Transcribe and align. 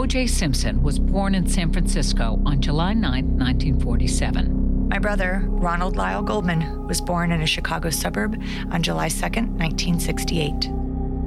O.J. 0.00 0.28
Simpson 0.28 0.82
was 0.82 0.98
born 0.98 1.34
in 1.34 1.46
San 1.46 1.70
Francisco 1.74 2.40
on 2.46 2.62
July 2.62 2.94
9, 2.94 3.36
1947. 3.36 4.88
My 4.88 4.98
brother, 4.98 5.42
Ronald 5.46 5.94
Lyle 5.94 6.22
Goldman, 6.22 6.86
was 6.86 7.02
born 7.02 7.32
in 7.32 7.42
a 7.42 7.46
Chicago 7.46 7.90
suburb 7.90 8.42
on 8.70 8.82
July 8.82 9.10
2, 9.10 9.20
1968. 9.20 10.70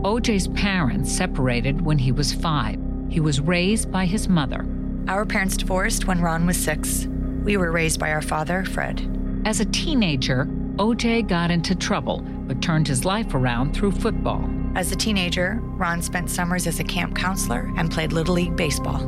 O.J.'s 0.04 0.48
parents 0.48 1.16
separated 1.16 1.82
when 1.82 2.00
he 2.00 2.12
was 2.12 2.34
five. 2.34 2.80
He 3.10 3.20
was 3.20 3.40
raised 3.40 3.92
by 3.92 4.08
his 4.08 4.28
mother. 4.28 4.66
Our 5.08 5.24
parents 5.28 5.56
divorced 5.56 6.08
when 6.08 6.20
Ron 6.20 6.48
was 6.48 6.58
six. 6.58 7.06
We 7.44 7.58
were 7.58 7.72
raised 7.72 8.00
by 8.00 8.12
our 8.12 8.24
father, 8.24 8.66
Fred. 8.66 9.08
As 9.46 9.60
a 9.60 9.66
teenager, 9.66 10.46
OJ 10.78 11.28
got 11.28 11.52
into 11.52 11.76
trouble, 11.76 12.22
but 12.48 12.60
turned 12.60 12.88
his 12.88 13.06
life 13.06 13.36
around 13.36 13.76
through 13.76 13.92
football. 13.92 14.50
As 14.76 14.92
a 14.92 14.96
teenager, 14.96 15.60
Ron 15.62 16.02
spent 16.02 16.32
summers 16.32 16.66
as 16.66 16.80
a 16.80 16.84
camp 16.84 17.16
counselor 17.16 17.72
and 17.78 17.92
played 17.92 18.12
Little 18.12 18.34
League 18.34 18.56
Baseball. 18.56 19.02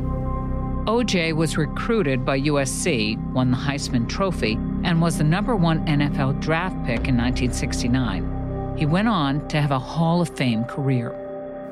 OJ 0.86 1.34
was 1.34 1.56
recruited 1.56 2.24
by 2.24 2.40
USC, 2.42 3.20
won 3.32 3.50
the 3.50 3.56
Heisman 3.56 4.08
Trophy, 4.08 4.52
and 4.84 5.02
was 5.02 5.18
the 5.18 5.24
number 5.24 5.56
one 5.56 5.84
NFL 5.86 6.40
draft 6.40 6.76
pick 6.86 7.08
in 7.08 7.16
1969. 7.16 8.76
He 8.78 8.86
went 8.86 9.08
on 9.08 9.48
to 9.48 9.60
have 9.60 9.72
a 9.72 9.78
Hall 9.78 10.20
of 10.20 10.28
Fame 10.28 10.62
career. 10.64 11.10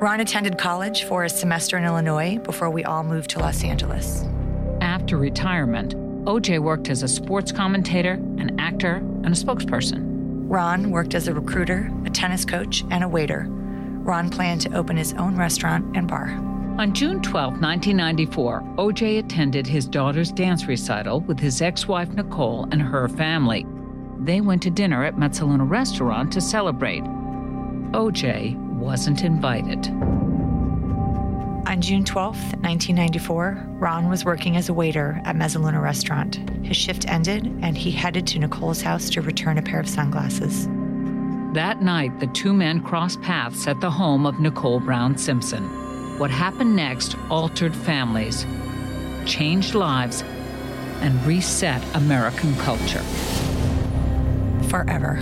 Ron 0.01 0.19
attended 0.19 0.57
college 0.57 1.05
for 1.05 1.23
a 1.23 1.29
semester 1.29 1.77
in 1.77 1.85
Illinois 1.85 2.37
before 2.39 2.69
we 2.69 2.83
all 2.83 3.03
moved 3.03 3.29
to 3.29 3.39
Los 3.39 3.63
Angeles. 3.63 4.25
After 4.81 5.15
retirement, 5.17 5.95
OJ 6.25 6.59
worked 6.59 6.89
as 6.89 7.01
a 7.01 7.07
sports 7.07 7.53
commentator, 7.53 8.13
an 8.13 8.59
actor, 8.59 8.95
and 8.95 9.27
a 9.27 9.29
spokesperson. 9.29 10.01
Ron 10.49 10.91
worked 10.91 11.15
as 11.15 11.29
a 11.29 11.33
recruiter, 11.33 11.89
a 12.05 12.09
tennis 12.09 12.43
coach, 12.43 12.83
and 12.91 13.01
a 13.01 13.07
waiter. 13.07 13.47
Ron 14.05 14.29
planned 14.29 14.61
to 14.61 14.77
open 14.77 14.95
his 14.95 15.13
own 15.13 15.35
restaurant 15.35 15.97
and 15.97 16.07
bar. 16.07 16.29
On 16.77 16.93
June 16.93 17.21
12, 17.21 17.53
1994, 17.59 18.61
OJ 18.77 19.17
attended 19.19 19.65
his 19.65 19.87
daughter's 19.87 20.31
dance 20.31 20.67
recital 20.67 21.21
with 21.21 21.39
his 21.39 21.61
ex 21.61 21.87
wife 21.87 22.09
Nicole 22.09 22.67
and 22.71 22.81
her 22.81 23.07
family. 23.07 23.65
They 24.19 24.41
went 24.41 24.61
to 24.63 24.69
dinner 24.69 25.03
at 25.03 25.15
Mezzaluna 25.15 25.67
Restaurant 25.67 26.31
to 26.33 26.41
celebrate. 26.41 27.03
OJ 27.93 28.55
wasn't 28.75 29.23
invited. 29.23 29.87
On 31.67 31.81
June 31.81 32.03
12, 32.03 32.35
1994, 32.35 33.65
Ron 33.79 34.07
was 34.07 34.23
working 34.23 34.55
as 34.55 34.69
a 34.69 34.73
waiter 34.73 35.19
at 35.25 35.35
Mezzaluna 35.35 35.81
Restaurant. 35.81 36.35
His 36.63 36.77
shift 36.77 37.09
ended, 37.09 37.47
and 37.63 37.75
he 37.75 37.89
headed 37.89 38.27
to 38.27 38.39
Nicole's 38.39 38.81
house 38.81 39.09
to 39.09 39.21
return 39.21 39.57
a 39.57 39.63
pair 39.63 39.79
of 39.79 39.89
sunglasses. 39.89 40.67
That 41.55 41.81
night, 41.81 42.19
the 42.19 42.27
two 42.27 42.53
men 42.53 42.81
crossed 42.81 43.21
paths 43.21 43.65
at 43.65 43.79
the 43.79 43.89
home 43.89 44.25
of 44.25 44.41
Nicole 44.41 44.81
Brown 44.81 45.17
Simpson. 45.17 45.63
What 46.19 46.29
happened 46.29 46.75
next 46.75 47.15
altered 47.29 47.73
families, 47.73 48.45
changed 49.25 49.73
lives, 49.73 50.21
and 50.99 51.25
reset 51.25 51.81
American 51.95 52.53
culture. 52.57 53.01
Forever. 54.67 55.15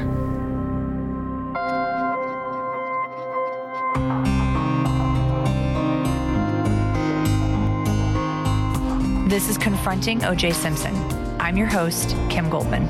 This 9.29 9.49
is 9.49 9.59
Confronting 9.59 10.21
OJ 10.21 10.55
Simpson. 10.55 10.95
I'm 11.39 11.57
your 11.57 11.67
host, 11.67 12.15
Kim 12.31 12.49
Goldman. 12.49 12.89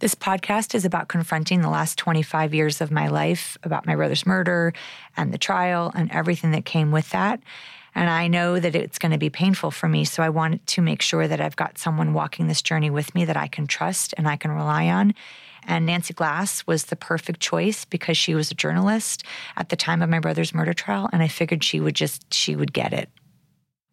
This 0.00 0.14
podcast 0.14 0.74
is 0.74 0.84
about 0.84 1.08
confronting 1.08 1.60
the 1.60 1.70
last 1.70 1.96
25 1.98 2.52
years 2.52 2.80
of 2.80 2.90
my 2.90 3.06
life, 3.08 3.56
about 3.62 3.86
my 3.86 3.94
brother's 3.94 4.26
murder 4.26 4.72
and 5.16 5.32
the 5.32 5.38
trial 5.38 5.92
and 5.94 6.10
everything 6.10 6.50
that 6.50 6.64
came 6.64 6.90
with 6.90 7.10
that. 7.10 7.40
And 7.94 8.10
I 8.10 8.26
know 8.26 8.58
that 8.58 8.74
it's 8.74 8.98
going 8.98 9.12
to 9.12 9.18
be 9.18 9.30
painful 9.30 9.70
for 9.70 9.88
me. 9.88 10.04
So 10.04 10.22
I 10.22 10.30
want 10.30 10.66
to 10.66 10.82
make 10.82 11.00
sure 11.00 11.28
that 11.28 11.40
I've 11.40 11.54
got 11.54 11.78
someone 11.78 12.12
walking 12.12 12.48
this 12.48 12.60
journey 12.60 12.90
with 12.90 13.14
me 13.14 13.24
that 13.24 13.36
I 13.36 13.46
can 13.46 13.68
trust 13.68 14.14
and 14.18 14.26
I 14.26 14.36
can 14.36 14.50
rely 14.50 14.88
on. 14.88 15.14
And 15.62 15.86
Nancy 15.86 16.12
Glass 16.12 16.66
was 16.66 16.86
the 16.86 16.96
perfect 16.96 17.38
choice 17.38 17.84
because 17.84 18.18
she 18.18 18.34
was 18.34 18.50
a 18.50 18.54
journalist 18.54 19.22
at 19.56 19.68
the 19.68 19.76
time 19.76 20.02
of 20.02 20.10
my 20.10 20.18
brother's 20.18 20.52
murder 20.52 20.74
trial. 20.74 21.08
And 21.12 21.22
I 21.22 21.28
figured 21.28 21.62
she 21.62 21.78
would 21.78 21.94
just, 21.94 22.34
she 22.34 22.56
would 22.56 22.72
get 22.72 22.92
it. 22.92 23.08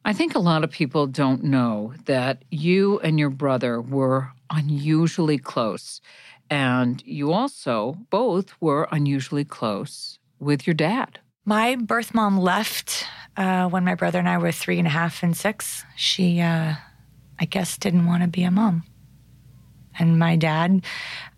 I 0.03 0.13
think 0.13 0.33
a 0.33 0.39
lot 0.39 0.63
of 0.63 0.71
people 0.71 1.05
don't 1.05 1.43
know 1.43 1.93
that 2.05 2.43
you 2.49 2.99
and 3.01 3.19
your 3.19 3.29
brother 3.29 3.79
were 3.79 4.31
unusually 4.51 5.37
close. 5.37 6.01
And 6.49 7.01
you 7.05 7.31
also 7.31 7.97
both 8.09 8.53
were 8.59 8.87
unusually 8.91 9.45
close 9.45 10.19
with 10.39 10.67
your 10.67 10.73
dad. 10.73 11.19
My 11.45 11.75
birth 11.75 12.13
mom 12.13 12.37
left 12.37 13.05
uh, 13.37 13.69
when 13.69 13.85
my 13.85 13.95
brother 13.95 14.19
and 14.19 14.29
I 14.29 14.37
were 14.37 14.51
three 14.51 14.77
and 14.77 14.87
a 14.87 14.91
half 14.91 15.23
and 15.23 15.35
six. 15.35 15.83
She, 15.95 16.41
uh, 16.41 16.75
I 17.39 17.45
guess, 17.45 17.77
didn't 17.77 18.05
want 18.05 18.23
to 18.23 18.27
be 18.27 18.43
a 18.43 18.51
mom. 18.51 18.83
And 19.97 20.19
my 20.19 20.35
dad 20.35 20.83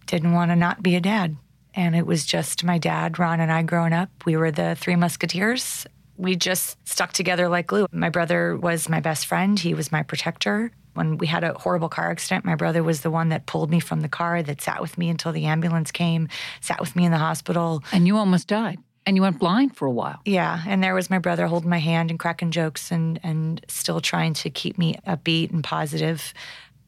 didn't 0.07 0.33
want 0.33 0.51
to 0.51 0.55
not 0.55 0.83
be 0.83 0.95
a 0.95 1.01
dad. 1.01 1.37
And 1.75 1.95
it 1.95 2.05
was 2.05 2.25
just 2.25 2.63
my 2.63 2.77
dad, 2.77 3.17
Ron, 3.17 3.39
and 3.39 3.51
I 3.51 3.63
growing 3.63 3.93
up. 3.93 4.09
We 4.25 4.35
were 4.35 4.51
the 4.51 4.75
three 4.79 4.95
musketeers 4.95 5.85
we 6.17 6.35
just 6.35 6.77
stuck 6.87 7.13
together 7.13 7.49
like 7.49 7.67
glue. 7.67 7.87
My 7.91 8.09
brother 8.09 8.55
was 8.55 8.89
my 8.89 8.99
best 8.99 9.25
friend, 9.25 9.59
he 9.59 9.73
was 9.73 9.91
my 9.91 10.03
protector. 10.03 10.71
When 10.93 11.17
we 11.17 11.27
had 11.27 11.43
a 11.43 11.53
horrible 11.53 11.89
car 11.89 12.11
accident, 12.11 12.45
my 12.45 12.55
brother 12.55 12.83
was 12.83 13.01
the 13.01 13.11
one 13.11 13.29
that 13.29 13.45
pulled 13.45 13.71
me 13.71 13.79
from 13.79 14.01
the 14.01 14.09
car, 14.09 14.43
that 14.43 14.61
sat 14.61 14.81
with 14.81 14.97
me 14.97 15.09
until 15.09 15.31
the 15.31 15.45
ambulance 15.45 15.91
came, 15.91 16.29
sat 16.61 16.79
with 16.79 16.95
me 16.95 17.05
in 17.05 17.11
the 17.11 17.17
hospital. 17.17 17.83
And 17.91 18.07
you 18.07 18.17
almost 18.17 18.47
died. 18.47 18.79
And 19.05 19.17
you 19.17 19.21
went 19.21 19.39
blind 19.39 19.75
for 19.75 19.85
a 19.85 19.91
while. 19.91 20.21
Yeah, 20.23 20.61
and 20.65 20.81
there 20.81 20.95
was 20.95 21.09
my 21.09 21.19
brother 21.19 21.47
holding 21.47 21.69
my 21.69 21.79
hand 21.79 22.09
and 22.09 22.19
cracking 22.19 22.51
jokes 22.51 22.89
and 22.91 23.19
and 23.21 23.63
still 23.67 23.99
trying 23.99 24.33
to 24.35 24.49
keep 24.49 24.77
me 24.77 24.97
upbeat 25.05 25.51
and 25.51 25.63
positive. 25.63 26.33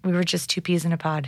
We 0.03 0.13
were 0.13 0.23
just 0.23 0.49
two 0.49 0.61
peas 0.61 0.85
in 0.85 0.93
a 0.93 0.97
pod. 0.97 1.27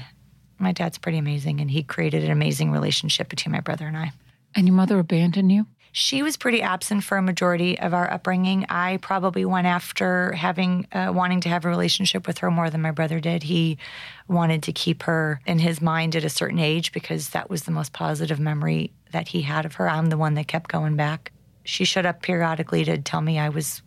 My 0.59 0.71
dad's 0.71 0.97
pretty 0.97 1.17
amazing, 1.17 1.59
and 1.59 1.69
he 1.69 1.83
created 1.83 2.23
an 2.23 2.31
amazing 2.31 2.71
relationship 2.71 3.27
between 3.27 3.51
my 3.51 3.59
brother 3.59 3.85
and 3.85 3.97
I. 3.97 4.11
And 4.55 4.65
your 4.65 4.75
mother 4.75 4.97
abandoned 4.97 5.51
you? 5.51 5.67
She 5.99 6.21
was 6.21 6.37
pretty 6.37 6.61
absent 6.61 7.03
for 7.03 7.17
a 7.17 7.23
majority 7.23 7.79
of 7.79 7.91
our 7.91 8.07
upbringing. 8.13 8.67
I 8.69 8.97
probably 8.97 9.45
went 9.45 9.65
after 9.65 10.31
having 10.33 10.85
uh, 10.91 11.11
wanting 11.11 11.41
to 11.41 11.49
have 11.49 11.65
a 11.65 11.69
relationship 11.69 12.27
with 12.27 12.37
her 12.37 12.51
more 12.51 12.69
than 12.69 12.83
my 12.83 12.91
brother 12.91 13.19
did. 13.19 13.41
He 13.41 13.79
wanted 14.27 14.61
to 14.61 14.71
keep 14.71 15.01
her 15.03 15.41
in 15.47 15.57
his 15.57 15.81
mind 15.81 16.15
at 16.15 16.23
a 16.23 16.29
certain 16.29 16.59
age 16.59 16.91
because 16.91 17.29
that 17.29 17.49
was 17.49 17.63
the 17.63 17.71
most 17.71 17.93
positive 17.93 18.39
memory 18.39 18.93
that 19.11 19.29
he 19.29 19.41
had 19.41 19.65
of 19.65 19.73
her. 19.73 19.89
I'm 19.89 20.11
the 20.11 20.19
one 20.19 20.35
that 20.35 20.47
kept 20.47 20.69
going 20.69 20.95
back. 20.97 21.31
She 21.63 21.83
showed 21.83 22.05
up 22.05 22.21
periodically 22.21 22.85
to 22.85 22.99
tell 22.99 23.21
me 23.21 23.39
I 23.39 23.49
was 23.49 23.81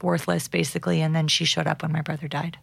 worthless, 0.00 0.48
basically, 0.48 1.02
and 1.02 1.14
then 1.14 1.28
she 1.28 1.44
showed 1.44 1.66
up 1.66 1.82
when 1.82 1.92
my 1.92 2.00
brother 2.00 2.28
died. 2.28 2.56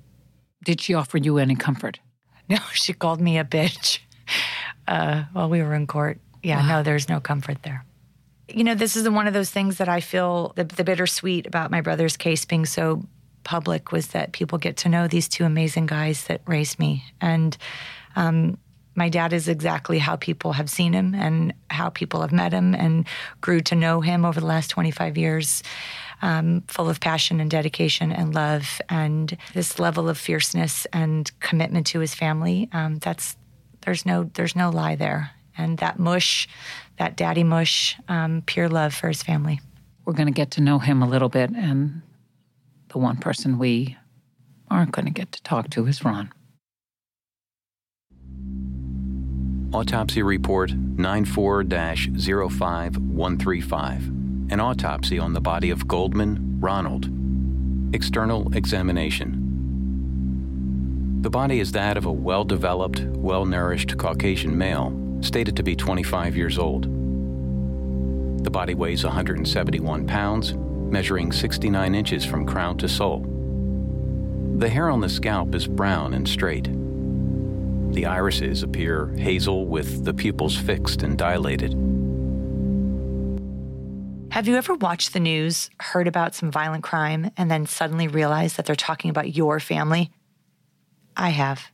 Did 0.66 0.82
she 0.82 0.96
offer 0.96 1.20
you 1.20 1.38
any 1.38 1.56
comfort? 1.56 2.00
No, 2.50 2.58
she 2.74 2.94
called 2.94 3.22
me 3.22 3.38
a 3.38 3.46
bitch 3.46 4.00
uh, 4.88 5.26
while 5.34 5.48
we 5.48 5.62
were 5.62 5.76
in 5.76 5.86
court. 5.86 6.20
Yeah, 6.42 6.62
wow. 6.62 6.78
no, 6.78 6.84
there's 6.84 7.08
no 7.08 7.20
comfort 7.20 7.62
there 7.62 7.86
you 8.54 8.64
know, 8.64 8.76
this 8.76 8.96
is 8.96 9.08
one 9.10 9.28
of 9.28 9.34
those 9.34 9.50
things 9.50 9.78
that 9.78 9.90
I 9.90 10.02
feel 10.02 10.54
the, 10.56 10.64
the 10.64 10.84
bittersweet 10.84 11.48
about 11.48 11.72
my 11.72 11.82
brother's 11.82 12.18
case 12.18 12.46
being 12.46 12.66
so 12.66 13.04
public 13.44 13.92
was 13.92 14.08
that 14.08 14.32
people 14.32 14.58
get 14.58 14.78
to 14.78 14.90
know 14.90 15.08
these 15.08 15.28
two 15.28 15.46
amazing 15.46 15.86
guys 15.86 16.26
that 16.26 16.42
raised 16.46 16.80
me. 16.80 17.04
And 17.22 17.58
um, 18.16 18.58
my 18.96 19.10
dad 19.10 19.34
is 19.34 19.48
exactly 19.48 19.98
how 19.98 20.16
people 20.18 20.54
have 20.54 20.70
seen 20.70 20.94
him 20.94 21.16
and 21.16 21.54
how 21.70 21.90
people 21.90 22.22
have 22.22 22.32
met 22.32 22.54
him 22.54 22.76
and 22.76 23.08
grew 23.42 23.62
to 23.62 23.76
know 23.76 24.02
him 24.02 24.26
over 24.26 24.40
the 24.40 24.46
last 24.46 24.70
25 24.70 25.18
years. 25.18 25.64
um, 26.22 26.62
full 26.68 26.90
of 26.90 27.00
passion 27.00 27.40
and 27.40 27.50
dedication 27.50 28.12
and 28.12 28.34
love 28.36 28.82
and 28.90 29.38
this 29.54 29.80
level 29.80 30.10
of 30.10 30.18
fierceness 30.18 30.86
and 30.92 31.32
commitment 31.40 31.88
to 31.88 32.00
his 32.00 32.14
family. 32.14 32.70
Um, 32.74 33.00
that's 33.00 33.38
there's 33.82 34.06
no 34.06 34.30
there's 34.34 34.56
no 34.56 34.70
lie 34.70 34.96
there. 34.96 35.32
And 35.58 35.78
that 35.80 36.00
mush, 36.00 36.48
that 37.00 37.16
daddy 37.16 37.44
mush, 37.44 37.98
um, 38.08 38.44
pure 38.46 38.70
love 38.70 38.94
for 38.94 39.08
his 39.08 39.24
family. 39.24 39.60
We're 40.06 40.14
going 40.14 40.28
to 40.28 40.34
get 40.34 40.52
to 40.52 40.62
know 40.62 40.78
him 40.80 41.02
a 41.02 41.08
little 41.08 41.30
bit, 41.30 41.50
and 41.50 42.02
the 42.90 43.00
one 43.00 43.18
person 43.18 43.58
we 43.58 43.98
aren't 44.70 44.92
going 44.92 45.06
to 45.06 45.12
get 45.12 45.32
to 45.32 45.42
talk 45.42 45.72
to 45.72 45.88
is 45.88 46.04
Ron. 46.04 46.32
Autopsy 49.74 50.22
Report 50.22 50.74
94 50.74 51.64
05135. 51.64 54.08
An 54.52 54.60
autopsy 54.60 55.20
on 55.20 55.34
the 55.34 55.42
body 55.42 55.70
of 55.70 55.88
Goldman 55.88 56.60
Ronald. 56.60 57.08
External 57.94 58.52
examination. 58.56 59.46
The 61.22 61.30
body 61.30 61.60
is 61.60 61.72
that 61.74 61.98
of 61.98 62.06
a 62.06 62.12
well 62.12 62.44
developed, 62.44 63.02
well 63.02 63.46
nourished 63.46 63.98
Caucasian 63.98 64.58
male, 64.58 64.90
stated 65.22 65.56
to 65.58 65.64
be 65.64 65.76
25 65.76 66.36
years 66.36 66.58
old. 66.58 66.84
The 68.44 68.50
body 68.50 68.74
weighs 68.74 69.04
171 69.04 70.08
pounds, 70.08 70.54
measuring 70.54 71.32
69 71.32 71.94
inches 71.94 72.26
from 72.26 72.46
crown 72.46 72.78
to 72.78 72.88
sole. 72.88 73.26
The 74.58 74.70
hair 74.70 74.90
on 74.90 75.02
the 75.02 75.10
scalp 75.10 75.56
is 75.56 75.68
brown 75.68 76.14
and 76.14 76.28
straight. 76.28 76.70
The 77.94 78.06
irises 78.06 78.64
appear 78.64 79.08
hazel 79.18 79.66
with 79.66 80.06
the 80.06 80.14
pupils 80.14 80.56
fixed 80.56 81.04
and 81.04 81.18
dilated. 81.18 81.74
Have 84.32 84.48
you 84.48 84.56
ever 84.58 84.76
watched 84.76 85.14
the 85.14 85.20
news, 85.20 85.70
heard 85.80 86.08
about 86.08 86.36
some 86.36 86.52
violent 86.52 86.84
crime, 86.84 87.32
and 87.36 87.50
then 87.50 87.66
suddenly 87.66 88.08
realized 88.08 88.58
that 88.58 88.66
they're 88.66 88.76
talking 88.76 89.10
about 89.10 89.36
your 89.36 89.60
family? 89.60 90.12
I 91.18 91.30
have. 91.30 91.72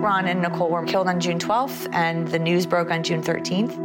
Ron 0.00 0.26
and 0.28 0.40
Nicole 0.40 0.70
were 0.70 0.86
killed 0.86 1.08
on 1.08 1.20
June 1.20 1.38
12th, 1.38 1.86
and 1.92 2.26
the 2.26 2.38
news 2.38 2.64
broke 2.64 2.90
on 2.90 3.02
June 3.02 3.22
13th. 3.22 3.76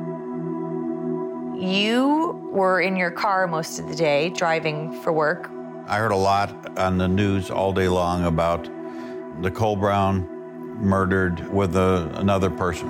You 1.62 2.50
were 2.54 2.80
in 2.80 2.96
your 2.96 3.12
car 3.12 3.48
most 3.48 3.80
of 3.80 3.90
the 3.90 3.96
day 3.96 4.30
driving 4.30 5.02
for 5.02 5.12
work. 5.12 5.52
I 5.88 5.98
heard 5.98 6.14
a 6.14 6.16
lot 6.16 6.80
on 6.80 6.98
the 6.98 7.10
news 7.10 7.52
all 7.52 7.74
day 7.74 7.90
long 7.90 8.24
about 8.24 8.70
Nicole 9.40 9.76
Brown 9.76 10.26
murdered 10.80 11.52
with 11.52 11.76
a, 11.76 12.10
another 12.14 12.50
person. 12.50 12.88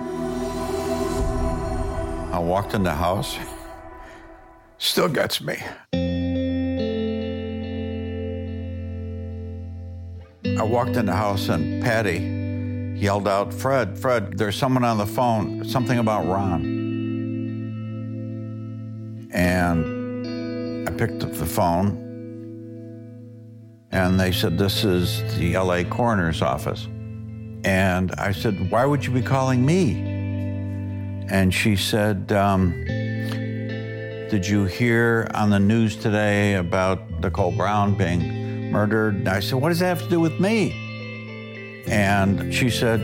I 2.31 2.37
walked 2.37 2.75
in 2.75 2.83
the 2.83 2.93
house, 2.93 3.39
still 4.77 5.09
gets 5.09 5.41
me. 5.41 5.57
I 10.59 10.61
walked 10.61 10.95
in 10.95 11.07
the 11.07 11.15
house 11.15 11.49
and 11.49 11.83
Patty 11.83 12.44
yelled 12.95 13.27
out, 13.27 13.53
Fred, 13.53 13.99
Fred, 13.99 14.37
there's 14.37 14.55
someone 14.55 14.83
on 14.83 14.97
the 14.97 15.05
phone, 15.05 15.65
something 15.65 15.99
about 15.99 16.25
Ron. 16.25 16.63
And 19.33 20.87
I 20.87 20.91
picked 20.91 21.23
up 21.23 21.33
the 21.33 21.45
phone 21.45 22.01
and 23.91 24.19
they 24.19 24.31
said, 24.31 24.57
This 24.57 24.83
is 24.85 25.21
the 25.37 25.57
LA 25.57 25.83
coroner's 25.83 26.41
office. 26.41 26.87
And 27.65 28.11
I 28.13 28.31
said, 28.31 28.71
Why 28.71 28.85
would 28.85 29.05
you 29.05 29.11
be 29.11 29.21
calling 29.21 29.65
me? 29.65 30.13
And 31.27 31.53
she 31.53 31.75
said, 31.75 32.31
um, 32.31 32.71
Did 34.29 34.47
you 34.47 34.65
hear 34.65 35.29
on 35.33 35.49
the 35.49 35.59
news 35.59 35.95
today 35.95 36.55
about 36.55 37.09
Nicole 37.19 37.51
Brown 37.51 37.95
being 37.95 38.71
murdered? 38.71 39.15
And 39.15 39.27
I 39.27 39.41
said, 39.41 39.59
What 39.59 39.69
does 39.69 39.79
that 39.79 39.87
have 39.87 40.03
to 40.03 40.09
do 40.09 40.19
with 40.19 40.39
me? 40.39 40.84
And 41.87 42.53
she 42.53 42.69
said, 42.69 43.01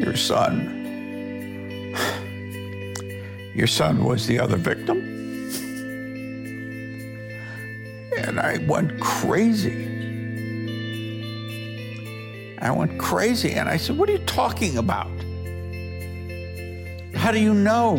Your 0.00 0.16
son, 0.16 0.76
your 3.54 3.66
son 3.66 4.04
was 4.04 4.26
the 4.26 4.38
other 4.38 4.56
victim. 4.56 4.98
And 8.16 8.38
I 8.38 8.58
went 8.68 9.00
crazy. 9.00 9.86
I 12.62 12.70
went 12.70 12.98
crazy 12.98 13.52
and 13.52 13.68
I 13.68 13.76
said, 13.76 13.96
What 13.98 14.08
are 14.08 14.12
you 14.12 14.18
talking 14.18 14.78
about? 14.78 15.10
How 17.14 17.32
do 17.32 17.40
you 17.40 17.54
know? 17.54 17.96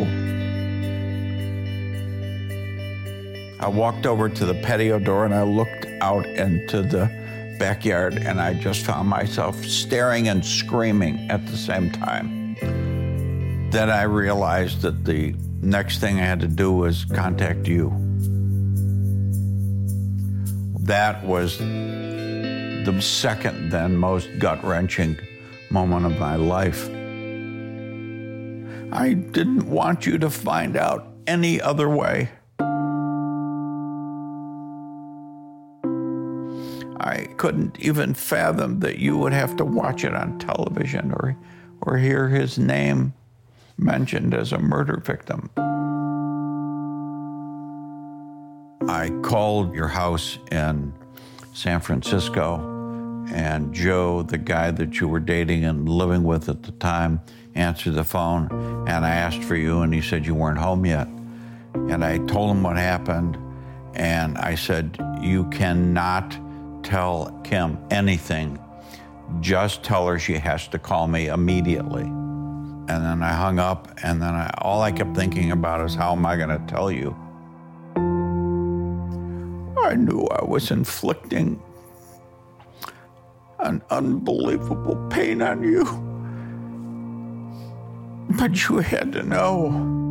I 3.62 3.68
walked 3.68 4.06
over 4.06 4.28
to 4.28 4.44
the 4.44 4.54
patio 4.54 4.98
door 4.98 5.24
and 5.24 5.32
I 5.32 5.44
looked 5.44 5.86
out 6.00 6.26
into 6.26 6.82
the 6.82 7.06
backyard 7.60 8.14
and 8.14 8.40
I 8.40 8.54
just 8.54 8.84
found 8.84 9.08
myself 9.08 9.64
staring 9.64 10.26
and 10.26 10.44
screaming 10.44 11.30
at 11.30 11.46
the 11.46 11.56
same 11.56 11.92
time. 11.92 12.56
Then 13.70 13.88
I 13.88 14.02
realized 14.02 14.80
that 14.80 15.04
the 15.04 15.36
next 15.60 15.98
thing 16.00 16.18
I 16.18 16.24
had 16.24 16.40
to 16.40 16.48
do 16.48 16.72
was 16.72 17.04
contact 17.04 17.68
you. 17.68 17.90
That 20.80 21.24
was 21.24 21.58
the 21.58 22.98
second 23.00 23.70
then 23.70 23.96
most 23.96 24.28
gut 24.40 24.64
wrenching 24.64 25.16
moment 25.70 26.04
of 26.04 26.18
my 26.18 26.34
life. 26.34 26.88
I 28.92 29.12
didn't 29.12 29.70
want 29.70 30.04
you 30.04 30.18
to 30.18 30.30
find 30.30 30.76
out 30.76 31.06
any 31.28 31.60
other 31.60 31.88
way. 31.88 32.28
I 37.02 37.28
couldn't 37.36 37.80
even 37.80 38.14
fathom 38.14 38.78
that 38.80 38.98
you 38.98 39.18
would 39.18 39.32
have 39.32 39.56
to 39.56 39.64
watch 39.64 40.04
it 40.04 40.14
on 40.14 40.38
television 40.38 41.12
or, 41.12 41.36
or 41.80 41.98
hear 41.98 42.28
his 42.28 42.58
name 42.58 43.12
mentioned 43.76 44.34
as 44.34 44.52
a 44.52 44.58
murder 44.58 45.02
victim. 45.04 45.50
I 48.88 49.10
called 49.22 49.74
your 49.74 49.88
house 49.88 50.38
in 50.52 50.92
San 51.54 51.80
Francisco, 51.80 52.68
and 53.32 53.74
Joe, 53.74 54.22
the 54.22 54.38
guy 54.38 54.70
that 54.70 55.00
you 55.00 55.08
were 55.08 55.20
dating 55.20 55.64
and 55.64 55.88
living 55.88 56.22
with 56.22 56.48
at 56.48 56.62
the 56.62 56.72
time, 56.72 57.20
answered 57.54 57.94
the 57.94 58.04
phone, 58.04 58.48
and 58.88 59.04
I 59.04 59.10
asked 59.10 59.42
for 59.42 59.56
you, 59.56 59.80
and 59.80 59.92
he 59.92 60.02
said 60.02 60.24
you 60.24 60.34
weren't 60.34 60.58
home 60.58 60.86
yet. 60.86 61.08
And 61.74 62.04
I 62.04 62.18
told 62.18 62.50
him 62.50 62.62
what 62.62 62.76
happened, 62.76 63.38
and 63.94 64.38
I 64.38 64.54
said, 64.54 64.98
You 65.20 65.48
cannot 65.50 66.38
tell 66.82 67.40
Kim 67.44 67.78
anything. 67.90 68.58
Just 69.40 69.82
tell 69.82 70.06
her 70.06 70.18
she 70.18 70.34
has 70.34 70.68
to 70.68 70.78
call 70.78 71.08
me 71.08 71.28
immediately. 71.28 72.02
And 72.02 72.88
then 72.88 73.22
I 73.22 73.32
hung 73.32 73.58
up, 73.58 73.88
and 74.02 74.20
then 74.20 74.34
I, 74.34 74.50
all 74.58 74.82
I 74.82 74.92
kept 74.92 75.16
thinking 75.16 75.52
about 75.52 75.84
is 75.84 75.94
how 75.94 76.12
am 76.12 76.26
I 76.26 76.36
going 76.36 76.48
to 76.48 76.62
tell 76.66 76.90
you? 76.90 77.16
I 79.82 79.94
knew 79.94 80.26
I 80.26 80.44
was 80.44 80.70
inflicting 80.70 81.62
an 83.60 83.82
unbelievable 83.90 84.96
pain 85.10 85.42
on 85.42 85.62
you. 85.62 85.84
But 88.36 88.68
you 88.68 88.78
had 88.78 89.12
to 89.12 89.22
know. 89.22 90.01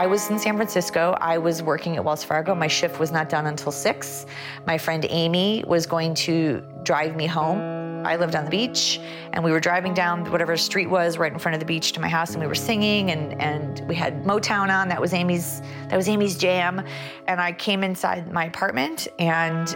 I 0.00 0.06
was 0.06 0.30
in 0.30 0.38
San 0.38 0.56
Francisco. 0.56 1.14
I 1.20 1.36
was 1.36 1.62
working 1.62 1.96
at 1.96 2.02
Wells 2.06 2.24
Fargo. 2.24 2.54
My 2.54 2.68
shift 2.68 2.98
was 2.98 3.12
not 3.12 3.28
done 3.28 3.44
until 3.44 3.70
six. 3.70 4.24
My 4.66 4.78
friend 4.78 5.04
Amy 5.10 5.62
was 5.66 5.84
going 5.84 6.14
to 6.14 6.62
drive 6.84 7.16
me 7.16 7.26
home. 7.26 8.06
I 8.06 8.16
lived 8.16 8.34
on 8.34 8.46
the 8.46 8.50
beach, 8.50 8.98
and 9.34 9.44
we 9.44 9.52
were 9.52 9.60
driving 9.60 9.92
down 9.92 10.24
whatever 10.32 10.56
street 10.56 10.88
was 10.88 11.18
right 11.18 11.30
in 11.30 11.38
front 11.38 11.52
of 11.52 11.60
the 11.60 11.66
beach 11.66 11.92
to 11.92 12.00
my 12.00 12.08
house, 12.08 12.30
and 12.30 12.40
we 12.40 12.46
were 12.46 12.54
singing, 12.54 13.10
and 13.10 13.38
and 13.42 13.86
we 13.86 13.94
had 13.94 14.24
Motown 14.24 14.74
on. 14.74 14.88
That 14.88 15.02
was 15.02 15.12
Amy's. 15.12 15.60
That 15.90 15.98
was 15.98 16.08
Amy's 16.08 16.38
jam. 16.38 16.82
And 17.28 17.38
I 17.38 17.52
came 17.52 17.84
inside 17.84 18.32
my 18.32 18.46
apartment, 18.46 19.06
and 19.18 19.68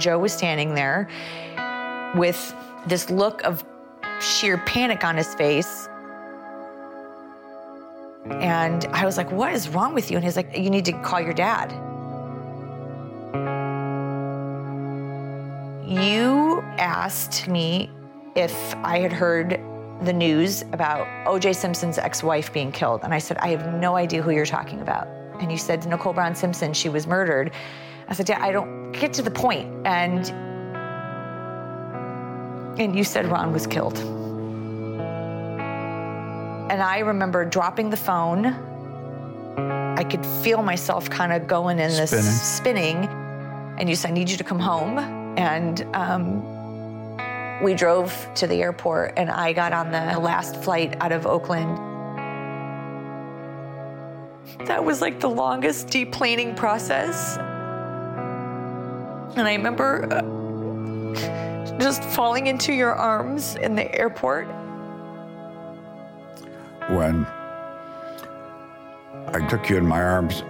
Joe 0.00 0.18
was 0.18 0.32
standing 0.32 0.74
there 0.74 1.06
with 2.14 2.54
this 2.86 3.10
look 3.10 3.44
of 3.44 3.62
sheer 4.22 4.56
panic 4.56 5.04
on 5.04 5.18
his 5.18 5.34
face 5.34 5.86
and 8.30 8.84
I 8.86 9.04
was 9.04 9.16
like, 9.16 9.30
What 9.30 9.52
is 9.52 9.68
wrong 9.68 9.94
with 9.94 10.10
you? 10.10 10.16
And 10.16 10.24
he's 10.24 10.36
like, 10.36 10.56
You 10.56 10.70
need 10.70 10.84
to 10.86 10.92
call 11.02 11.20
your 11.20 11.34
dad. 11.34 11.72
You 15.88 16.62
asked 16.78 17.48
me 17.48 17.90
if 18.34 18.74
I 18.76 18.98
had 18.98 19.12
heard 19.12 19.60
the 20.02 20.12
news 20.12 20.62
about 20.72 21.06
OJ 21.26 21.54
Simpson's 21.54 21.98
ex 21.98 22.22
wife 22.22 22.52
being 22.52 22.70
killed. 22.70 23.00
And 23.02 23.14
I 23.14 23.18
said, 23.18 23.38
I 23.38 23.48
have 23.48 23.74
no 23.80 23.96
idea 23.96 24.20
who 24.20 24.30
you're 24.30 24.46
talking 24.46 24.80
about. 24.80 25.06
And 25.40 25.50
you 25.50 25.58
said, 25.58 25.86
Nicole 25.86 26.12
Brown 26.12 26.34
Simpson, 26.34 26.72
she 26.74 26.88
was 26.88 27.06
murdered. 27.06 27.52
I 28.08 28.14
said, 28.14 28.28
Yeah, 28.28 28.42
I 28.42 28.52
don't 28.52 28.92
get 28.92 29.12
to 29.14 29.22
the 29.22 29.30
point. 29.30 29.86
And 29.86 30.30
and 32.78 32.94
you 32.94 33.04
said 33.04 33.26
Ron 33.26 33.52
was 33.52 33.66
killed. 33.66 34.15
And 36.68 36.82
I 36.82 36.98
remember 36.98 37.44
dropping 37.44 37.90
the 37.90 37.96
phone. 37.96 38.46
I 39.96 40.04
could 40.04 40.26
feel 40.44 40.62
myself 40.62 41.08
kind 41.08 41.32
of 41.32 41.46
going 41.46 41.78
in 41.78 41.90
this 41.90 42.10
Spinning. 42.10 43.04
spinning. 43.04 43.76
And 43.78 43.88
you 43.88 43.94
said, 43.94 44.10
I 44.10 44.14
need 44.14 44.30
you 44.30 44.36
to 44.36 44.44
come 44.44 44.58
home. 44.58 44.98
And 45.38 45.82
um, 45.94 46.42
we 47.62 47.74
drove 47.74 48.28
to 48.34 48.46
the 48.46 48.62
airport, 48.62 49.14
and 49.16 49.30
I 49.30 49.52
got 49.52 49.72
on 49.72 49.90
the 49.90 50.18
last 50.18 50.56
flight 50.62 50.96
out 51.00 51.12
of 51.12 51.26
Oakland. 51.26 51.78
That 54.66 54.84
was 54.84 55.00
like 55.00 55.20
the 55.20 55.28
longest 55.28 55.88
deplaning 55.88 56.56
process. 56.56 57.36
And 59.36 59.46
I 59.46 59.54
remember 59.54 60.08
uh, 60.10 61.78
just 61.78 62.02
falling 62.04 62.46
into 62.46 62.72
your 62.72 62.92
arms 62.92 63.56
in 63.56 63.74
the 63.74 63.94
airport. 63.94 64.48
When 66.88 67.26
I 69.28 69.46
took 69.48 69.68
you 69.68 69.76
in 69.76 69.86
my 69.86 70.02
arms, 70.02 70.42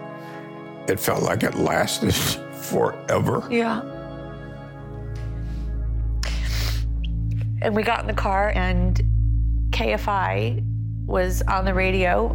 it 0.88 1.00
felt 1.00 1.22
like 1.22 1.42
it 1.42 1.54
lasted 1.54 2.14
forever. 2.54 3.46
Yeah. 3.50 3.80
And 7.62 7.74
we 7.74 7.82
got 7.82 8.00
in 8.00 8.06
the 8.06 8.12
car, 8.12 8.52
and 8.54 9.00
KFI 9.70 10.62
was 11.06 11.42
on 11.42 11.64
the 11.64 11.74
radio, 11.74 12.30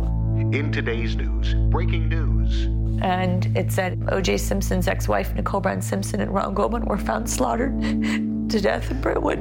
In 0.51 0.71
today's 0.71 1.15
news, 1.15 1.53
breaking 1.71 2.09
news. 2.09 2.65
and 3.03 3.45
it 3.57 3.71
said 3.71 4.03
O.J. 4.11 4.37
Simpson's 4.37 4.87
ex 4.87 5.07
wife, 5.07 5.33
Nicole 5.35 5.61
Brown 5.61 5.81
Simpson, 5.81 6.21
and 6.21 6.33
Ron 6.33 6.53
Goldman 6.53 6.85
were 6.85 6.97
found 6.97 7.29
slaughtered 7.29 7.79
to 8.49 8.59
death 8.61 8.89
in 8.91 8.99
Brentwood. 9.01 9.39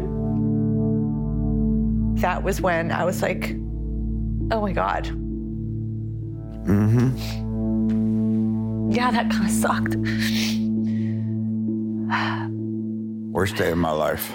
That 2.21 2.43
was 2.43 2.61
when 2.61 2.93
I 2.93 3.05
was 3.05 3.23
like, 3.23 3.55
oh 4.51 4.61
my 4.61 4.73
God. 4.73 5.05
Mm 6.67 6.91
hmm. 6.91 8.91
Yeah, 8.93 9.11
that 9.13 9.31
kind 9.31 9.45
of 9.45 9.51
sucked. 9.53 9.95
Worst 13.33 13.57
day 13.57 13.71
of 13.71 13.79
my 13.79 13.93
life. 13.93 14.33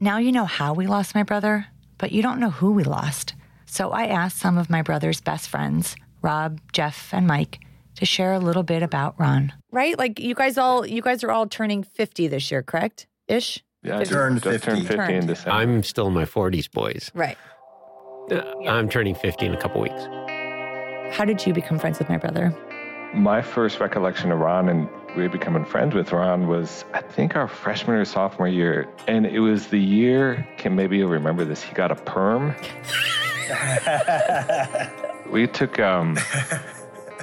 Now 0.00 0.18
you 0.18 0.32
know 0.32 0.44
how 0.44 0.74
we 0.74 0.86
lost 0.86 1.14
my 1.14 1.22
brother, 1.22 1.66
but 1.98 2.12
you 2.12 2.20
don't 2.20 2.40
know 2.40 2.50
who 2.50 2.72
we 2.72 2.84
lost. 2.84 3.34
So 3.64 3.90
I 3.90 4.06
asked 4.06 4.38
some 4.38 4.58
of 4.58 4.68
my 4.68 4.82
brother's 4.82 5.20
best 5.20 5.48
friends, 5.48 5.96
Rob, 6.22 6.60
Jeff, 6.72 7.14
and 7.14 7.26
Mike, 7.26 7.60
to 7.96 8.04
share 8.04 8.34
a 8.34 8.38
little 8.38 8.62
bit 8.62 8.82
about 8.82 9.18
Ron. 9.18 9.52
Right? 9.70 9.96
Like 9.96 10.18
you 10.18 10.34
guys 10.34 10.58
all 10.58 10.86
you 10.86 11.00
guys 11.00 11.24
are 11.24 11.30
all 11.30 11.46
turning 11.46 11.82
50 11.82 12.28
this 12.28 12.50
year, 12.50 12.62
correct? 12.62 13.06
Ish? 13.28 13.62
Yeah, 13.86 13.96
I 13.96 13.98
just, 14.00 14.10
Turned 14.10 14.42
just 14.42 14.64
turned 14.64 14.86
50. 14.86 14.96
50 14.96 15.14
in 15.14 15.26
December. 15.26 15.50
I'm 15.56 15.82
still 15.84 16.08
in 16.08 16.14
my 16.14 16.24
40s, 16.24 16.70
boys. 16.70 17.10
Right. 17.14 17.38
Uh, 18.30 18.42
I'm 18.68 18.88
turning 18.88 19.14
50 19.14 19.46
in 19.46 19.54
a 19.54 19.56
couple 19.56 19.80
weeks. 19.80 20.02
How 21.16 21.24
did 21.24 21.46
you 21.46 21.54
become 21.54 21.78
friends 21.78 22.00
with 22.00 22.08
my 22.08 22.16
brother? 22.16 22.52
My 23.14 23.40
first 23.40 23.78
recollection 23.78 24.32
of 24.32 24.40
Ron 24.40 24.68
and 24.68 24.88
we 25.16 25.28
becoming 25.28 25.64
friends 25.64 25.94
with 25.94 26.10
Ron 26.12 26.48
was, 26.48 26.84
I 26.92 27.00
think, 27.00 27.36
our 27.36 27.46
freshman 27.46 27.96
or 27.96 28.04
sophomore 28.04 28.48
year. 28.48 28.88
And 29.06 29.24
it 29.24 29.38
was 29.38 29.68
the 29.68 29.80
year, 29.80 30.46
can 30.58 30.74
maybe 30.74 30.98
you'll 30.98 31.08
remember 31.08 31.44
this, 31.44 31.62
he 31.62 31.72
got 31.72 31.92
a 31.92 31.94
perm. 31.94 32.54
we 35.30 35.46
took, 35.46 35.78
um, 35.78 36.18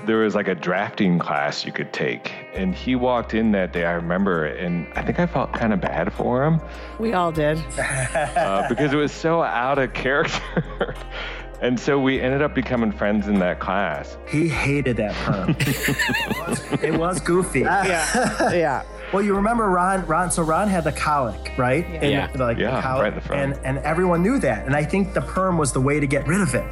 there 0.06 0.18
was 0.18 0.36
like 0.36 0.48
a 0.48 0.56
drafting 0.56 1.20
class 1.20 1.66
you 1.66 1.72
could 1.72 1.94
take. 1.94 2.34
And 2.54 2.76
he 2.76 2.96
walked 2.96 3.34
in 3.34 3.52
that 3.54 3.74
day, 3.74 3.86
I 3.86 3.94
remember, 3.94 4.46
and 4.46 4.88
I 4.96 5.04
think 5.04 5.20
I 5.20 5.26
felt 5.26 5.54
kind 5.54 5.74
of 5.74 5.82
bad 5.82 6.14
for 6.14 6.44
him. 6.44 6.62
We 7.00 7.14
all 7.14 7.32
did. 7.32 7.58
uh, 7.78 8.68
because 8.70 8.94
it 8.94 8.98
was 8.98 9.12
so 9.12 9.42
out 9.42 9.80
of 9.80 9.94
character. 9.94 10.96
and 11.62 11.80
so 11.80 12.00
we 12.00 12.20
ended 12.20 12.42
up 12.42 12.54
becoming 12.54 12.92
friends 12.92 13.28
in 13.28 13.40
that 13.40 13.60
class. 13.60 14.18
He 14.28 14.48
hated 14.48 14.98
that 14.98 15.14
perm. 15.16 15.56
it 16.84 17.00
was 17.00 17.20
goofy. 17.20 17.62
Yeah. 17.62 18.54
yeah. 18.54 18.84
Well, 19.14 19.22
you 19.22 19.36
remember 19.36 19.70
Ron? 19.70 20.06
Ron. 20.08 20.32
So 20.32 20.42
Ron 20.44 20.68
had 20.68 20.84
the 20.84 20.92
colic, 20.92 21.54
right? 21.58 21.86
And, 21.86 22.12
Yeah. 22.12 22.30
Like 22.36 22.58
Yeah, 22.58 22.78
the 22.78 22.82
colic, 22.82 23.04
right 23.04 23.14
in 23.14 23.16
the 23.16 23.22
front. 23.22 23.42
and 23.58 23.66
and 23.66 23.78
everyone 23.86 24.24
knew 24.24 24.40
that. 24.40 24.66
And 24.66 24.76
I 24.76 24.84
think 24.84 25.14
the 25.14 25.22
perm 25.22 25.58
was 25.58 25.72
the 25.72 25.82
way 25.82 26.00
to 26.00 26.08
get 26.08 26.28
rid 26.28 26.42
of 26.42 26.56
it. 26.56 26.66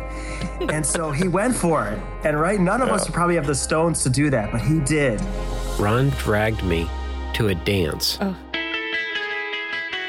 and 0.71 0.83
so 0.85 1.11
he 1.11 1.27
went 1.27 1.55
for 1.55 1.87
it. 1.87 1.99
And 2.25 2.39
right, 2.39 2.59
none 2.59 2.81
of 2.81 2.89
us 2.89 3.05
would 3.07 3.13
probably 3.13 3.35
have 3.35 3.45
the 3.47 3.55
stones 3.55 4.01
to 4.03 4.09
do 4.09 4.29
that, 4.31 4.51
but 4.51 4.61
he 4.61 4.79
did. 4.79 5.21
Ron 5.79 6.09
dragged 6.17 6.63
me 6.63 6.89
to 7.35 7.49
a 7.49 7.55
dance. 7.55 8.17
Oh. 8.21 8.35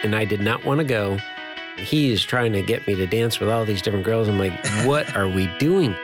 And 0.03 0.17
I 0.17 0.25
did 0.25 0.41
not 0.41 0.65
want 0.65 0.79
to 0.79 0.85
go. 0.85 1.19
He 1.77 2.13
is 2.13 2.23
trying 2.25 2.53
to 2.55 2.63
get 2.63 2.87
me 2.87 2.95
to 2.95 3.07
dance 3.07 3.41
with 3.41 3.49
all 3.49 3.65
these 3.65 3.83
different 3.83 4.05
girls. 4.05 4.29
I'm 4.29 4.39
like, 4.39 4.53
what 4.85 5.15
are 5.17 5.29
we 5.29 5.47
doing? 5.59 5.95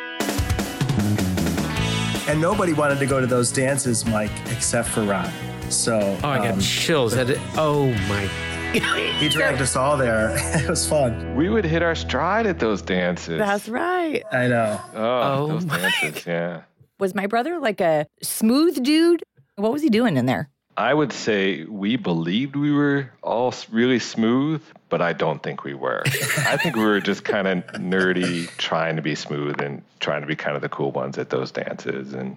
And 2.28 2.40
nobody 2.40 2.72
wanted 2.74 2.98
to 2.98 3.06
go 3.06 3.20
to 3.20 3.26
those 3.26 3.50
dances, 3.50 4.04
Mike, 4.06 4.30
except 4.50 4.88
for 4.88 5.02
Ron. 5.02 5.30
So 5.70 6.18
Oh, 6.22 6.28
I 6.28 6.38
got 6.38 6.54
um, 6.54 6.60
chills. 6.60 7.14
At 7.14 7.30
it. 7.30 7.38
Oh 7.56 7.86
my. 8.08 8.28
he 9.18 9.28
dragged 9.28 9.60
us 9.62 9.76
all 9.76 9.96
there. 9.96 10.36
it 10.62 10.68
was 10.68 10.86
fun. 10.86 11.36
We 11.36 11.48
would 11.48 11.64
hit 11.64 11.82
our 11.82 11.94
stride 11.94 12.46
at 12.46 12.58
those 12.58 12.82
dances. 12.82 13.38
That's 13.38 13.68
right. 13.68 14.22
I 14.30 14.48
know. 14.48 14.80
oh, 14.94 15.20
Oh 15.22 15.46
those 15.48 15.64
my 15.66 15.78
dances, 15.78 16.26
yeah. 16.26 16.62
Was 16.98 17.14
my 17.14 17.26
brother 17.26 17.58
like 17.58 17.80
a 17.80 18.06
smooth 18.22 18.82
dude? 18.82 19.22
What 19.56 19.72
was 19.72 19.82
he 19.82 19.88
doing 19.88 20.16
in 20.16 20.26
there? 20.26 20.50
I 20.76 20.94
would 20.94 21.12
say 21.12 21.64
we 21.64 21.96
believed 21.96 22.54
we 22.54 22.70
were 22.70 23.10
all 23.22 23.52
really 23.70 23.98
smooth, 23.98 24.62
but 24.88 25.02
I 25.02 25.12
don't 25.12 25.42
think 25.42 25.64
we 25.64 25.74
were. 25.74 26.02
I 26.06 26.56
think 26.56 26.76
we 26.76 26.84
were 26.84 27.00
just 27.00 27.24
kind 27.24 27.48
of 27.48 27.64
nerdy, 27.72 28.48
trying 28.58 28.94
to 28.94 29.02
be 29.02 29.16
smooth 29.16 29.60
and 29.60 29.82
trying 29.98 30.20
to 30.20 30.28
be 30.28 30.36
kind 30.36 30.54
of 30.54 30.62
the 30.62 30.68
cool 30.68 30.92
ones 30.92 31.18
at 31.18 31.30
those 31.30 31.50
dances. 31.50 32.12
And, 32.12 32.36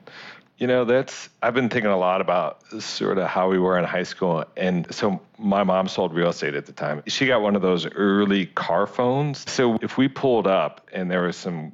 you 0.61 0.67
know, 0.67 0.85
that's, 0.85 1.27
I've 1.41 1.55
been 1.55 1.69
thinking 1.69 1.89
a 1.89 1.97
lot 1.97 2.21
about 2.21 2.61
sort 2.83 3.17
of 3.17 3.27
how 3.27 3.49
we 3.49 3.57
were 3.57 3.79
in 3.79 3.83
high 3.83 4.03
school. 4.03 4.45
And 4.55 4.85
so 4.93 5.19
my 5.39 5.63
mom 5.63 5.87
sold 5.87 6.13
real 6.13 6.29
estate 6.29 6.53
at 6.53 6.67
the 6.67 6.71
time. 6.71 7.01
She 7.07 7.25
got 7.25 7.41
one 7.41 7.55
of 7.55 7.63
those 7.63 7.87
early 7.87 8.45
car 8.45 8.85
phones. 8.85 9.49
So 9.51 9.79
if 9.81 9.97
we 9.97 10.07
pulled 10.07 10.45
up 10.45 10.87
and 10.93 11.09
there 11.09 11.23
was 11.23 11.35
some 11.35 11.71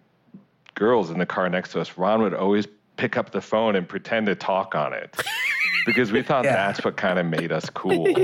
girls 0.75 1.09
in 1.09 1.19
the 1.19 1.25
car 1.25 1.49
next 1.49 1.73
to 1.73 1.81
us, 1.81 1.97
Ron 1.97 2.21
would 2.21 2.33
always 2.33 2.65
pick 2.95 3.17
up 3.17 3.31
the 3.31 3.41
phone 3.41 3.75
and 3.75 3.85
pretend 3.89 4.27
to 4.27 4.35
talk 4.35 4.73
on 4.73 4.93
it 4.93 5.13
because 5.85 6.13
we 6.13 6.23
thought 6.23 6.45
Yeah. 6.45 6.53
that's 6.53 6.85
what 6.85 6.95
kind 6.95 7.19
of 7.19 7.25
made 7.25 7.51
us 7.51 7.69
cool. 7.69 8.07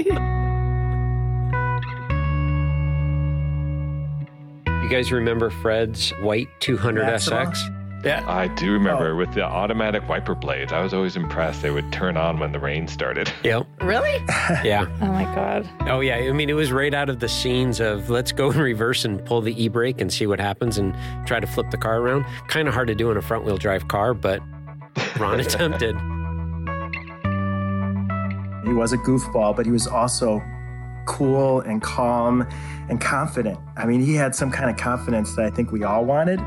You 4.83 4.89
guys 4.89 5.11
remember 5.11 5.49
Fred's 5.49 6.11
white 6.21 6.47
200 6.59 7.05
Maxima? 7.05 7.45
SX? 7.47 7.82
Yeah. 8.03 8.23
I 8.27 8.47
do 8.47 8.73
remember 8.73 9.11
oh. 9.11 9.15
with 9.15 9.33
the 9.33 9.43
automatic 9.43 10.07
wiper 10.09 10.35
blades. 10.35 10.73
I 10.73 10.81
was 10.81 10.93
always 10.93 11.15
impressed 11.15 11.61
they 11.61 11.71
would 11.71 11.91
turn 11.93 12.17
on 12.17 12.37
when 12.37 12.51
the 12.51 12.59
rain 12.59 12.87
started. 12.87 13.31
Yep. 13.43 13.67
Really? 13.81 14.25
Yeah. 14.63 14.85
Oh 15.01 15.07
my 15.07 15.23
God. 15.35 15.69
Oh, 15.81 15.99
yeah. 15.99 16.15
I 16.15 16.31
mean, 16.31 16.49
it 16.49 16.53
was 16.53 16.71
right 16.71 16.93
out 16.93 17.09
of 17.09 17.19
the 17.19 17.27
scenes 17.27 17.79
of 17.79 18.09
let's 18.09 18.31
go 18.31 18.51
in 18.51 18.59
reverse 18.59 19.03
and 19.05 19.23
pull 19.25 19.41
the 19.41 19.61
e 19.61 19.67
brake 19.67 19.99
and 19.99 20.11
see 20.11 20.27
what 20.27 20.39
happens 20.39 20.77
and 20.77 20.95
try 21.25 21.39
to 21.39 21.47
flip 21.47 21.69
the 21.71 21.77
car 21.77 21.99
around. 21.99 22.25
Kind 22.47 22.67
of 22.67 22.73
hard 22.73 22.87
to 22.87 22.95
do 22.95 23.11
in 23.11 23.17
a 23.17 23.21
front 23.21 23.45
wheel 23.45 23.57
drive 23.57 23.87
car, 23.87 24.13
but 24.13 24.41
Ron 25.19 25.39
attempted. 25.39 25.95
He 28.65 28.73
was 28.73 28.93
a 28.93 28.97
goofball, 28.97 29.55
but 29.55 29.65
he 29.65 29.71
was 29.71 29.87
also 29.87 30.41
cool 31.05 31.61
and 31.61 31.81
calm 31.81 32.47
and 32.89 32.99
confident. 32.99 33.59
I 33.75 33.85
mean, 33.85 34.01
he 34.01 34.15
had 34.15 34.35
some 34.35 34.51
kind 34.51 34.69
of 34.69 34.77
confidence 34.77 35.35
that 35.35 35.45
I 35.45 35.49
think 35.49 35.71
we 35.71 35.83
all 35.83 36.05
wanted. 36.05 36.39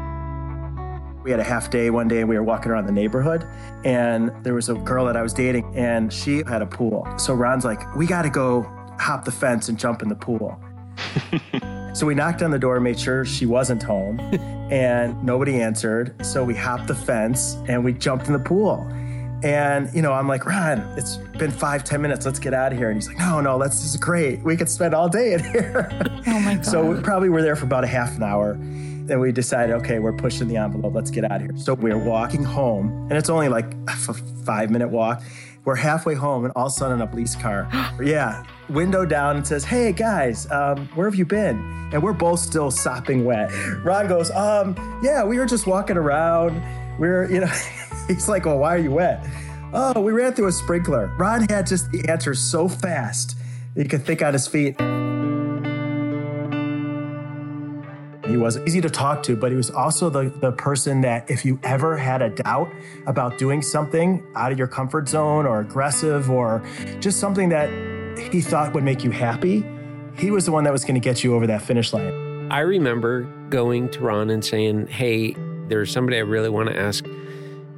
We 1.27 1.33
had 1.33 1.41
a 1.41 1.45
half 1.45 1.71
day 1.71 1.91
one 1.91 2.07
day, 2.07 2.21
and 2.21 2.29
we 2.29 2.37
were 2.37 2.45
walking 2.45 2.71
around 2.71 2.87
the 2.87 2.93
neighborhood, 2.93 3.45
and 3.85 4.31
there 4.45 4.55
was 4.55 4.69
a 4.69 4.75
girl 4.75 5.07
that 5.07 5.17
I 5.17 5.23
was 5.23 5.33
dating, 5.33 5.75
and 5.75 6.13
she 6.13 6.45
had 6.47 6.63
a 6.63 6.67
pool. 6.67 7.05
So 7.19 7.35
Ron's 7.35 7.65
like, 7.65 7.97
We 7.97 8.07
got 8.07 8.23
to 8.23 8.31
go 8.31 8.63
hop 9.01 9.25
the 9.25 9.33
fence 9.33 9.69
and 9.69 9.77
jump 9.77 10.03
in 10.03 10.09
the 10.09 10.15
pool. 10.15 10.57
so 11.95 12.07
we 12.07 12.15
knocked 12.15 12.43
on 12.43 12.53
the 12.53 12.61
door, 12.61 12.79
made 12.79 13.01
sure 13.01 13.25
she 13.25 13.45
wasn't 13.45 13.83
home, 13.83 14.21
and 14.71 15.21
nobody 15.25 15.61
answered. 15.61 16.15
So 16.25 16.45
we 16.45 16.55
hopped 16.55 16.87
the 16.87 16.95
fence 16.95 17.57
and 17.67 17.85
we 17.85 17.93
jumped 17.93 18.29
in 18.29 18.33
the 18.33 18.39
pool. 18.39 18.89
And, 19.43 19.93
you 19.93 20.03
know, 20.03 20.13
I'm 20.13 20.29
like, 20.29 20.47
Ron, 20.47 20.79
it's 20.97 21.17
been 21.39 21.51
five, 21.51 21.83
ten 21.83 22.01
minutes. 22.01 22.25
Let's 22.25 22.39
get 22.39 22.55
out 22.55 22.71
of 22.71 22.79
here. 22.79 22.91
And 22.91 22.97
he's 22.97 23.09
like, 23.09 23.19
no, 23.19 23.41
no, 23.41 23.57
let's, 23.57 23.81
this 23.81 23.95
is 23.95 24.01
great. 24.01 24.43
We 24.45 24.57
could 24.57 24.71
spend 24.71 24.95
all 24.95 25.09
day 25.09 25.33
in 25.33 25.45
here. 25.45 25.91
Oh 26.29 26.39
my 26.39 26.55
God. 26.57 26.65
so 26.65 26.87
we 26.87 27.01
probably 27.01 27.31
were 27.31 27.43
there 27.43 27.57
for 27.57 27.65
about 27.65 27.83
a 27.83 27.89
half 27.89 28.17
an 28.17 28.23
hour. 28.23 28.57
Then 29.07 29.21
we 29.21 29.31
decided, 29.31 29.75
okay, 29.77 29.99
we're 30.01 30.13
pushing 30.13 30.49
the 30.49 30.57
envelope. 30.57 30.95
Let's 30.95 31.11
get 31.11 31.25
out 31.25 31.41
of 31.41 31.43
here. 31.43 31.57
So 31.57 31.75
we're 31.75 31.99
walking 31.99 32.43
home, 32.43 32.89
and 33.09 33.13
it's 33.13 33.31
only 33.31 33.49
like 33.49 33.73
a 33.87 33.95
five 34.45 34.71
minute 34.71 34.89
walk. 34.89 35.23
We're 35.65 35.77
halfway 35.77 36.15
home, 36.15 36.45
and 36.45 36.53
all 36.55 36.67
of 36.67 36.73
a 36.73 36.75
sudden, 36.75 37.01
a 37.01 37.07
police 37.07 37.35
car, 37.37 37.69
yeah, 38.03 38.45
window 38.69 39.05
down, 39.05 39.37
and 39.37 39.47
says, 39.47 39.65
"Hey 39.65 39.93
guys, 39.93 40.51
um, 40.51 40.89
where 40.95 41.09
have 41.09 41.15
you 41.15 41.25
been?" 41.25 41.57
And 41.93 42.03
we're 42.03 42.13
both 42.13 42.41
still 42.41 42.71
sopping 42.71 43.25
wet. 43.25 43.51
Ron 43.85 44.09
goes, 44.09 44.31
"Um, 44.33 44.75
yeah, 45.03 45.25
we 45.25 45.39
were 45.39 45.47
just 45.47 45.67
walking 45.67 45.97
around. 45.97 46.61
We're, 46.99 47.31
you 47.31 47.41
know," 47.41 47.53
he's 48.09 48.29
like, 48.29 48.45
"Well, 48.45 48.59
why 48.59 48.75
are 48.75 48.79
you 48.79 48.91
wet?" 48.91 49.25
Oh, 49.73 50.01
we 50.01 50.13
ran 50.13 50.33
through 50.33 50.49
a 50.49 50.53
sprinkler. 50.53 51.13
Ron 51.19 51.47
had 51.49 51.67
just 51.67 51.91
the 51.91 52.09
answer 52.09 52.35
so 52.35 52.69
fast 52.69 53.37
He 53.75 53.85
could 53.85 54.05
think 54.05 54.23
on 54.23 54.33
his 54.33 54.47
feet. 54.47 54.81
He 58.27 58.37
was 58.37 58.59
easy 58.67 58.81
to 58.81 58.91
talk 58.91 59.23
to, 59.25 59.37
but 59.37 59.51
he 59.53 59.57
was 59.57 59.71
also 59.71 60.11
the, 60.11 60.31
the 60.41 60.53
person 60.53 61.01
that 61.03 61.31
if 61.31 61.45
you 61.45 61.61
ever 61.63 61.97
had 61.97 62.23
a 62.23 62.31
doubt 62.31 62.73
about 63.07 63.39
doing 63.39 63.63
something 63.63 64.27
out 64.35 64.51
of 64.51 64.59
your 64.59 64.67
comfort 64.67 65.09
zone 65.09 65.47
or 65.47 65.61
aggressive 65.61 66.29
or 66.31 66.65
just 66.99 67.21
something 67.21 67.49
that 67.51 67.71
he 68.33 68.41
thought 68.41 68.75
would 68.75 68.83
make 68.83 69.05
you 69.05 69.11
happy, 69.11 69.65
he 70.17 70.31
was 70.31 70.45
the 70.45 70.53
one 70.53 70.65
that 70.65 70.73
was 70.73 70.85
going 70.85 70.95
to 70.95 71.01
get 71.01 71.23
you 71.23 71.35
over 71.35 71.47
that 71.47 71.63
finish 71.63 71.93
line. 71.93 72.49
I 72.51 72.61
remember 72.61 73.23
going 73.49 73.91
to 73.91 74.01
Ron 74.01 74.31
and 74.31 74.45
saying, 74.45 74.89
Hey, 74.89 75.37
there's 75.69 75.93
somebody 75.93 76.17
I 76.17 76.21
really 76.21 76.49
want 76.49 76.69
to 76.69 76.77
ask 76.77 77.05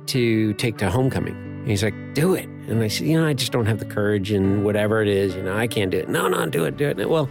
to 0.07 0.55
take 0.55 0.79
to 0.79 0.91
homecoming. 0.91 1.35
And 1.35 1.69
he's 1.69 1.83
like, 1.83 1.95
Do 2.15 2.35
it. 2.35 2.47
And 2.69 2.83
I 2.83 2.89
said, 2.89 3.07
You 3.07 3.21
know, 3.21 3.27
I 3.27 3.35
just 3.35 3.53
don't 3.53 3.67
have 3.67 3.81
the 3.81 3.85
courage 3.85 4.31
and 4.31 4.65
whatever 4.65 5.03
it 5.03 5.09
is, 5.09 5.35
you 5.35 5.43
know, 5.43 5.57
I 5.57 5.67
can't 5.67 5.91
do 5.91 5.99
it. 5.99 6.09
No, 6.09 6.29
no, 6.29 6.47
do 6.47 6.65
it, 6.65 6.77
do 6.77 6.89
it. 6.89 7.09
Well, 7.09 7.29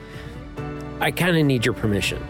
I 1.00 1.12
kind 1.12 1.38
of 1.38 1.45
need 1.45 1.65
your 1.65 1.74
permission. 1.74 2.24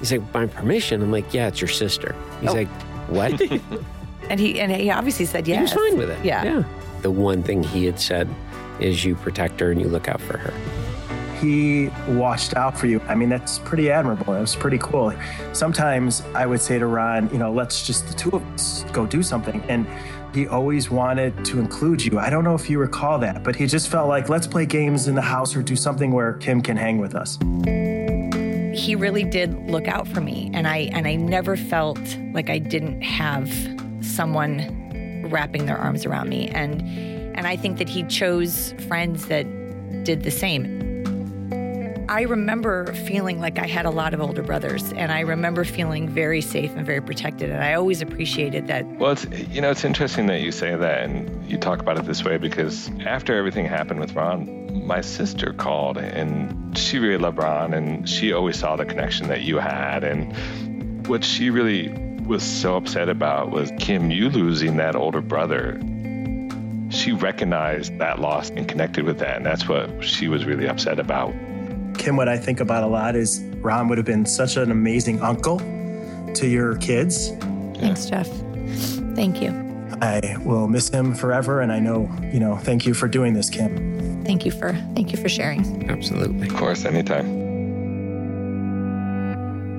He's 0.00 0.12
like, 0.12 0.22
My 0.34 0.46
permission? 0.46 1.02
I'm 1.02 1.10
like, 1.12 1.32
Yeah, 1.34 1.48
it's 1.48 1.60
your 1.60 1.68
sister. 1.68 2.14
He's 2.40 2.50
Oh. 2.50 2.54
like, 2.54 2.68
What? 3.08 3.40
And 4.30 4.38
he 4.38 4.60
and 4.60 4.70
he 4.70 4.90
obviously 4.90 5.24
said 5.24 5.48
yes. 5.48 5.56
He 5.56 5.62
yes. 5.62 5.74
was 5.74 5.88
fine 5.88 5.98
with 5.98 6.10
it. 6.10 6.22
Yeah. 6.22 6.44
Yeah. 6.44 6.62
The 7.00 7.10
one 7.10 7.42
thing 7.42 7.62
he 7.62 7.86
had 7.86 7.98
said 7.98 8.28
is 8.78 9.02
you 9.02 9.14
protect 9.14 9.58
her 9.60 9.70
and 9.70 9.80
you 9.80 9.88
look 9.88 10.06
out 10.06 10.20
for 10.20 10.36
her. 10.36 10.52
He 11.40 11.88
watched 12.08 12.54
out 12.54 12.76
for 12.76 12.88
you. 12.88 13.00
I 13.08 13.14
mean, 13.14 13.30
that's 13.30 13.58
pretty 13.60 13.90
admirable. 13.90 14.34
It 14.34 14.40
was 14.40 14.54
pretty 14.54 14.76
cool. 14.78 15.14
Sometimes 15.54 16.22
I 16.34 16.44
would 16.44 16.60
say 16.60 16.78
to 16.78 16.84
Ron, 16.86 17.30
you 17.32 17.38
know, 17.38 17.50
let's 17.50 17.86
just 17.86 18.06
the 18.08 18.12
two 18.14 18.30
of 18.30 18.42
us 18.52 18.84
go 18.92 19.06
do 19.06 19.22
something. 19.22 19.62
And 19.68 19.86
he 20.34 20.46
always 20.46 20.90
wanted 20.90 21.42
to 21.46 21.58
include 21.58 22.04
you. 22.04 22.18
I 22.18 22.28
don't 22.28 22.44
know 22.44 22.54
if 22.54 22.68
you 22.68 22.78
recall 22.80 23.18
that, 23.20 23.42
but 23.42 23.56
he 23.56 23.66
just 23.66 23.88
felt 23.88 24.08
like, 24.08 24.28
let's 24.28 24.46
play 24.46 24.66
games 24.66 25.08
in 25.08 25.14
the 25.14 25.22
house 25.22 25.56
or 25.56 25.62
do 25.62 25.74
something 25.74 26.10
where 26.12 26.34
Kim 26.34 26.60
can 26.60 26.76
hang 26.76 26.98
with 26.98 27.14
us. 27.14 27.38
He 28.78 28.94
really 28.94 29.24
did 29.24 29.52
look 29.68 29.88
out 29.88 30.06
for 30.06 30.20
me 30.20 30.50
and 30.54 30.66
I 30.66 30.88
and 30.92 31.06
I 31.06 31.16
never 31.16 31.56
felt 31.56 32.00
like 32.32 32.48
I 32.48 32.58
didn't 32.58 33.02
have 33.02 33.52
someone 34.00 35.26
wrapping 35.30 35.66
their 35.66 35.76
arms 35.76 36.06
around 36.06 36.28
me 36.28 36.48
and 36.48 36.82
and 37.36 37.46
I 37.46 37.56
think 37.56 37.78
that 37.78 37.88
he 37.88 38.02
chose 38.04 38.74
friends 38.88 39.26
that 39.26 39.44
did 40.04 40.22
the 40.22 40.30
same. 40.30 40.86
I 42.08 42.22
remember 42.22 42.92
feeling 42.94 43.38
like 43.38 43.58
I 43.58 43.66
had 43.66 43.84
a 43.84 43.90
lot 43.90 44.14
of 44.14 44.20
older 44.20 44.42
brothers 44.42 44.92
and 44.94 45.12
I 45.12 45.20
remember 45.20 45.62
feeling 45.64 46.08
very 46.08 46.40
safe 46.40 46.74
and 46.74 46.86
very 46.86 47.02
protected 47.02 47.50
and 47.50 47.62
I 47.62 47.74
always 47.74 48.00
appreciated 48.00 48.66
that 48.68 48.86
Well, 48.98 49.12
it's 49.12 49.26
you 49.50 49.60
know 49.60 49.70
it's 49.70 49.84
interesting 49.84 50.26
that 50.26 50.40
you 50.40 50.52
say 50.52 50.74
that 50.74 51.02
and 51.02 51.50
you 51.50 51.58
talk 51.58 51.80
about 51.80 51.98
it 51.98 52.06
this 52.06 52.24
way 52.24 52.38
because 52.38 52.90
after 53.04 53.36
everything 53.36 53.66
happened 53.66 54.00
with 54.00 54.14
Ron, 54.14 54.67
my 54.88 55.02
sister 55.02 55.52
called 55.52 55.98
and 55.98 56.76
she 56.76 56.98
really 56.98 57.18
loved 57.18 57.38
Ron 57.38 57.74
and 57.74 58.08
she 58.08 58.32
always 58.32 58.58
saw 58.58 58.74
the 58.74 58.86
connection 58.86 59.28
that 59.28 59.42
you 59.42 59.58
had 59.58 60.02
and 60.02 61.06
what 61.06 61.22
she 61.22 61.50
really 61.50 61.90
was 62.26 62.42
so 62.42 62.76
upset 62.76 63.10
about 63.10 63.50
was 63.50 63.70
Kim 63.78 64.10
you 64.10 64.30
losing 64.30 64.78
that 64.78 64.96
older 64.96 65.20
brother. 65.20 65.78
She 66.90 67.12
recognized 67.12 67.98
that 67.98 68.18
loss 68.18 68.48
and 68.48 68.66
connected 68.66 69.04
with 69.04 69.18
that 69.18 69.36
and 69.36 69.46
that's 69.46 69.68
what 69.68 70.02
she 70.02 70.26
was 70.26 70.46
really 70.46 70.66
upset 70.66 70.98
about. 70.98 71.34
Kim, 71.98 72.16
what 72.16 72.28
I 72.28 72.38
think 72.38 72.58
about 72.58 72.82
a 72.82 72.86
lot 72.86 73.14
is 73.14 73.42
Ron 73.60 73.88
would 73.88 73.98
have 73.98 74.06
been 74.06 74.24
such 74.24 74.56
an 74.56 74.70
amazing 74.70 75.20
uncle 75.20 75.58
to 76.34 76.46
your 76.46 76.76
kids. 76.78 77.30
Thanks, 77.76 78.06
Jeff. 78.06 78.28
Thank 79.14 79.42
you. 79.42 79.68
I 80.00 80.36
will 80.44 80.68
miss 80.68 80.88
him 80.88 81.14
forever. 81.14 81.60
And 81.60 81.72
I 81.72 81.78
know, 81.78 82.10
you 82.32 82.40
know, 82.40 82.56
thank 82.56 82.86
you 82.86 82.94
for 82.94 83.08
doing 83.08 83.34
this, 83.34 83.50
Kim. 83.50 83.97
Thank 84.28 84.44
you 84.44 84.52
for 84.52 84.74
thank 84.94 85.10
you 85.10 85.16
for 85.16 85.30
sharing. 85.30 85.88
Absolutely. 85.90 86.48
Of 86.48 86.54
course, 86.54 86.84
anytime. 86.84 87.26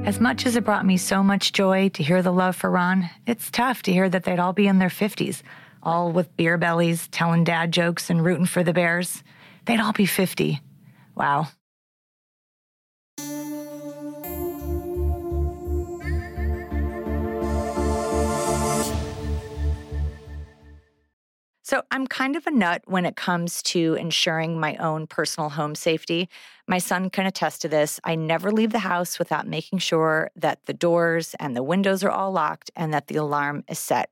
As 0.07 0.19
much 0.19 0.47
as 0.47 0.55
it 0.55 0.63
brought 0.63 0.87
me 0.87 0.97
so 0.97 1.21
much 1.21 1.53
joy 1.53 1.89
to 1.89 2.01
hear 2.01 2.23
the 2.23 2.33
love 2.33 2.55
for 2.55 2.71
Ron, 2.71 3.11
it's 3.27 3.51
tough 3.51 3.83
to 3.83 3.93
hear 3.93 4.09
that 4.09 4.23
they'd 4.23 4.39
all 4.39 4.53
be 4.53 4.65
in 4.65 4.79
their 4.79 4.89
50s, 4.89 5.43
all 5.83 6.11
with 6.11 6.35
beer 6.35 6.57
bellies, 6.57 7.07
telling 7.09 7.43
dad 7.43 7.71
jokes 7.71 8.09
and 8.09 8.25
rooting 8.25 8.47
for 8.47 8.63
the 8.63 8.73
Bears. 8.73 9.23
They'd 9.65 9.79
all 9.79 9.93
be 9.93 10.07
50. 10.07 10.59
Wow. 11.15 11.49
So, 21.69 21.83
I'm 21.91 22.07
kind 22.07 22.35
of 22.35 22.47
a 22.47 22.51
nut 22.51 22.81
when 22.87 23.05
it 23.05 23.15
comes 23.15 23.61
to 23.61 23.93
ensuring 23.93 24.59
my 24.59 24.75
own 24.77 25.05
personal 25.05 25.49
home 25.49 25.75
safety. 25.75 26.27
My 26.67 26.79
son 26.79 27.11
can 27.11 27.27
attest 27.27 27.61
to 27.61 27.69
this. 27.69 27.99
I 28.03 28.15
never 28.15 28.51
leave 28.51 28.71
the 28.71 28.79
house 28.79 29.19
without 29.19 29.45
making 29.45 29.77
sure 29.77 30.31
that 30.35 30.65
the 30.65 30.73
doors 30.73 31.35
and 31.39 31.55
the 31.55 31.61
windows 31.61 32.03
are 32.03 32.09
all 32.09 32.31
locked 32.31 32.71
and 32.75 32.91
that 32.91 33.05
the 33.05 33.17
alarm 33.17 33.65
is 33.69 33.77
set. 33.77 34.09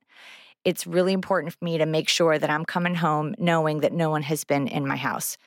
It's 0.66 0.86
really 0.86 1.14
important 1.14 1.52
for 1.52 1.66
me 1.66 1.80
to 1.80 1.88
make 1.88 2.10
sure 2.10 2.38
that 2.38 2.52
I'm 2.52 2.64
coming 2.64 2.94
home 2.94 3.34
knowing 3.40 3.80
that 3.80 3.92
no 3.92 4.12
one 4.12 4.22
has 4.22 4.44
been 4.44 4.68
in 4.68 4.86
my 4.86 4.98
house. 4.98 5.40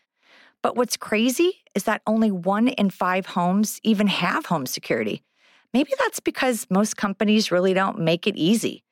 But 0.63 0.75
what's 0.75 0.97
crazy 0.97 1.63
is 1.77 1.85
that 1.85 2.03
only 2.09 2.33
one 2.33 2.67
in 2.67 2.91
five 2.91 3.27
homes 3.27 3.79
even 3.85 4.09
have 4.09 4.47
home 4.47 4.67
security. 4.67 5.23
Maybe 5.73 5.93
that's 5.97 6.19
because 6.19 6.67
most 6.71 6.97
companies 6.97 7.53
really 7.53 7.73
don't 7.73 8.01
make 8.01 8.27
it 8.27 8.35
easy. 8.35 8.83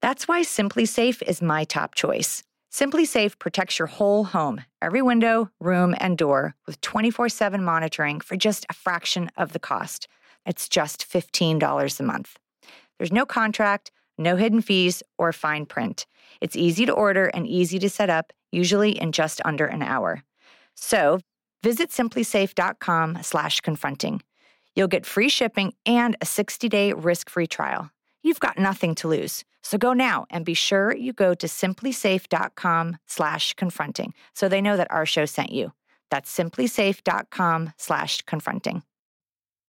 That's 0.00 0.28
why 0.28 0.42
SimpliSafe 0.42 1.22
is 1.22 1.42
my 1.42 1.64
top 1.64 1.96
choice. 1.96 2.44
SimpliSafe 2.72 3.38
protects 3.38 3.78
your 3.78 3.86
whole 3.86 4.24
home, 4.24 4.62
every 4.80 5.02
window, 5.02 5.50
room, 5.60 5.94
and 5.98 6.16
door 6.16 6.54
with 6.66 6.80
24 6.80 7.28
7 7.28 7.62
monitoring 7.62 8.18
for 8.18 8.34
just 8.34 8.64
a 8.70 8.74
fraction 8.74 9.30
of 9.36 9.52
the 9.52 9.58
cost. 9.58 10.08
It's 10.46 10.70
just 10.70 11.06
$15 11.06 12.00
a 12.00 12.02
month. 12.02 12.38
There's 12.98 13.12
no 13.12 13.26
contract, 13.26 13.90
no 14.16 14.36
hidden 14.36 14.62
fees, 14.62 15.02
or 15.18 15.34
fine 15.34 15.66
print. 15.66 16.06
It's 16.40 16.56
easy 16.56 16.86
to 16.86 16.92
order 16.92 17.26
and 17.26 17.46
easy 17.46 17.78
to 17.78 17.90
set 17.90 18.08
up, 18.08 18.32
usually 18.50 18.98
in 18.98 19.12
just 19.12 19.42
under 19.44 19.66
an 19.66 19.82
hour. 19.82 20.22
So 20.74 21.20
visit 21.62 21.90
simplisafe.com 21.90 23.18
slash 23.20 23.60
confronting. 23.60 24.22
You'll 24.74 24.88
get 24.88 25.04
free 25.04 25.28
shipping 25.28 25.74
and 25.84 26.16
a 26.22 26.24
60-day 26.24 26.94
risk-free 26.94 27.48
trial. 27.48 27.90
You've 28.22 28.40
got 28.40 28.58
nothing 28.58 28.94
to 28.96 29.08
lose. 29.08 29.44
So 29.62 29.78
go 29.78 29.92
now 29.92 30.26
and 30.30 30.44
be 30.44 30.54
sure 30.54 30.94
you 30.94 31.12
go 31.12 31.34
to 31.34 31.46
simplisafe.com 31.46 32.98
slash 33.06 33.54
confronting 33.54 34.14
so 34.34 34.48
they 34.48 34.60
know 34.60 34.76
that 34.76 34.90
our 34.90 35.06
show 35.06 35.24
sent 35.24 35.52
you. 35.52 35.72
That's 36.10 36.36
simplisafe.com 36.36 37.72
slash 37.76 38.22
confronting. 38.22 38.82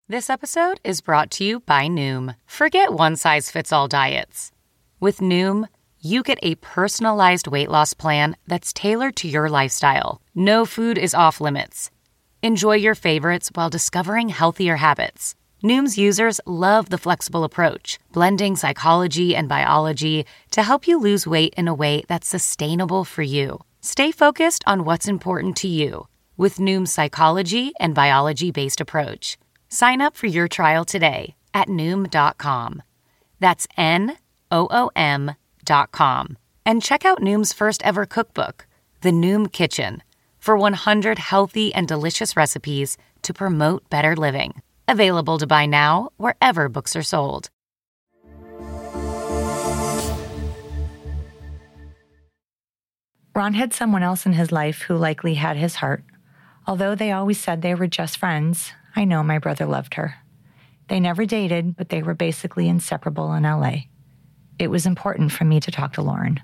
This 0.08 0.28
episode 0.28 0.80
is 0.82 1.00
brought 1.00 1.30
to 1.32 1.44
you 1.44 1.60
by 1.60 1.86
Noom. 1.86 2.34
Forget 2.46 2.92
one 2.92 3.16
size 3.16 3.50
fits 3.50 3.72
all 3.72 3.86
diets. 3.86 4.50
With 4.98 5.18
Noom, 5.18 5.68
you 6.00 6.22
get 6.22 6.38
a 6.42 6.56
personalized 6.56 7.46
weight 7.46 7.70
loss 7.70 7.94
plan 7.94 8.36
that's 8.46 8.72
tailored 8.72 9.14
to 9.16 9.28
your 9.28 9.48
lifestyle. 9.48 10.20
No 10.34 10.66
food 10.66 10.98
is 10.98 11.14
off 11.14 11.40
limits. 11.40 11.90
Enjoy 12.42 12.74
your 12.74 12.96
favorites 12.96 13.50
while 13.54 13.70
discovering 13.70 14.28
healthier 14.28 14.76
habits. 14.76 15.36
Noom's 15.64 15.96
users 15.96 16.40
love 16.44 16.90
the 16.90 16.98
flexible 16.98 17.44
approach, 17.44 18.00
blending 18.12 18.56
psychology 18.56 19.36
and 19.36 19.48
biology 19.48 20.26
to 20.50 20.62
help 20.62 20.88
you 20.88 20.98
lose 20.98 21.26
weight 21.26 21.54
in 21.56 21.68
a 21.68 21.74
way 21.74 22.02
that's 22.08 22.26
sustainable 22.26 23.04
for 23.04 23.22
you. 23.22 23.60
Stay 23.80 24.10
focused 24.10 24.64
on 24.66 24.84
what's 24.84 25.06
important 25.06 25.56
to 25.58 25.68
you 25.68 26.08
with 26.36 26.58
Noom's 26.58 26.92
psychology 26.92 27.72
and 27.78 27.94
biology 27.94 28.50
based 28.50 28.80
approach. 28.80 29.36
Sign 29.68 30.00
up 30.00 30.16
for 30.16 30.26
your 30.26 30.48
trial 30.48 30.84
today 30.84 31.34
at 31.54 31.68
Noom.com. 31.68 32.82
That's 33.38 33.68
N 33.76 34.16
O 34.50 34.66
O 34.70 34.90
M.com. 34.96 36.38
And 36.66 36.82
check 36.82 37.04
out 37.04 37.20
Noom's 37.20 37.52
first 37.52 37.82
ever 37.84 38.04
cookbook, 38.04 38.66
The 39.02 39.10
Noom 39.10 39.52
Kitchen, 39.52 40.02
for 40.38 40.56
100 40.56 41.18
healthy 41.18 41.72
and 41.72 41.86
delicious 41.86 42.36
recipes 42.36 42.96
to 43.22 43.32
promote 43.32 43.88
better 43.90 44.16
living. 44.16 44.60
Available 44.88 45.38
to 45.38 45.46
buy 45.46 45.66
now 45.66 46.10
wherever 46.16 46.68
books 46.68 46.96
are 46.96 47.02
sold. 47.02 47.48
Ron 53.34 53.54
had 53.54 53.72
someone 53.72 54.02
else 54.02 54.26
in 54.26 54.34
his 54.34 54.52
life 54.52 54.82
who 54.82 54.94
likely 54.94 55.34
had 55.34 55.56
his 55.56 55.76
heart. 55.76 56.04
Although 56.66 56.94
they 56.94 57.12
always 57.12 57.40
said 57.40 57.62
they 57.62 57.74
were 57.74 57.86
just 57.86 58.18
friends, 58.18 58.72
I 58.94 59.04
know 59.04 59.22
my 59.22 59.38
brother 59.38 59.64
loved 59.64 59.94
her. 59.94 60.16
They 60.88 61.00
never 61.00 61.24
dated, 61.24 61.74
but 61.74 61.88
they 61.88 62.02
were 62.02 62.14
basically 62.14 62.68
inseparable 62.68 63.32
in 63.32 63.44
LA. 63.44 63.84
It 64.58 64.68
was 64.68 64.84
important 64.84 65.32
for 65.32 65.44
me 65.44 65.60
to 65.60 65.70
talk 65.70 65.94
to 65.94 66.02
Lauren. 66.02 66.40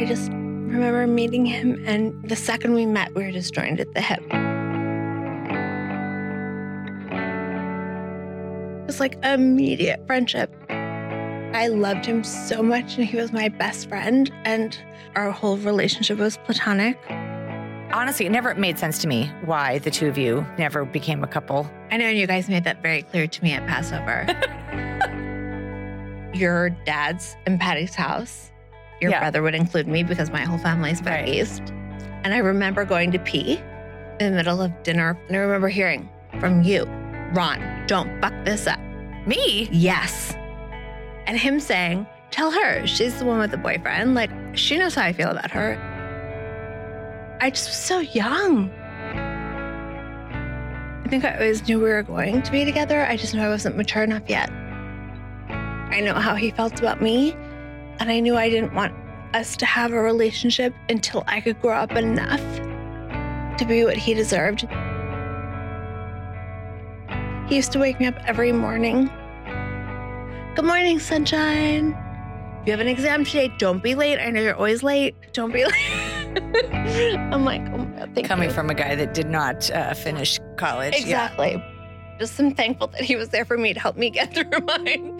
I 0.00 0.06
just 0.06 0.30
remember 0.30 1.06
meeting 1.06 1.44
him, 1.44 1.82
and 1.86 2.26
the 2.26 2.36
second 2.36 2.72
we 2.72 2.86
met, 2.86 3.14
we 3.14 3.24
were 3.24 3.32
just 3.32 3.52
joined 3.52 3.78
at 3.80 3.92
the 3.92 4.00
hip. 4.00 4.22
Was 8.90 8.98
like 8.98 9.16
immediate 9.24 10.04
friendship. 10.08 10.52
I 10.68 11.68
loved 11.68 12.04
him 12.04 12.24
so 12.24 12.60
much, 12.60 12.96
and 12.98 13.06
he 13.06 13.16
was 13.16 13.32
my 13.32 13.48
best 13.48 13.88
friend, 13.88 14.28
and 14.44 14.76
our 15.14 15.30
whole 15.30 15.56
relationship 15.58 16.18
was 16.18 16.36
platonic. 16.38 16.98
honestly, 17.92 18.26
it 18.26 18.30
never 18.32 18.52
made 18.56 18.80
sense 18.80 18.98
to 18.98 19.06
me 19.06 19.30
why 19.44 19.78
the 19.78 19.92
two 19.92 20.08
of 20.08 20.18
you 20.18 20.44
never 20.58 20.84
became 20.84 21.22
a 21.22 21.26
couple. 21.28 21.70
I 21.92 21.98
know 21.98 22.08
you 22.08 22.26
guys 22.26 22.48
made 22.48 22.64
that 22.64 22.82
very 22.82 23.02
clear 23.02 23.28
to 23.28 23.42
me 23.44 23.52
at 23.52 23.64
Passover. 23.68 24.26
Your 26.34 26.70
dad's 26.84 27.36
and 27.46 27.60
Patty's 27.60 27.94
house. 27.94 28.50
Your 29.00 29.12
Yeah. 29.12 29.20
brother 29.20 29.40
would 29.42 29.54
include 29.54 29.86
me 29.86 30.02
because 30.02 30.30
my 30.30 30.40
whole 30.42 30.58
family's 30.58 31.00
back 31.00 31.28
east. 31.28 31.62
And 32.24 32.34
I 32.34 32.38
remember 32.38 32.84
going 32.84 33.12
to 33.12 33.18
pee 33.20 33.60
in 34.20 34.32
the 34.32 34.36
middle 34.36 34.60
of 34.60 34.72
dinner. 34.82 35.16
And 35.28 35.36
I 35.36 35.40
remember 35.40 35.68
hearing 35.68 36.08
from 36.40 36.62
you, 36.62 36.84
Ron, 37.32 37.60
don't 37.90 38.20
fuck 38.20 38.32
this 38.44 38.68
up. 38.68 38.78
Me? 39.26 39.68
Yes. 39.72 40.32
And 41.26 41.36
him 41.36 41.58
saying, 41.58 42.06
tell 42.30 42.52
her 42.52 42.86
she's 42.86 43.18
the 43.18 43.24
one 43.24 43.40
with 43.40 43.50
the 43.50 43.56
boyfriend. 43.56 44.14
Like, 44.14 44.30
she 44.56 44.78
knows 44.78 44.94
how 44.94 45.02
I 45.02 45.12
feel 45.12 45.28
about 45.28 45.50
her. 45.50 45.76
I 47.40 47.50
just 47.50 47.68
was 47.68 47.76
so 47.76 47.98
young. 47.98 48.70
I 51.04 51.08
think 51.08 51.24
I 51.24 51.34
always 51.34 51.66
knew 51.66 51.80
we 51.80 51.90
were 51.90 52.04
going 52.04 52.42
to 52.42 52.52
be 52.52 52.64
together. 52.64 53.04
I 53.04 53.16
just 53.16 53.34
knew 53.34 53.42
I 53.42 53.48
wasn't 53.48 53.76
mature 53.76 54.04
enough 54.04 54.22
yet. 54.28 54.50
I 55.48 56.00
know 56.00 56.14
how 56.14 56.36
he 56.36 56.52
felt 56.52 56.78
about 56.78 57.02
me, 57.02 57.32
and 57.98 58.08
I 58.08 58.20
knew 58.20 58.36
I 58.36 58.50
didn't 58.50 58.72
want 58.72 58.94
us 59.34 59.56
to 59.56 59.66
have 59.66 59.90
a 59.90 60.00
relationship 60.00 60.72
until 60.88 61.24
I 61.26 61.40
could 61.40 61.60
grow 61.60 61.74
up 61.74 61.90
enough 61.96 62.40
to 63.58 63.64
be 63.66 63.84
what 63.84 63.96
he 63.96 64.14
deserved. 64.14 64.68
He 67.50 67.56
used 67.56 67.72
to 67.72 67.80
wake 67.80 67.98
me 67.98 68.06
up 68.06 68.14
every 68.26 68.52
morning. 68.52 69.10
Good 70.54 70.64
morning, 70.64 71.00
sunshine. 71.00 71.96
If 72.60 72.66
you 72.66 72.70
have 72.70 72.78
an 72.78 72.86
exam 72.86 73.24
today, 73.24 73.50
don't 73.58 73.82
be 73.82 73.96
late. 73.96 74.20
I 74.20 74.30
know 74.30 74.40
you're 74.40 74.54
always 74.54 74.84
late. 74.84 75.16
Don't 75.32 75.52
be 75.52 75.64
late. 75.66 76.38
I'm 77.18 77.44
like, 77.44 77.62
oh 77.72 77.78
my 77.78 77.84
God, 77.98 78.10
thank 78.14 78.28
Coming 78.28 78.50
you. 78.50 78.54
from 78.54 78.70
a 78.70 78.74
guy 78.74 78.94
that 78.94 79.14
did 79.14 79.26
not 79.28 79.68
uh, 79.72 79.94
finish 79.94 80.38
college. 80.58 80.94
Yeah. 80.94 81.00
Exactly. 81.00 81.64
Just 82.20 82.38
am 82.38 82.54
thankful 82.54 82.86
that 82.86 83.00
he 83.00 83.16
was 83.16 83.30
there 83.30 83.44
for 83.44 83.58
me 83.58 83.74
to 83.74 83.80
help 83.80 83.96
me 83.96 84.10
get 84.10 84.32
through 84.34 84.60
mine. 84.60 85.18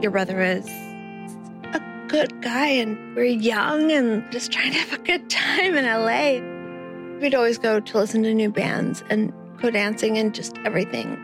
Your 0.00 0.12
brother 0.12 0.40
is 0.40 0.68
a 0.68 1.82
good 2.06 2.40
guy, 2.42 2.68
and 2.68 3.16
we're 3.16 3.24
young 3.24 3.90
and 3.90 4.30
just 4.30 4.52
trying 4.52 4.70
to 4.70 4.78
have 4.78 4.92
a 4.92 5.02
good 5.02 5.28
time 5.28 5.74
in 5.74 5.84
LA. 5.84 7.18
We'd 7.20 7.34
always 7.34 7.58
go 7.58 7.80
to 7.80 7.98
listen 7.98 8.22
to 8.22 8.32
new 8.32 8.52
bands 8.52 9.02
and 9.10 9.32
go 9.60 9.70
dancing 9.70 10.18
and 10.18 10.34
just 10.34 10.56
everything. 10.64 11.16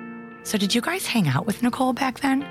So, 0.42 0.58
did 0.58 0.74
you 0.74 0.80
guys 0.80 1.06
hang 1.06 1.26
out 1.28 1.46
with 1.46 1.62
Nicole 1.62 1.92
back 1.92 2.20
then? 2.20 2.46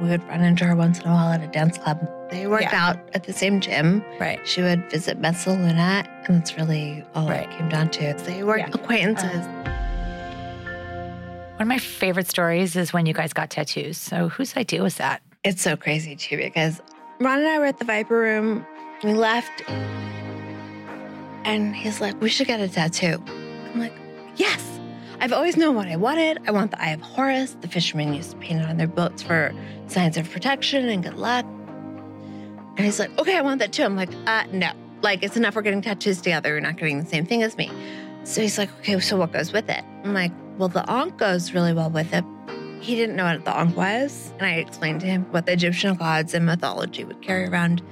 We 0.00 0.08
would 0.08 0.22
run 0.28 0.42
into 0.42 0.64
her 0.64 0.76
once 0.76 1.00
in 1.00 1.06
a 1.06 1.10
while 1.10 1.32
at 1.32 1.42
a 1.42 1.46
dance 1.46 1.78
club. 1.78 1.98
They 2.30 2.46
worked 2.46 2.64
Yeah. 2.64 2.88
out 2.88 2.98
at 3.14 3.24
the 3.24 3.32
same 3.32 3.60
gym. 3.60 4.04
Right. 4.20 4.38
She 4.46 4.60
would 4.62 4.90
visit 4.90 5.20
Mezzaluna, 5.20 6.06
and 6.26 6.36
that's 6.38 6.56
really 6.56 7.02
all 7.14 7.28
it 7.30 7.50
came 7.50 7.68
down 7.68 7.90
to. 7.90 8.14
They 8.24 8.42
were 8.42 8.58
Yeah. 8.58 8.68
acquaintances. 8.72 9.46
Um, 9.46 9.64
one 11.56 11.62
of 11.62 11.68
my 11.68 11.78
favorite 11.78 12.28
stories 12.28 12.76
is 12.76 12.92
when 12.92 13.06
you 13.06 13.14
guys 13.14 13.32
got 13.32 13.48
tattoos. 13.50 13.96
So, 13.96 14.28
whose 14.28 14.56
idea 14.56 14.82
was 14.82 14.96
that? 14.96 15.22
It's 15.44 15.62
so 15.62 15.76
crazy 15.76 16.14
too 16.16 16.36
because 16.36 16.80
Ron 17.20 17.38
and 17.38 17.48
I 17.48 17.58
were 17.58 17.66
at 17.66 17.78
the 17.78 17.84
Viper 17.84 18.18
Room. 18.18 18.66
We 19.02 19.14
left, 19.14 19.62
and 21.44 21.74
he's 21.74 22.00
like, 22.00 22.20
"We 22.20 22.28
should 22.28 22.46
get 22.46 22.60
a 22.60 22.68
tattoo." 22.68 23.22
I'm 23.72 23.80
like, 23.80 23.92
"Yes." 24.36 24.75
I've 25.20 25.32
always 25.32 25.56
known 25.56 25.74
what 25.74 25.88
I 25.88 25.96
wanted. 25.96 26.38
I 26.46 26.50
want 26.50 26.70
the 26.70 26.82
Eye 26.82 26.90
of 26.90 27.00
Horus. 27.00 27.56
The 27.60 27.68
fishermen 27.68 28.12
used 28.14 28.32
to 28.32 28.36
paint 28.36 28.60
it 28.60 28.68
on 28.68 28.76
their 28.76 28.86
boats 28.86 29.22
for 29.22 29.54
signs 29.86 30.16
of 30.16 30.30
protection 30.30 30.88
and 30.88 31.02
good 31.02 31.14
luck. 31.14 31.46
And 32.76 32.84
he's 32.84 32.98
like, 32.98 33.16
"Okay, 33.18 33.36
I 33.36 33.40
want 33.40 33.60
that 33.60 33.72
too." 33.72 33.84
I'm 33.84 33.96
like, 33.96 34.10
"Uh, 34.26 34.44
no. 34.52 34.70
Like, 35.02 35.22
it's 35.22 35.36
enough. 35.36 35.54
We're 35.54 35.62
getting 35.62 35.82
tattoos 35.82 36.20
together. 36.20 36.50
You're 36.50 36.60
not 36.60 36.76
getting 36.76 37.00
the 37.00 37.06
same 37.06 37.24
thing 37.24 37.42
as 37.42 37.56
me." 37.56 37.70
So 38.24 38.40
he's 38.40 38.58
like, 38.58 38.70
"Okay, 38.80 38.98
so 39.00 39.16
what 39.16 39.32
goes 39.32 39.52
with 39.52 39.70
it?" 39.70 39.82
I'm 40.04 40.12
like, 40.12 40.32
"Well, 40.58 40.68
the 40.68 40.88
Ankh 40.90 41.16
goes 41.16 41.54
really 41.54 41.72
well 41.72 41.90
with 41.90 42.12
it." 42.12 42.24
He 42.80 42.94
didn't 42.94 43.16
know 43.16 43.24
what 43.24 43.44
the 43.44 43.56
Ankh 43.56 43.76
was, 43.76 44.32
and 44.38 44.46
I 44.46 44.54
explained 44.56 45.00
to 45.00 45.06
him 45.06 45.24
what 45.30 45.46
the 45.46 45.52
Egyptian 45.52 45.94
gods 45.94 46.34
and 46.34 46.44
mythology 46.44 47.04
would 47.04 47.22
carry 47.22 47.46
around 47.46 47.82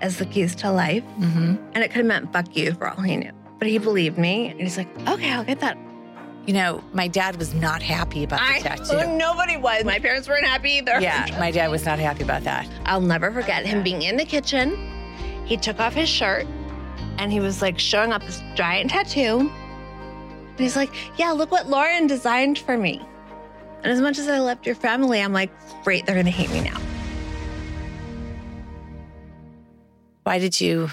as 0.00 0.18
the 0.18 0.26
keys 0.26 0.54
to 0.56 0.70
life. 0.70 1.04
Mm-hmm. 1.18 1.56
And 1.72 1.78
it 1.78 1.88
could 1.88 1.98
have 1.98 2.06
meant 2.06 2.32
fuck 2.32 2.54
you 2.54 2.74
for 2.74 2.88
all 2.88 3.00
he 3.02 3.16
knew. 3.16 3.32
But 3.58 3.68
he 3.68 3.78
believed 3.78 4.18
me, 4.18 4.48
and 4.48 4.60
he's 4.60 4.76
like, 4.76 4.88
okay, 5.08 5.32
I'll 5.32 5.44
get 5.44 5.60
that. 5.60 5.78
You 6.46 6.52
know, 6.52 6.84
my 6.92 7.08
dad 7.08 7.36
was 7.36 7.54
not 7.54 7.80
happy 7.80 8.24
about 8.24 8.38
the 8.40 8.56
I, 8.56 8.58
tattoo. 8.76 9.16
nobody 9.16 9.56
was. 9.56 9.84
My 9.84 9.98
parents 9.98 10.28
weren't 10.28 10.44
happy 10.44 10.72
either. 10.72 11.00
Yeah, 11.00 11.26
my 11.38 11.50
dad 11.50 11.70
was 11.70 11.86
not 11.86 11.98
happy 11.98 12.22
about 12.22 12.44
that. 12.44 12.68
I'll 12.84 13.00
never 13.00 13.30
forget 13.30 13.64
him 13.64 13.82
being 13.82 14.02
in 14.02 14.16
the 14.18 14.26
kitchen. 14.26 14.76
He 15.46 15.56
took 15.56 15.80
off 15.80 15.94
his 15.94 16.08
shirt 16.08 16.46
and 17.18 17.32
he 17.32 17.40
was 17.40 17.62
like 17.62 17.78
showing 17.78 18.12
up 18.12 18.22
this 18.22 18.42
giant 18.54 18.90
tattoo. 18.90 19.50
And 19.50 20.58
he's 20.58 20.76
like, 20.76 20.90
Yeah, 21.18 21.32
look 21.32 21.50
what 21.50 21.68
Lauren 21.68 22.06
designed 22.06 22.58
for 22.58 22.76
me. 22.76 23.00
And 23.82 23.92
as 23.92 24.00
much 24.00 24.18
as 24.18 24.28
I 24.28 24.38
loved 24.38 24.66
your 24.66 24.74
family, 24.74 25.22
I'm 25.22 25.32
like, 25.32 25.50
Great, 25.82 26.04
they're 26.04 26.14
going 26.14 26.26
to 26.26 26.30
hate 26.32 26.50
me 26.50 26.60
now. 26.60 26.78
Why 30.24 30.38
did 30.38 30.60
you 30.60 30.90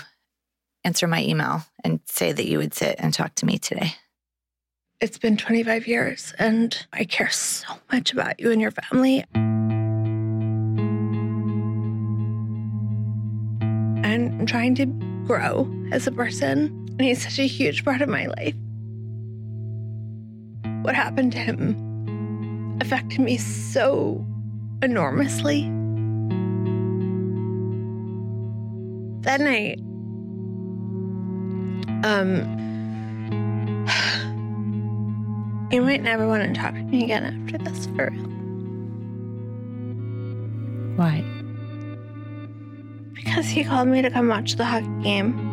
answer 0.84 1.08
my 1.08 1.24
email 1.24 1.64
and 1.84 2.00
say 2.06 2.32
that 2.32 2.46
you 2.46 2.58
would 2.58 2.74
sit 2.74 2.96
and 3.00 3.14
talk 3.14 3.36
to 3.36 3.46
me 3.46 3.58
today? 3.58 3.94
It's 5.02 5.18
been 5.18 5.36
25 5.36 5.88
years 5.88 6.32
and 6.38 6.78
I 6.94 7.06
care 7.06 7.32
so 7.32 7.74
much 7.92 8.14
about 8.14 8.40
you 8.40 8.52
and 8.52 8.62
your 8.62 8.70
family. 8.70 9.26
And 14.04 14.40
I'm 14.40 14.46
trying 14.46 14.76
to 14.76 14.86
grow 15.26 15.68
as 15.92 16.06
a 16.06 16.12
person. 16.12 16.68
And 16.92 17.02
he's 17.02 17.24
such 17.24 17.40
a 17.40 17.48
huge 17.48 17.84
part 17.84 18.04
of 18.04 18.10
my 18.10 18.28
life. 18.28 18.54
What 20.84 20.94
happened 20.94 21.32
to 21.32 21.40
him 21.40 22.78
affected 22.80 23.22
me 23.22 23.38
so 23.38 24.24
enormously. 24.84 25.64
That 29.22 29.42
night, 29.42 29.80
um, 32.06 32.62
you 35.72 35.82
might 35.82 36.02
never 36.04 36.28
want 36.28 36.44
to 36.44 36.54
talk 36.60 36.74
to 36.74 36.82
me 36.82 37.04
again 37.04 37.44
after 37.44 37.58
this 37.58 37.86
for 37.88 38.10
real. 38.12 38.28
Why? 40.98 41.24
Because 43.14 43.48
he 43.48 43.64
called 43.64 43.88
me 43.88 44.02
to 44.02 44.10
come 44.10 44.28
watch 44.28 44.56
the 44.56 44.66
hockey 44.66 44.88
game. 45.02 45.50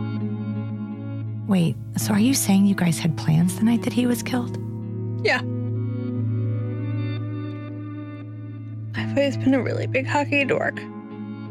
Wait, 1.46 1.76
so 1.96 2.12
are 2.12 2.20
you 2.20 2.34
saying 2.34 2.66
you 2.66 2.74
guys 2.74 2.98
had 2.98 3.16
plans 3.16 3.56
the 3.56 3.64
night 3.64 3.82
that 3.82 3.92
he 3.92 4.06
was 4.06 4.22
killed? 4.22 4.58
Yeah. 5.24 5.40
I've 8.94 9.16
always 9.16 9.36
been 9.36 9.54
a 9.54 9.62
really 9.62 9.86
big 9.86 10.06
hockey 10.06 10.44
dork. 10.44 10.80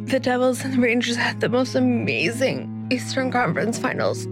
The 0.06 0.20
Devils 0.20 0.64
and 0.64 0.74
the 0.74 0.80
Rangers 0.80 1.16
had 1.16 1.40
the 1.40 1.50
most 1.50 1.76
amazing 1.76 2.88
Eastern 2.92 3.32
Conference 3.32 3.80
finals. 3.80 4.28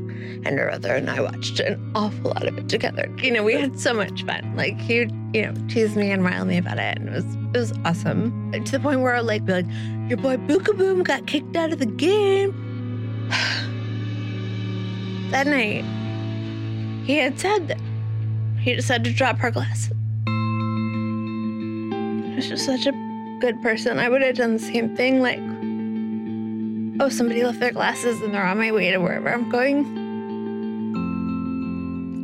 And 0.46 0.58
your 0.58 0.68
brother 0.68 0.94
and 0.94 1.10
I 1.10 1.22
watched 1.22 1.60
an 1.60 1.92
awful 1.96 2.32
lot 2.32 2.48
of 2.48 2.58
it 2.58 2.70
together. 2.70 3.14
You 3.22 3.32
know, 3.32 3.44
we 3.44 3.54
had 3.54 3.80
so 3.80 3.94
much 3.94 4.24
fun. 4.24 4.56
Like 4.56 4.80
he 4.80 5.08
you 5.34 5.42
know, 5.42 5.54
tease 5.68 5.96
me 5.96 6.12
and 6.12 6.24
rile 6.24 6.46
me 6.46 6.58
about 6.58 6.78
it. 6.78 6.98
And 6.98 7.10
it 7.10 7.14
was 7.14 7.26
it 7.54 7.58
was 7.58 7.74
awesome. 7.86 8.52
To 8.52 8.72
the 8.72 8.80
point 8.80 9.02
where 9.02 9.16
I'd 9.16 9.22
like 9.22 9.46
be 9.46 9.54
like, 9.54 9.66
your 10.08 10.18
boy 10.18 10.38
Booka 10.38 10.78
Boom 10.78 11.04
got 11.04 11.26
kicked 11.28 11.56
out 11.56 11.72
of 11.72 11.80
the 11.80 11.86
game. 11.86 12.52
that 15.32 15.48
night, 15.48 15.84
he 17.06 17.18
had 17.18 17.40
said 17.40 17.68
that 17.68 17.80
he 18.60 18.76
decided 18.76 19.06
to 19.06 19.14
drop 19.14 19.38
her 19.40 19.52
glasses. 19.52 19.94
He's 22.36 22.50
just 22.50 22.66
such 22.66 22.86
a 22.86 22.92
good 23.40 23.62
person. 23.62 24.00
I 24.00 24.10
would 24.10 24.22
have 24.22 24.36
done 24.36 24.54
the 24.54 24.60
same 24.60 24.96
thing. 24.96 25.22
Like, 25.22 25.40
oh, 27.00 27.10
somebody 27.10 27.44
left 27.44 27.60
their 27.60 27.72
glasses 27.72 28.22
and 28.22 28.34
they're 28.34 28.46
on 28.46 28.58
my 28.58 28.72
way 28.72 28.92
to 28.92 28.98
wherever 28.98 29.30
I'm 29.30 29.50
going. 29.50 30.05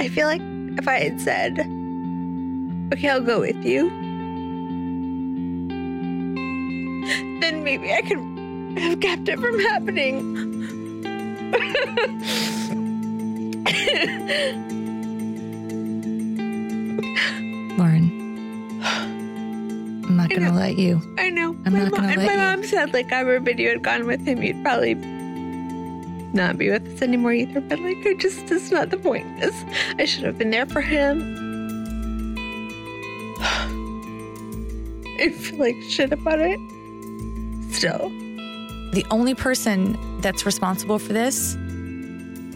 I 0.01 0.07
feel 0.09 0.25
like 0.25 0.41
if 0.79 0.87
I 0.87 0.97
had 0.97 1.21
said, 1.21 1.59
okay, 2.91 3.07
I'll 3.07 3.21
go 3.21 3.39
with 3.39 3.63
you, 3.63 3.87
then 7.39 7.63
maybe 7.63 7.93
I 7.93 8.01
could 8.01 8.17
have 8.79 8.99
kept 8.99 9.29
it 9.29 9.39
from 9.39 9.59
happening. 9.59 10.33
Lauren, 17.77 18.09
I'm 20.03 20.17
not 20.17 20.29
going 20.31 20.41
to 20.41 20.51
let 20.51 20.79
you. 20.79 20.99
I 21.19 21.29
know. 21.29 21.55
I'm 21.63 21.73
my 21.73 21.83
not 21.83 21.91
mom, 21.91 22.01
gonna 22.01 22.07
and 22.13 22.17
let 22.17 22.25
my 22.25 22.33
you. 22.33 22.39
mom 22.39 22.63
said, 22.63 22.91
like, 22.91 23.11
I 23.13 23.21
you 23.59 23.69
had 23.69 23.83
gone 23.83 24.07
with 24.07 24.25
him, 24.25 24.41
you'd 24.41 24.63
probably 24.63 24.95
not 26.33 26.57
be 26.57 26.69
with 26.69 26.87
us 26.87 27.01
anymore 27.01 27.33
either. 27.33 27.61
But 27.61 27.79
like, 27.79 28.05
I 28.05 28.13
just, 28.15 28.51
it's 28.51 28.71
not 28.71 28.89
the 28.89 28.97
point. 28.97 29.25
It's, 29.37 29.63
I 29.99 30.05
should 30.05 30.23
have 30.23 30.37
been 30.37 30.51
there 30.51 30.65
for 30.65 30.81
him. 30.81 31.37
I 35.19 35.29
feel 35.29 35.59
like 35.59 35.75
shit 35.87 36.11
about 36.11 36.39
it. 36.39 36.59
Still. 37.73 38.09
The 38.93 39.05
only 39.11 39.35
person 39.35 39.97
that's 40.21 40.45
responsible 40.45 40.99
for 40.99 41.13
this 41.13 41.55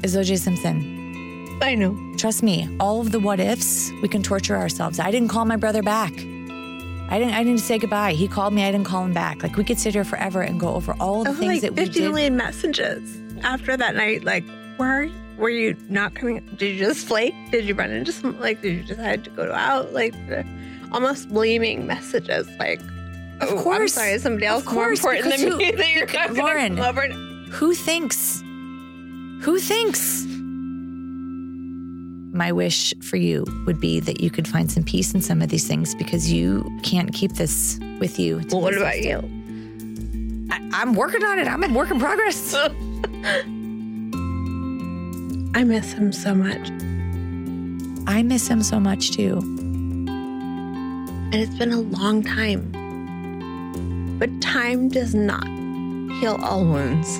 is 0.04 0.16
OJ 0.16 0.40
Simpson. 0.40 1.58
I 1.62 1.76
know. 1.76 1.98
Trust 2.18 2.44
me, 2.44 2.76
all 2.80 3.00
of 3.00 3.12
the 3.12 3.20
what 3.20 3.40
ifs, 3.40 3.92
we 4.02 4.08
can 4.10 4.22
torture 4.22 4.56
ourselves. 4.56 5.00
I 5.00 5.12
didn't 5.12 5.30
call 5.30 5.46
my 5.46 5.56
brother 5.56 5.82
back. 5.82 6.12
I 7.08 7.20
didn't 7.20 7.34
I 7.34 7.44
didn't 7.44 7.60
say 7.60 7.78
goodbye. 7.78 8.14
He 8.14 8.28
called 8.28 8.54
me, 8.54 8.66
I 8.66 8.72
didn't 8.72 8.88
call 8.88 9.06
him 9.06 9.14
back. 9.14 9.44
Like 9.44 9.56
we 9.56 9.64
could 9.64 9.80
sit 9.80 9.94
here 9.94 10.04
forever 10.04 10.42
and 10.42 10.60
go 10.60 10.74
over 10.74 10.96
all 11.00 11.22
of 11.22 11.26
the 11.26 11.32
I 11.32 11.34
things 11.36 11.54
like 11.54 11.62
that 11.62 11.74
we 11.74 11.86
50 11.86 12.00
did. 12.00 12.10
million 12.10 12.36
messages 12.36 13.18
after 13.44 13.76
that 13.78 13.96
night. 13.96 14.24
Like, 14.24 14.44
where 14.78 15.00
are 15.00 15.04
you? 15.04 15.14
Were 15.38 15.50
you 15.50 15.76
not 15.90 16.16
coming? 16.16 16.48
Did 16.58 16.76
you 16.76 16.86
just 16.86 17.06
flake? 17.06 17.34
Did 17.52 17.66
you 17.66 17.74
run 17.76 17.92
into 17.92 18.12
some? 18.14 18.40
Like, 18.40 18.62
did 18.62 18.74
you 18.78 18.84
decide 18.84 19.26
to 19.26 19.30
go 19.32 19.52
out? 19.52 19.92
Like, 19.94 20.14
almost 20.94 21.28
blaming 21.30 21.86
messages. 21.86 22.48
Like, 22.58 22.80
Of 23.42 23.50
oh, 23.52 23.58
I'm 23.58 23.64
course. 23.64 23.94
sorry, 23.94 24.18
somebody 24.20 24.46
else 24.46 24.66
Of 24.66 24.74
more 24.74 24.86
course, 24.86 25.00
important 25.00 25.36
than 25.38 25.52
who, 25.52 25.58
me 25.58 25.72
that 25.76 25.90
you're 25.94 26.08
not 26.08 26.34
Lauren, 26.36 26.80
over. 26.80 27.08
Who 27.52 27.74
thinks? 27.74 28.42
Who 29.42 29.60
thinks? 29.60 30.26
My 32.34 32.52
wish 32.52 32.94
for 33.02 33.18
you 33.18 33.46
would 33.66 33.80
be 33.80 34.00
that 34.02 34.20
you 34.22 34.30
could 34.30 34.48
find 34.48 34.70
some 34.72 34.84
peace 34.84 35.14
in 35.14 35.22
some 35.22 35.42
of 35.42 35.50
these 35.50 35.68
things 35.68 35.96
because 35.96 36.32
you 36.32 36.66
can't 36.84 37.14
keep 37.14 37.34
this 37.34 37.80
with 38.00 38.20
you. 38.20 38.42
Well, 38.52 38.62
what 38.62 38.76
about 38.76 39.02
you? 39.02 39.18
I, 40.52 40.82
I'm 40.82 40.94
working 40.96 41.24
on 41.24 41.40
it. 41.40 41.48
I'm 41.48 41.64
in 41.64 41.74
work 41.74 41.92
in 41.92 42.00
progress. 42.00 42.56
I 45.56 45.64
miss 45.64 45.94
him 45.94 46.12
so 46.12 46.34
much. 46.34 46.70
I 48.08 48.24
miss 48.24 48.48
him 48.48 48.64
so 48.64 48.80
much 48.80 49.12
too. 49.12 49.38
And 49.38 51.36
it's 51.36 51.58
been 51.58 51.72
a 51.72 51.82
long 51.82 52.24
time. 52.24 52.72
But 54.20 54.42
time 54.42 54.90
does 54.90 55.14
not 55.14 55.48
heal 56.20 56.38
all 56.42 56.64
wounds. 56.66 57.20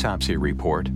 Autopsy 0.00 0.38
report. 0.38 0.88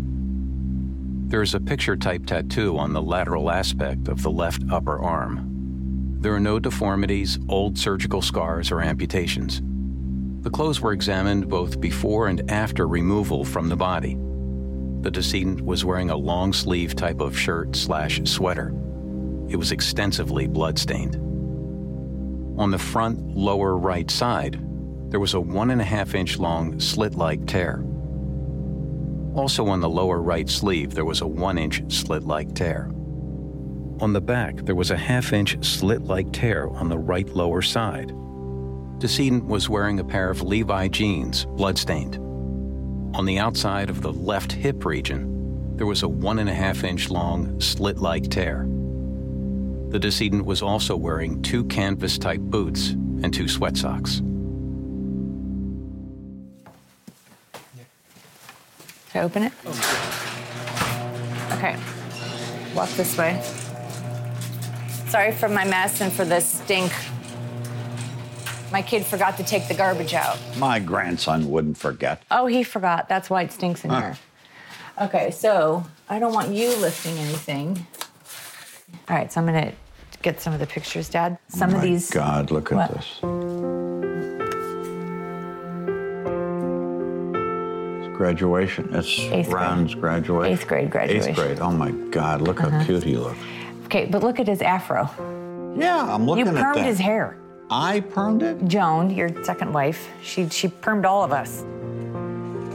There 1.28 1.42
is 1.42 1.54
a 1.54 1.60
picture 1.60 1.94
type 1.94 2.24
tattoo 2.24 2.78
on 2.78 2.94
the 2.94 3.02
lateral 3.02 3.50
aspect 3.50 4.08
of 4.08 4.22
the 4.22 4.30
left 4.30 4.62
upper 4.70 4.98
arm. 4.98 6.16
There 6.22 6.32
are 6.32 6.40
no 6.40 6.58
deformities, 6.58 7.38
old 7.50 7.76
surgical 7.76 8.22
scars, 8.22 8.70
or 8.70 8.80
amputations. 8.80 9.60
The 10.40 10.48
clothes 10.48 10.80
were 10.80 10.94
examined 10.94 11.50
both 11.50 11.82
before 11.82 12.28
and 12.28 12.50
after 12.50 12.88
removal 12.88 13.44
from 13.44 13.68
the 13.68 13.76
body. 13.76 14.16
The 15.02 15.10
decedent 15.10 15.60
was 15.60 15.84
wearing 15.84 16.08
a 16.08 16.16
long 16.16 16.54
sleeve 16.54 16.96
type 16.96 17.20
of 17.20 17.38
shirt 17.38 17.76
slash 17.76 18.22
sweater. 18.24 18.68
It 19.50 19.56
was 19.56 19.70
extensively 19.70 20.46
bloodstained. 20.46 21.16
On 22.58 22.70
the 22.70 22.78
front 22.78 23.20
lower 23.36 23.76
right 23.76 24.10
side, 24.10 24.58
there 25.10 25.20
was 25.20 25.34
a 25.34 25.40
one 25.40 25.72
and 25.72 25.82
a 25.82 25.84
half 25.84 26.14
inch 26.14 26.38
long 26.38 26.80
slit 26.80 27.16
like 27.16 27.44
tear. 27.44 27.84
Also, 29.34 29.66
on 29.66 29.80
the 29.80 29.88
lower 29.88 30.22
right 30.22 30.48
sleeve, 30.48 30.94
there 30.94 31.04
was 31.04 31.20
a 31.20 31.26
one 31.26 31.58
inch 31.58 31.82
slit 31.92 32.22
like 32.22 32.54
tear. 32.54 32.90
On 34.00 34.12
the 34.12 34.20
back, 34.20 34.56
there 34.64 34.76
was 34.76 34.92
a 34.92 34.96
half 34.96 35.32
inch 35.32 35.62
slit 35.64 36.02
like 36.02 36.32
tear 36.32 36.68
on 36.68 36.88
the 36.88 36.98
right 36.98 37.28
lower 37.30 37.60
side. 37.60 38.12
Decedent 38.98 39.44
was 39.46 39.68
wearing 39.68 39.98
a 39.98 40.04
pair 40.04 40.30
of 40.30 40.42
Levi 40.42 40.88
jeans, 40.88 41.46
bloodstained. 41.46 42.16
On 43.16 43.24
the 43.24 43.38
outside 43.38 43.90
of 43.90 44.02
the 44.02 44.12
left 44.12 44.52
hip 44.52 44.84
region, 44.84 45.76
there 45.76 45.86
was 45.86 46.04
a 46.04 46.08
one 46.08 46.38
and 46.38 46.48
a 46.48 46.54
half 46.54 46.84
inch 46.84 47.10
long 47.10 47.60
slit 47.60 47.98
like 47.98 48.30
tear. 48.30 48.66
The 49.88 49.98
decedent 49.98 50.44
was 50.44 50.62
also 50.62 50.96
wearing 50.96 51.42
two 51.42 51.64
canvas 51.64 52.18
type 52.18 52.40
boots 52.40 52.90
and 52.90 53.34
two 53.34 53.48
sweat 53.48 53.76
socks. 53.76 54.22
I 59.14 59.20
open 59.20 59.42
it? 59.44 59.52
Okay. 61.52 61.76
Walk 62.74 62.88
this 62.90 63.16
way. 63.16 63.40
Sorry 65.08 65.32
for 65.32 65.48
my 65.48 65.64
mess 65.64 66.00
and 66.00 66.12
for 66.12 66.24
the 66.24 66.40
stink. 66.40 66.92
My 68.72 68.82
kid 68.82 69.04
forgot 69.06 69.36
to 69.36 69.44
take 69.44 69.68
the 69.68 69.74
garbage 69.74 70.14
out. 70.14 70.36
My 70.58 70.80
grandson 70.80 71.48
wouldn't 71.48 71.78
forget. 71.78 72.22
Oh, 72.30 72.46
he 72.46 72.64
forgot. 72.64 73.08
That's 73.08 73.30
why 73.30 73.42
it 73.42 73.52
stinks 73.52 73.84
in 73.84 73.90
Huh. 73.90 74.00
here. 74.00 74.18
Okay, 75.02 75.30
so 75.30 75.84
I 76.08 76.18
don't 76.18 76.34
want 76.34 76.50
you 76.50 76.74
lifting 76.76 77.16
anything. 77.18 77.86
All 79.08 79.16
right, 79.16 79.32
so 79.32 79.40
I'm 79.40 79.46
gonna 79.46 79.72
get 80.22 80.40
some 80.40 80.52
of 80.52 80.58
the 80.58 80.66
pictures, 80.66 81.08
Dad. 81.08 81.38
Some 81.48 81.70
oh 81.70 81.74
of 81.74 81.78
my 81.78 81.86
these. 81.86 82.10
God, 82.10 82.50
look 82.50 82.72
at 82.72 82.76
What? 82.78 82.90
this. 82.94 83.73
Graduation. 88.14 88.94
It's 88.94 89.18
Eighth 89.18 89.48
grade. 89.50 89.54
Ron's 89.54 89.94
graduation. 89.94 90.52
Eighth 90.52 90.66
grade 90.66 90.90
graduation. 90.90 91.30
Eighth 91.30 91.36
grade. 91.36 91.58
Oh 91.60 91.70
my 91.72 91.90
God, 91.90 92.40
look 92.42 92.60
Uh-huh. 92.60 92.70
how 92.70 92.84
cute 92.84 93.02
he 93.04 93.16
looks. 93.16 93.38
Okay, 93.86 94.06
but 94.06 94.22
look 94.22 94.40
at 94.40 94.46
his 94.46 94.62
afro. 94.62 95.08
Yeah, 95.76 96.02
I'm 96.14 96.24
looking 96.26 96.46
you 96.46 96.50
at 96.50 96.54
that. 96.54 96.76
You 96.76 96.82
permed 96.82 96.86
his 96.86 96.98
hair. 96.98 97.36
I 97.70 98.00
permed 98.00 98.42
it? 98.42 98.66
Joan, 98.68 99.10
your 99.10 99.28
second 99.44 99.72
wife, 99.72 100.08
she 100.22 100.48
she 100.48 100.68
permed 100.68 101.04
all 101.04 101.22
of 101.24 101.32
us. 101.32 101.64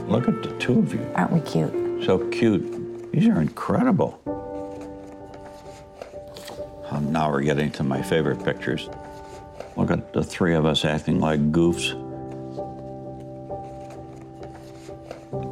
Look 0.08 0.28
at 0.28 0.42
the 0.42 0.50
two 0.58 0.80
of 0.80 0.92
you. 0.92 1.06
Aren't 1.14 1.32
we 1.32 1.40
cute? 1.40 2.04
So 2.04 2.18
cute. 2.30 3.12
These 3.12 3.28
are 3.28 3.40
incredible. 3.40 4.20
Um, 6.90 7.12
now 7.12 7.30
we're 7.30 7.42
getting 7.42 7.70
to 7.72 7.84
my 7.84 8.02
favorite 8.02 8.44
pictures. 8.44 8.88
Look 9.76 9.90
at 9.92 10.12
the 10.12 10.22
three 10.24 10.54
of 10.54 10.66
us 10.66 10.84
acting 10.84 11.20
like 11.20 11.52
goofs. 11.52 11.94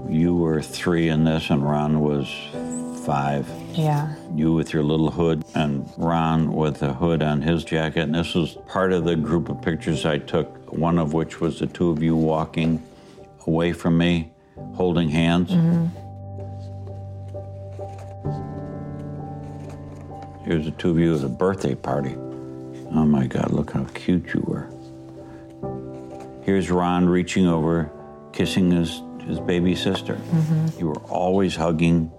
You 0.08 0.34
were 0.36 0.62
three 0.62 1.08
in 1.08 1.24
this, 1.24 1.50
and 1.50 1.62
Ron 1.62 2.00
was 2.00 2.28
five. 3.04 3.48
Yeah. 3.72 4.14
You 4.34 4.52
with 4.52 4.72
your 4.72 4.82
little 4.82 5.10
hood, 5.10 5.44
and 5.54 5.90
Ron 5.96 6.52
with 6.52 6.82
a 6.82 6.92
hood 6.94 7.22
on 7.22 7.42
his 7.42 7.64
jacket. 7.64 8.00
And 8.00 8.14
this 8.14 8.34
was 8.34 8.56
part 8.66 8.92
of 8.92 9.04
the 9.04 9.16
group 9.16 9.48
of 9.48 9.60
pictures 9.62 10.04
I 10.06 10.18
took, 10.18 10.72
one 10.72 10.98
of 10.98 11.12
which 11.12 11.40
was 11.40 11.58
the 11.58 11.66
two 11.66 11.90
of 11.90 12.02
you 12.02 12.16
walking 12.16 12.82
away 13.46 13.72
from 13.72 13.98
me, 13.98 14.30
holding 14.74 15.08
hands. 15.08 15.50
Mm-hmm. 15.50 15.86
Here's 20.44 20.64
the 20.64 20.70
two 20.72 20.90
of 20.90 20.98
you 20.98 21.14
at 21.14 21.22
a 21.22 21.28
birthday 21.28 21.74
party. 21.74 22.14
Oh 22.14 23.04
my 23.04 23.26
God, 23.26 23.50
look 23.52 23.72
how 23.72 23.84
cute 23.92 24.32
you 24.32 24.40
were. 24.46 24.66
Here's 26.44 26.70
Ron 26.70 27.06
reaching 27.06 27.46
over, 27.46 27.90
kissing 28.32 28.70
his, 28.70 29.02
his 29.28 29.38
baby 29.38 29.74
sister. 29.76 30.14
Mhm. 30.32 30.80
You 30.80 30.86
were 30.88 31.02
always 31.10 31.54
hugging. 31.54 32.10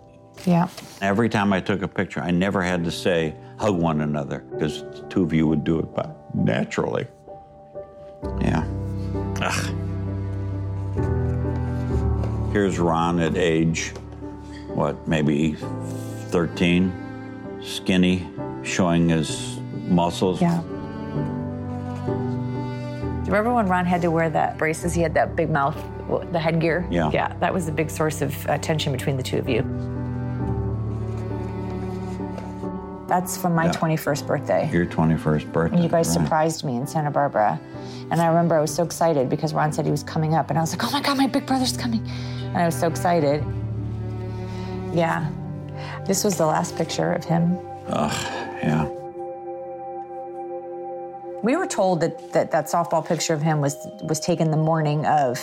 Yeah. 0.45 0.67
Every 1.01 1.27
time 1.27 1.51
I 1.51 1.59
took 1.59 1.81
a 1.81 1.87
picture, 1.87 2.21
I 2.21 2.31
never 2.31 2.61
had 2.61 2.85
to 2.85 2.91
say, 2.91 3.33
hug 3.57 3.75
one 3.75 3.99
another, 4.01 4.45
because 4.51 4.83
the 4.83 5.03
two 5.09 5.23
of 5.23 5.33
you 5.33 5.47
would 5.47 5.63
do 5.65 5.79
it 5.79 5.93
by, 5.93 6.07
naturally. 6.33 7.07
Yeah. 8.39 8.63
Ugh. 9.41 9.75
Here's 12.53 12.79
Ron 12.79 13.19
at 13.19 13.35
age, 13.37 13.93
what, 14.73 15.07
maybe 15.07 15.55
13, 16.29 16.91
skinny, 17.61 18.27
showing 18.63 19.09
his 19.09 19.59
muscles. 19.87 20.41
Yeah. 20.41 20.61
Remember 23.29 23.53
when 23.53 23.67
Ron 23.67 23.85
had 23.85 24.01
to 24.01 24.09
wear 24.09 24.27
that 24.31 24.57
braces? 24.57 24.93
He 24.93 25.01
had 25.01 25.13
that 25.13 25.35
big 25.35 25.51
mouth, 25.51 25.77
the 26.31 26.39
headgear. 26.39 26.87
Yeah. 26.89 27.11
Yeah, 27.13 27.35
that 27.39 27.53
was 27.53 27.67
a 27.67 27.71
big 27.71 27.91
source 27.91 28.21
of 28.21 28.47
uh, 28.47 28.57
tension 28.57 28.91
between 28.91 29.17
the 29.17 29.23
two 29.23 29.37
of 29.37 29.47
you. 29.47 29.61
That's 33.07 33.37
from 33.37 33.53
my 33.53 33.65
Yeah. 33.65 33.71
21st 33.73 34.25
birthday. 34.25 34.69
Your 34.71 34.85
21st 34.87 35.51
birthday. 35.51 35.75
And 35.75 35.83
you 35.83 35.89
guys 35.89 36.07
right. 36.15 36.23
surprised 36.23 36.63
me 36.63 36.75
in 36.75 36.87
Santa 36.87 37.11
Barbara. 37.11 37.59
And 38.09 38.19
I 38.19 38.27
remember 38.27 38.55
I 38.57 38.61
was 38.61 38.73
so 38.73 38.83
excited 38.83 39.29
because 39.29 39.53
Ron 39.53 39.71
said 39.71 39.85
he 39.85 39.91
was 39.91 40.03
coming 40.03 40.33
up. 40.33 40.49
And 40.49 40.57
I 40.57 40.61
was 40.61 40.71
like, 40.73 40.83
oh 40.83 40.91
my 40.91 41.01
God, 41.01 41.17
my 41.17 41.27
big 41.27 41.45
brother's 41.45 41.77
coming. 41.77 42.03
And 42.41 42.57
I 42.57 42.65
was 42.65 42.75
so 42.75 42.87
excited. 42.87 43.43
Yeah. 44.91 45.29
This 46.07 46.23
was 46.23 46.35
the 46.37 46.47
last 46.47 46.75
picture 46.75 47.13
of 47.13 47.23
him. 47.23 47.59
Ugh, 47.87 48.11
yeah. 48.63 48.89
We 51.43 51.55
were 51.55 51.67
told 51.67 52.01
that 52.01 52.33
that, 52.33 52.51
that 52.51 52.65
softball 52.65 53.05
picture 53.05 53.33
of 53.33 53.41
him 53.41 53.61
was 53.61 53.75
was 54.03 54.19
taken 54.19 54.51
the 54.51 54.57
morning 54.57 55.05
of. 55.05 55.39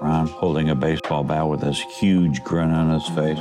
Ron 0.00 0.26
holding 0.26 0.68
a 0.70 0.74
baseball 0.74 1.24
bat 1.24 1.48
with 1.48 1.60
this 1.60 1.80
huge 1.80 2.44
grin 2.44 2.70
on 2.70 2.90
his 2.90 3.08
face. 3.10 3.38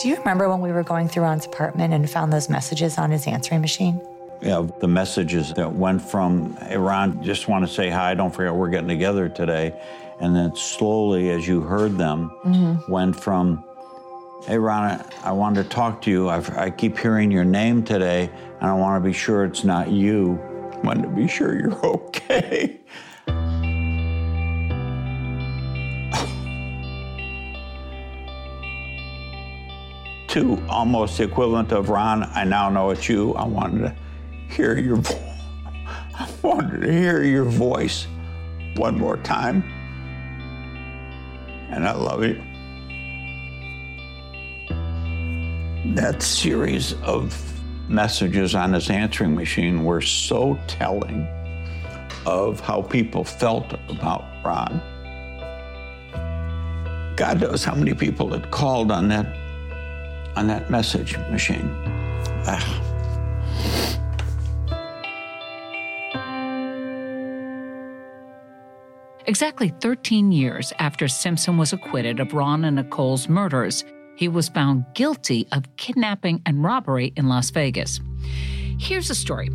Do 0.00 0.08
you 0.08 0.16
remember 0.16 0.48
when 0.48 0.60
we 0.62 0.72
were 0.72 0.82
going 0.82 1.08
through 1.08 1.24
Ron's 1.24 1.44
apartment 1.44 1.92
and 1.92 2.08
found 2.08 2.32
those 2.32 2.48
messages 2.48 2.96
on 2.96 3.10
his 3.10 3.26
answering 3.26 3.60
machine? 3.60 4.00
Yeah, 4.40 4.66
the 4.80 4.88
messages 4.88 5.52
that 5.54 5.74
went 5.74 6.00
from, 6.00 6.56
hey, 6.56 6.78
Ron, 6.78 7.22
just 7.22 7.48
want 7.48 7.66
to 7.68 7.72
say 7.72 7.90
hi, 7.90 8.14
don't 8.14 8.34
forget 8.34 8.54
we're 8.54 8.70
getting 8.70 8.88
together 8.88 9.28
today. 9.28 9.78
And 10.18 10.34
then 10.34 10.56
slowly, 10.56 11.28
as 11.30 11.46
you 11.46 11.60
heard 11.60 11.98
them, 11.98 12.30
Mm-hmm. 12.46 12.90
went 12.90 13.20
from, 13.20 13.62
hey, 14.46 14.58
Ron, 14.58 15.04
I, 15.22 15.32
wanted 15.32 15.64
to 15.64 15.68
talk 15.68 16.02
to 16.02 16.10
you. 16.10 16.28
I, 16.28 16.64
I 16.64 16.70
keep 16.70 16.98
hearing 16.98 17.30
your 17.30 17.44
name 17.44 17.82
today, 17.84 18.30
and 18.60 18.70
I 18.70 18.74
want 18.74 19.02
to 19.02 19.06
be 19.06 19.12
sure 19.12 19.44
it's 19.44 19.64
not 19.64 19.90
you. 19.90 20.40
I 20.72 20.76
want 20.78 21.02
to 21.02 21.08
be 21.08 21.28
sure 21.28 21.58
you're 21.58 21.74
okay. 21.84 22.80
to 30.28 30.62
almost 30.68 31.18
the 31.18 31.24
equivalent 31.24 31.72
of 31.72 31.88
Ron, 31.88 32.22
I 32.22 32.44
now 32.44 32.70
know 32.70 32.90
it's 32.90 33.08
you. 33.08 33.34
I 33.34 33.44
wanted 33.44 33.80
to 33.80 33.96
hear 34.54 34.78
your 34.78 34.96
vo- 34.96 35.18
I 36.14 36.28
wanted 36.40 36.82
to 36.82 36.92
hear 36.92 37.24
your 37.24 37.44
voice 37.44 38.06
one 38.76 38.96
more 38.96 39.16
time. 39.16 39.64
And 41.72 41.86
I 41.86 41.94
love 41.94 42.22
you. 42.22 42.40
That 45.94 46.22
series 46.22 46.94
of 47.02 47.36
messages 47.88 48.54
on 48.54 48.72
his 48.72 48.90
answering 48.90 49.34
machine 49.34 49.84
were 49.84 50.00
so 50.00 50.58
telling 50.68 51.26
of 52.26 52.60
how 52.60 52.82
people 52.82 53.24
felt 53.24 53.72
about 53.88 54.24
Ron. 54.44 54.80
God 57.16 57.40
knows 57.40 57.64
how 57.64 57.74
many 57.74 57.92
people 57.92 58.30
had 58.32 58.50
called 58.50 58.92
on 58.92 59.08
that 59.08 59.26
on 60.36 60.46
that 60.46 60.70
message 60.70 61.18
machine. 61.30 61.68
Ah. 62.46 62.86
Exactly 69.26 69.68
13 69.80 70.32
years 70.32 70.72
after 70.78 71.08
Simpson 71.08 71.56
was 71.56 71.72
acquitted 71.72 72.20
of 72.20 72.32
Ron 72.32 72.64
and 72.64 72.76
Nicole's 72.76 73.28
murders, 73.28 73.84
he 74.20 74.28
was 74.28 74.50
found 74.50 74.84
guilty 74.92 75.48
of 75.50 75.64
kidnapping 75.78 76.42
and 76.44 76.62
robbery 76.62 77.10
in 77.16 77.26
Las 77.26 77.48
Vegas. 77.48 78.00
Here's 78.78 79.08
the 79.08 79.14
story. 79.14 79.48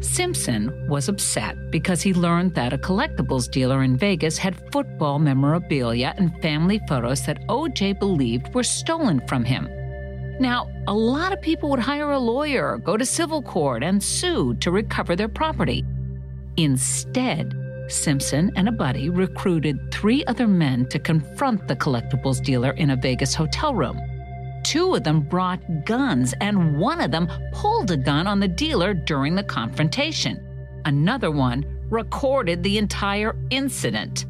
Simpson 0.00 0.88
was 0.88 1.08
upset 1.08 1.54
because 1.70 2.02
he 2.02 2.12
learned 2.12 2.56
that 2.56 2.72
a 2.72 2.78
collectibles 2.78 3.48
dealer 3.48 3.84
in 3.84 3.96
Vegas 3.96 4.38
had 4.38 4.72
football 4.72 5.20
memorabilia 5.20 6.14
and 6.18 6.42
family 6.42 6.80
photos 6.88 7.24
that 7.26 7.46
OJ 7.46 8.00
believed 8.00 8.52
were 8.54 8.64
stolen 8.64 9.24
from 9.28 9.44
him. 9.44 9.68
Now, 10.40 10.68
a 10.88 10.94
lot 10.94 11.32
of 11.32 11.40
people 11.40 11.70
would 11.70 11.78
hire 11.78 12.10
a 12.10 12.18
lawyer, 12.18 12.76
go 12.78 12.96
to 12.96 13.06
civil 13.06 13.40
court, 13.40 13.84
and 13.84 14.02
sue 14.02 14.54
to 14.54 14.72
recover 14.72 15.14
their 15.14 15.28
property. 15.28 15.84
Instead, 16.56 17.54
Simpson 17.90 18.50
and 18.56 18.68
a 18.68 18.72
buddy 18.72 19.10
recruited 19.10 19.92
three 19.92 20.24
other 20.26 20.46
men 20.46 20.86
to 20.88 20.98
confront 20.98 21.66
the 21.66 21.76
collectibles 21.76 22.42
dealer 22.42 22.70
in 22.72 22.90
a 22.90 22.96
Vegas 22.96 23.34
hotel 23.34 23.74
room. 23.74 24.00
Two 24.64 24.94
of 24.94 25.04
them 25.04 25.20
brought 25.20 25.60
guns, 25.84 26.34
and 26.40 26.78
one 26.78 27.00
of 27.00 27.10
them 27.10 27.28
pulled 27.52 27.90
a 27.90 27.96
gun 27.96 28.26
on 28.26 28.40
the 28.40 28.48
dealer 28.48 28.92
during 28.92 29.34
the 29.34 29.42
confrontation. 29.42 30.44
Another 30.84 31.30
one 31.30 31.64
recorded 31.90 32.62
the 32.62 32.78
entire 32.78 33.34
incident. 33.50 34.26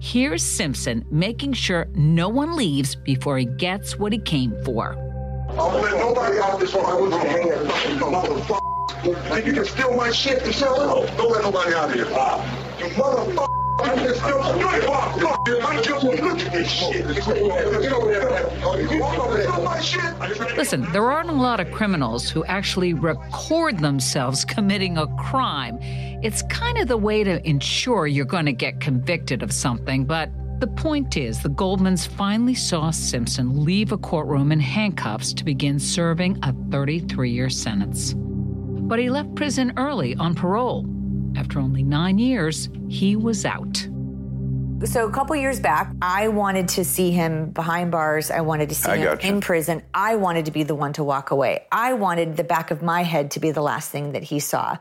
Here's 0.00 0.42
Simpson 0.42 1.04
making 1.10 1.54
sure 1.54 1.88
no 1.94 2.28
one 2.28 2.56
leaves 2.56 2.94
before 2.94 3.38
he 3.38 3.44
gets 3.44 3.98
what 3.98 4.12
he 4.12 4.18
came 4.18 4.54
for. 4.64 4.96
I 5.50 5.54
don't 5.56 5.82
let 5.82 5.98
nobody 5.98 6.38
out 6.38 6.60
this 6.60 6.74
one. 6.74 6.84
I 6.84 6.94
was 6.94 7.10
gonna 7.10 7.28
hang 7.28 7.48
that 7.48 7.66
fucking 7.66 7.98
motherfucker. 7.98 9.28
Think 9.28 9.46
you 9.46 9.52
can 9.52 9.64
steal 9.64 9.96
my 9.96 10.10
shit 10.10 10.42
and 10.42 10.54
sell 10.54 11.02
it? 11.02 11.16
Don't 11.16 11.30
let 11.30 11.42
nobody 11.42 11.74
out 11.74 11.94
here. 11.94 12.06
You 12.78 12.86
motherfucker. 12.86 13.56
You 13.84 13.92
can 13.92 14.14
steal 14.14 14.38
my 14.38 14.70
shit. 15.44 15.64
I 15.64 15.82
just 15.82 16.04
look 16.04 16.20
at 16.20 16.52
this. 16.52 16.80
You 16.80 17.02
shit? 19.82 20.56
Listen, 20.56 20.90
there 20.92 21.10
aren't 21.10 21.30
a 21.30 21.34
lot 21.34 21.60
of 21.60 21.70
criminals 21.72 22.30
who 22.30 22.44
actually 22.46 22.94
record 22.94 23.78
themselves 23.78 24.44
committing 24.44 24.96
a 24.96 25.06
crime. 25.16 25.78
It's 26.22 26.42
kind 26.44 26.78
of 26.78 26.88
the 26.88 26.96
way 26.96 27.22
to 27.22 27.46
ensure 27.46 28.06
you're 28.06 28.24
going 28.24 28.46
to 28.46 28.52
get 28.52 28.80
convicted 28.80 29.42
of 29.42 29.52
something, 29.52 30.06
but 30.06 30.30
the 30.58 30.66
point 30.66 31.18
is 31.18 31.42
the 31.42 31.50
Goldmans 31.50 32.08
finally 32.08 32.54
saw 32.54 32.90
Simpson 32.90 33.62
leave 33.62 33.92
a 33.92 33.98
courtroom 33.98 34.52
in 34.52 34.60
handcuffs 34.60 35.34
to 35.34 35.44
begin 35.44 35.78
serving 35.78 36.38
a 36.42 36.54
33 36.70 37.30
year 37.30 37.50
sentence. 37.50 38.14
But 38.16 38.98
he 38.98 39.10
left 39.10 39.34
prison 39.34 39.74
early 39.76 40.16
on 40.16 40.34
parole. 40.34 40.86
After 41.36 41.60
only 41.60 41.82
nine 41.82 42.18
years, 42.18 42.68
he 42.88 43.14
was 43.16 43.44
out. 43.44 43.86
So 44.84 45.06
a 45.06 45.10
couple 45.10 45.34
years 45.36 45.58
back, 45.58 45.92
I 46.02 46.28
wanted 46.28 46.68
to 46.68 46.84
see 46.84 47.10
him 47.10 47.50
behind 47.50 47.90
bars. 47.90 48.30
I 48.30 48.40
wanted 48.42 48.68
to 48.68 48.74
see 48.74 48.90
I 48.90 48.96
him 48.96 49.04
gotcha. 49.04 49.26
in 49.28 49.40
prison. 49.40 49.82
I 49.94 50.16
wanted 50.16 50.44
to 50.46 50.50
be 50.50 50.64
the 50.64 50.74
one 50.74 50.92
to 50.94 51.04
walk 51.04 51.30
away. 51.30 51.66
I 51.72 51.94
wanted 51.94 52.36
the 52.36 52.44
back 52.44 52.70
of 52.70 52.82
my 52.82 53.02
head 53.02 53.30
to 53.32 53.40
be 53.40 53.50
the 53.52 53.62
last 53.62 53.90
thing 53.90 54.12
that 54.12 54.22
he 54.22 54.38
saw. 54.38 54.76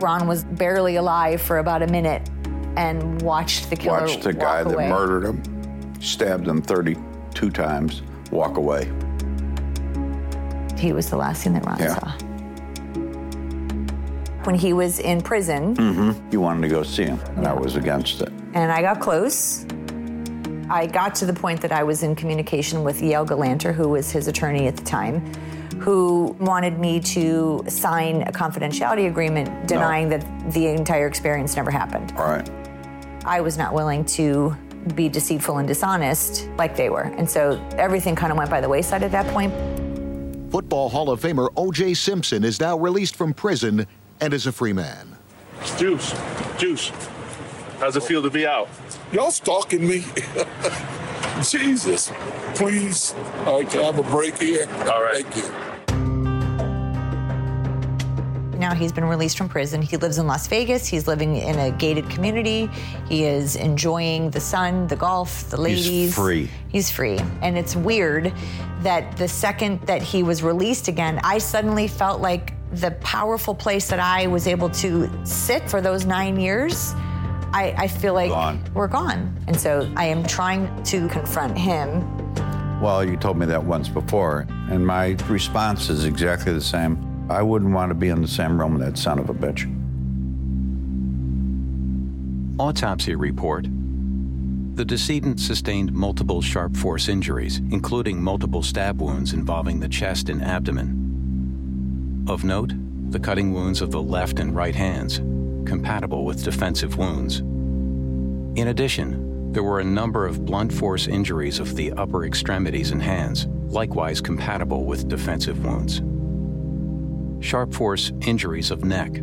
Ron 0.00 0.26
was 0.28 0.44
barely 0.44 0.96
alive 0.96 1.40
for 1.40 1.58
about 1.58 1.82
a 1.82 1.86
minute 1.88 2.28
and 2.76 3.20
watched 3.22 3.68
the 3.70 3.76
killer 3.76 4.02
Watch 4.02 4.20
the 4.20 4.30
walk 4.30 4.38
guy 4.38 4.60
away. 4.60 4.74
that 4.88 4.90
murdered 4.90 5.24
him, 5.24 5.42
stabbed 6.00 6.46
him 6.46 6.62
32 6.62 7.50
times, 7.50 8.02
walk 8.30 8.56
away. 8.56 8.84
He 10.76 10.92
was 10.92 11.10
the 11.10 11.16
last 11.16 11.42
thing 11.42 11.54
that 11.54 11.66
Ron 11.66 11.78
Yeah. 11.80 11.94
saw. 11.98 12.12
When 14.48 14.54
he 14.54 14.72
was 14.72 14.98
in 14.98 15.20
prison, 15.20 15.76
Mm-hmm. 15.76 16.32
You 16.32 16.40
wanted 16.40 16.62
to 16.62 16.68
go 16.68 16.82
see 16.82 17.04
him, 17.04 17.20
and 17.36 17.46
I 17.46 17.52
was 17.52 17.76
against 17.76 18.22
it. 18.22 18.30
and 18.54 18.72
I 18.72 18.80
got 18.80 18.98
close. 18.98 19.66
I 20.70 20.86
got 20.86 21.14
to 21.16 21.26
the 21.26 21.34
point 21.34 21.60
that 21.60 21.70
I 21.70 21.82
was 21.82 22.02
in 22.02 22.14
communication 22.16 22.82
with 22.82 23.02
Yale 23.02 23.26
Galanter, 23.26 23.74
who 23.74 23.88
was 23.90 24.10
his 24.10 24.26
attorney 24.26 24.66
at 24.66 24.74
the 24.74 24.84
time, 24.84 25.20
who 25.80 26.34
wanted 26.40 26.78
me 26.78 26.98
to 27.00 27.62
sign 27.68 28.22
a 28.22 28.32
confidentiality 28.32 29.06
agreement 29.06 29.68
denying 29.68 30.08
that 30.08 30.24
the 30.54 30.68
entire 30.68 31.06
experience 31.06 31.54
never 31.54 31.70
happened. 31.70 32.14
All 32.16 32.24
right. 32.24 32.48
I 33.26 33.42
was 33.42 33.58
not 33.58 33.74
willing 33.74 34.02
to 34.16 34.56
be 34.94 35.10
deceitful 35.10 35.58
and 35.58 35.68
dishonest 35.68 36.48
like 36.56 36.74
they 36.74 36.88
were. 36.88 37.12
And 37.18 37.28
so 37.28 37.62
everything 37.76 38.16
kind 38.16 38.32
of 38.32 38.38
went 38.38 38.48
by 38.48 38.62
the 38.62 38.68
wayside 38.70 39.02
at 39.02 39.12
that 39.12 39.26
point. 39.26 39.52
Football 40.50 40.88
Hall 40.88 41.10
of 41.10 41.20
Famer 41.20 41.50
O.J. 41.58 41.92
Simpson 41.92 42.42
is 42.42 42.58
now 42.58 42.78
released 42.78 43.14
from 43.16 43.34
prison 43.34 43.86
and 44.20 44.32
is 44.32 44.46
a 44.46 44.52
free 44.52 44.72
man. 44.72 45.16
Juice, 45.76 46.14
Juice, 46.58 46.90
how's 47.78 47.96
it 47.96 48.02
feel 48.02 48.22
to 48.22 48.30
be 48.30 48.46
out? 48.46 48.68
Y'all 49.12 49.30
stalking 49.30 49.86
me. 49.86 50.04
Jesus. 51.42 52.12
Please. 52.54 53.14
All 53.46 53.60
right, 53.60 53.70
can 53.70 53.80
I 53.80 53.84
have 53.84 53.98
a 53.98 54.02
break 54.02 54.38
here? 54.38 54.66
All 54.90 55.02
right. 55.02 55.24
Thank 55.26 55.36
you. 55.36 55.78
Now 58.58 58.74
he's 58.74 58.90
been 58.90 59.04
released 59.04 59.38
from 59.38 59.48
prison. 59.48 59.80
He 59.80 59.96
lives 59.96 60.18
in 60.18 60.26
Las 60.26 60.48
Vegas. 60.48 60.84
He's 60.84 61.06
living 61.06 61.36
in 61.36 61.56
a 61.60 61.70
gated 61.70 62.10
community. 62.10 62.68
He 63.08 63.24
is 63.24 63.54
enjoying 63.54 64.30
the 64.30 64.40
sun, 64.40 64.88
the 64.88 64.96
golf, 64.96 65.48
the 65.50 65.60
ladies. 65.60 65.86
He's 65.86 66.14
free. 66.14 66.50
He's 66.68 66.90
free. 66.90 67.20
And 67.40 67.56
it's 67.56 67.76
weird 67.76 68.32
that 68.80 69.16
the 69.16 69.28
second 69.28 69.80
that 69.82 70.02
he 70.02 70.24
was 70.24 70.42
released 70.42 70.88
again, 70.88 71.20
I 71.22 71.38
suddenly 71.38 71.86
felt 71.86 72.20
like 72.20 72.52
the 72.72 72.90
powerful 73.00 73.54
place 73.54 73.88
that 73.88 74.00
I 74.00 74.26
was 74.26 74.46
able 74.46 74.70
to 74.70 75.10
sit 75.24 75.68
for 75.68 75.80
those 75.80 76.04
nine 76.04 76.38
years, 76.38 76.92
I, 77.52 77.74
I 77.76 77.88
feel 77.88 78.14
like 78.14 78.30
Gone. 78.30 78.62
we're 78.74 78.88
gone. 78.88 79.34
And 79.46 79.58
so 79.58 79.90
I 79.96 80.04
am 80.04 80.24
trying 80.24 80.82
to 80.84 81.08
confront 81.08 81.56
him. 81.56 82.04
Well, 82.80 83.04
you 83.04 83.16
told 83.16 83.38
me 83.38 83.46
that 83.46 83.64
once 83.64 83.88
before, 83.88 84.46
and 84.70 84.86
my 84.86 85.16
response 85.28 85.88
is 85.88 86.04
exactly 86.04 86.52
the 86.52 86.60
same. 86.60 87.04
I 87.30 87.42
wouldn't 87.42 87.72
want 87.72 87.90
to 87.90 87.94
be 87.94 88.08
in 88.08 88.22
the 88.22 88.28
same 88.28 88.58
room 88.58 88.74
with 88.74 88.82
that 88.82 88.98
son 88.98 89.18
of 89.18 89.30
a 89.30 89.34
bitch. 89.34 89.66
Autopsy 92.60 93.14
report. 93.14 93.66
The 94.74 94.84
decedent 94.84 95.40
sustained 95.40 95.92
multiple 95.92 96.40
sharp 96.40 96.76
force 96.76 97.08
injuries, 97.08 97.58
including 97.70 98.22
multiple 98.22 98.62
stab 98.62 99.00
wounds 99.00 99.32
involving 99.32 99.80
the 99.80 99.88
chest 99.88 100.28
and 100.28 100.42
abdomen. 100.42 101.07
Of 102.28 102.44
note, 102.44 102.74
the 103.10 103.18
cutting 103.18 103.54
wounds 103.54 103.80
of 103.80 103.90
the 103.90 104.02
left 104.02 104.38
and 104.38 104.54
right 104.54 104.74
hands, 104.74 105.16
compatible 105.66 106.26
with 106.26 106.44
defensive 106.44 106.98
wounds. 106.98 107.38
In 108.60 108.68
addition, 108.68 109.50
there 109.50 109.62
were 109.62 109.80
a 109.80 109.84
number 109.84 110.26
of 110.26 110.44
blunt 110.44 110.70
force 110.70 111.06
injuries 111.06 111.58
of 111.58 111.74
the 111.74 111.90
upper 111.92 112.26
extremities 112.26 112.90
and 112.90 113.02
hands, 113.02 113.46
likewise 113.72 114.20
compatible 114.20 114.84
with 114.84 115.08
defensive 115.08 115.64
wounds. 115.64 116.02
Sharp 117.42 117.72
force 117.72 118.12
injuries 118.26 118.70
of 118.70 118.84
neck. 118.84 119.22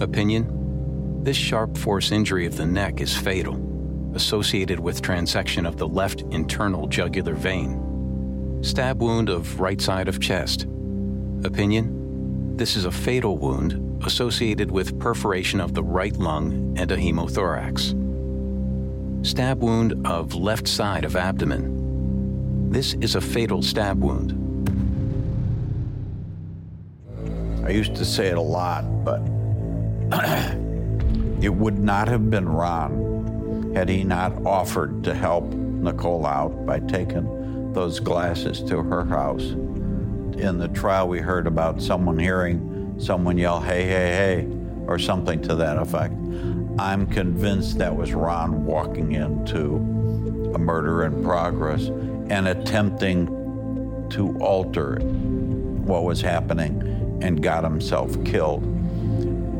Opinion 0.00 1.22
This 1.22 1.36
sharp 1.36 1.78
force 1.78 2.10
injury 2.10 2.46
of 2.46 2.56
the 2.56 2.66
neck 2.66 3.00
is 3.00 3.16
fatal, 3.16 4.12
associated 4.16 4.80
with 4.80 5.02
transection 5.02 5.68
of 5.68 5.76
the 5.76 5.86
left 5.86 6.22
internal 6.32 6.88
jugular 6.88 7.34
vein. 7.34 8.58
Stab 8.62 9.00
wound 9.00 9.28
of 9.28 9.60
right 9.60 9.80
side 9.80 10.08
of 10.08 10.18
chest. 10.18 10.64
Opinion 11.44 11.97
This 12.58 12.74
is 12.74 12.86
a 12.86 12.90
fatal 12.90 13.38
wound 13.38 14.02
associated 14.04 14.68
with 14.68 14.98
perforation 14.98 15.60
of 15.60 15.74
the 15.74 15.82
right 15.84 16.16
lung 16.16 16.74
and 16.76 16.90
a 16.90 16.96
hemothorax. 16.96 17.94
Stab 19.24 19.62
wound 19.62 20.04
of 20.04 20.34
left 20.34 20.66
side 20.66 21.04
of 21.04 21.14
abdomen. 21.14 22.68
This 22.68 22.94
is 22.94 23.14
a 23.14 23.20
fatal 23.20 23.62
stab 23.62 24.02
wound. 24.02 24.32
I 27.64 27.70
used 27.70 27.94
to 27.94 28.04
say 28.04 28.26
it 28.26 28.36
a 28.36 28.40
lot, 28.40 28.82
but 29.04 29.20
it 31.40 31.54
would 31.54 31.78
not 31.78 32.08
have 32.08 32.28
been 32.28 32.48
Ron 32.48 33.72
had 33.76 33.88
he 33.88 34.02
not 34.02 34.32
offered 34.44 35.04
to 35.04 35.14
help 35.14 35.44
Nicole 35.44 36.26
out 36.26 36.66
by 36.66 36.80
taking 36.80 37.72
those 37.72 38.00
glasses 38.00 38.60
to 38.64 38.82
her 38.82 39.04
house. 39.04 39.54
In 40.38 40.58
the 40.58 40.68
trial, 40.68 41.08
we 41.08 41.18
heard 41.18 41.48
about 41.48 41.82
someone 41.82 42.16
hearing 42.16 42.94
someone 42.98 43.36
yell, 43.36 43.60
hey, 43.60 43.84
hey, 43.84 44.44
hey, 44.44 44.48
or 44.86 44.96
something 44.96 45.42
to 45.42 45.56
that 45.56 45.76
effect. 45.78 46.14
I'm 46.78 47.06
convinced 47.06 47.78
that 47.78 47.94
was 47.94 48.14
Ron 48.14 48.64
walking 48.64 49.12
into 49.12 49.76
a 50.54 50.58
murder 50.58 51.04
in 51.04 51.24
progress 51.24 51.86
and 52.30 52.46
attempting 52.46 53.26
to 54.10 54.38
alter 54.38 55.00
what 55.00 56.04
was 56.04 56.20
happening 56.20 57.18
and 57.20 57.42
got 57.42 57.64
himself 57.64 58.12
killed. 58.24 58.62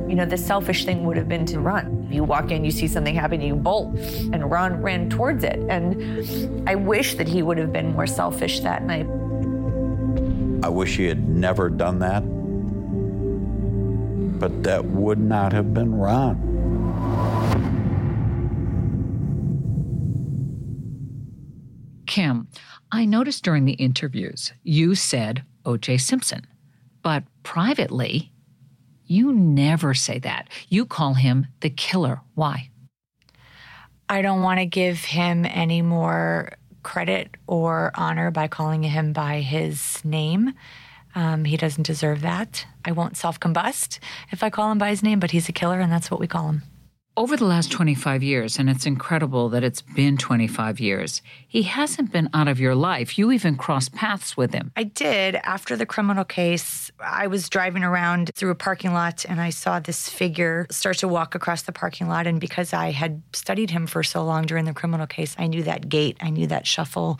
You 0.08 0.14
know, 0.14 0.26
the 0.26 0.36
selfish 0.36 0.84
thing 0.84 1.04
would 1.04 1.16
have 1.16 1.28
been 1.28 1.44
to 1.46 1.58
run. 1.58 2.06
You 2.08 2.22
walk 2.22 2.52
in, 2.52 2.64
you 2.64 2.70
see 2.70 2.86
something 2.86 3.16
happen, 3.16 3.40
you 3.40 3.56
bolt, 3.56 3.94
and 4.32 4.48
Ron 4.48 4.80
ran 4.80 5.10
towards 5.10 5.42
it. 5.42 5.58
And 5.68 6.68
I 6.68 6.76
wish 6.76 7.16
that 7.16 7.26
he 7.26 7.42
would 7.42 7.58
have 7.58 7.72
been 7.72 7.92
more 7.92 8.06
selfish 8.06 8.60
that 8.60 8.84
night. 8.84 9.06
I 10.62 10.68
wish 10.68 10.96
he 10.96 11.04
had 11.04 11.28
never 11.28 11.70
done 11.70 12.00
that, 12.00 12.20
but 14.40 14.62
that 14.64 14.84
would 14.84 15.18
not 15.18 15.52
have 15.52 15.72
been 15.72 15.94
Ron. 15.94 16.48
Kim, 22.06 22.48
I 22.90 23.04
noticed 23.04 23.44
during 23.44 23.64
the 23.66 23.74
interviews 23.74 24.52
you 24.62 24.94
said 24.94 25.44
O.J. 25.64 25.98
Simpson, 25.98 26.46
but 27.02 27.22
privately, 27.42 28.32
you 29.06 29.32
never 29.32 29.94
say 29.94 30.18
that. 30.18 30.48
You 30.68 30.86
call 30.86 31.14
him 31.14 31.46
the 31.60 31.70
killer. 31.70 32.20
Why? 32.34 32.70
I 34.08 34.22
don't 34.22 34.42
want 34.42 34.58
to 34.58 34.66
give 34.66 35.04
him 35.04 35.44
any 35.44 35.82
more 35.82 36.50
credit 36.82 37.36
or 37.46 37.92
honor 37.94 38.30
by 38.30 38.48
calling 38.48 38.82
him 38.82 39.12
by 39.12 39.40
his 39.40 40.04
name. 40.04 40.54
Um, 41.14 41.44
he 41.44 41.56
doesn't 41.56 41.86
deserve 41.86 42.20
that. 42.20 42.66
I 42.84 42.92
won't 42.92 43.16
self 43.16 43.40
combust 43.40 43.98
if 44.30 44.42
I 44.42 44.50
call 44.50 44.70
him 44.70 44.78
by 44.78 44.90
his 44.90 45.02
name, 45.02 45.20
but 45.20 45.30
he's 45.30 45.48
a 45.48 45.52
killer, 45.52 45.80
and 45.80 45.90
that's 45.90 46.10
what 46.10 46.20
we 46.20 46.26
call 46.26 46.48
him. 46.48 46.62
Over 47.18 47.36
the 47.36 47.46
last 47.46 47.72
25 47.72 48.22
years, 48.22 48.60
and 48.60 48.70
it's 48.70 48.86
incredible 48.86 49.48
that 49.48 49.64
it's 49.64 49.82
been 49.82 50.18
25 50.18 50.78
years, 50.78 51.20
he 51.48 51.64
hasn't 51.64 52.12
been 52.12 52.30
out 52.32 52.46
of 52.46 52.60
your 52.60 52.76
life. 52.76 53.18
You 53.18 53.32
even 53.32 53.56
crossed 53.56 53.92
paths 53.92 54.36
with 54.36 54.52
him. 54.52 54.70
I 54.76 54.84
did. 54.84 55.34
After 55.34 55.74
the 55.74 55.84
criminal 55.84 56.22
case, 56.22 56.92
I 57.00 57.26
was 57.26 57.48
driving 57.48 57.82
around 57.82 58.30
through 58.36 58.52
a 58.52 58.54
parking 58.54 58.92
lot 58.92 59.24
and 59.28 59.40
I 59.40 59.50
saw 59.50 59.80
this 59.80 60.08
figure 60.08 60.68
start 60.70 60.98
to 60.98 61.08
walk 61.08 61.34
across 61.34 61.62
the 61.62 61.72
parking 61.72 62.06
lot. 62.06 62.28
And 62.28 62.40
because 62.40 62.72
I 62.72 62.92
had 62.92 63.20
studied 63.32 63.70
him 63.70 63.88
for 63.88 64.04
so 64.04 64.24
long 64.24 64.46
during 64.46 64.64
the 64.64 64.72
criminal 64.72 65.08
case, 65.08 65.34
I 65.40 65.48
knew 65.48 65.64
that 65.64 65.88
gait, 65.88 66.18
I 66.20 66.30
knew 66.30 66.46
that 66.46 66.68
shuffle. 66.68 67.18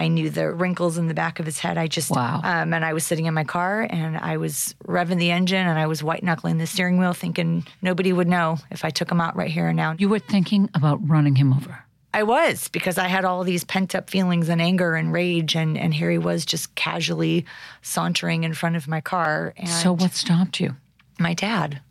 I 0.00 0.08
knew 0.08 0.30
the 0.30 0.50
wrinkles 0.50 0.96
in 0.96 1.08
the 1.08 1.14
back 1.14 1.40
of 1.40 1.44
his 1.44 1.58
head. 1.58 1.76
I 1.76 1.86
just, 1.86 2.10
wow. 2.10 2.40
Um, 2.42 2.72
and 2.72 2.86
I 2.86 2.94
was 2.94 3.04
sitting 3.04 3.26
in 3.26 3.34
my 3.34 3.44
car 3.44 3.86
and 3.90 4.16
I 4.16 4.38
was 4.38 4.74
revving 4.86 5.18
the 5.18 5.30
engine 5.30 5.66
and 5.66 5.78
I 5.78 5.86
was 5.88 6.02
white 6.02 6.22
knuckling 6.22 6.56
the 6.56 6.66
steering 6.66 6.96
wheel, 6.96 7.12
thinking 7.12 7.66
nobody 7.82 8.10
would 8.10 8.26
know 8.26 8.56
if 8.70 8.82
I 8.82 8.88
took 8.88 9.12
him 9.12 9.20
out 9.20 9.36
right 9.36 9.50
here 9.50 9.68
and 9.68 9.76
now. 9.76 9.94
You 9.98 10.08
were 10.08 10.18
thinking 10.18 10.70
about 10.72 11.06
running 11.06 11.36
him 11.36 11.52
over. 11.52 11.84
I 12.14 12.22
was 12.22 12.68
because 12.68 12.96
I 12.96 13.08
had 13.08 13.26
all 13.26 13.44
these 13.44 13.62
pent 13.62 13.94
up 13.94 14.08
feelings 14.08 14.48
and 14.48 14.62
anger 14.62 14.94
and 14.94 15.12
rage, 15.12 15.54
and, 15.54 15.76
and 15.76 15.92
here 15.92 16.10
he 16.10 16.18
was 16.18 16.46
just 16.46 16.74
casually 16.76 17.44
sauntering 17.82 18.44
in 18.44 18.54
front 18.54 18.76
of 18.76 18.88
my 18.88 19.02
car. 19.02 19.52
And 19.58 19.68
so, 19.68 19.92
what 19.92 20.14
stopped 20.14 20.58
you? 20.60 20.74
My 21.20 21.34
dad, 21.34 21.82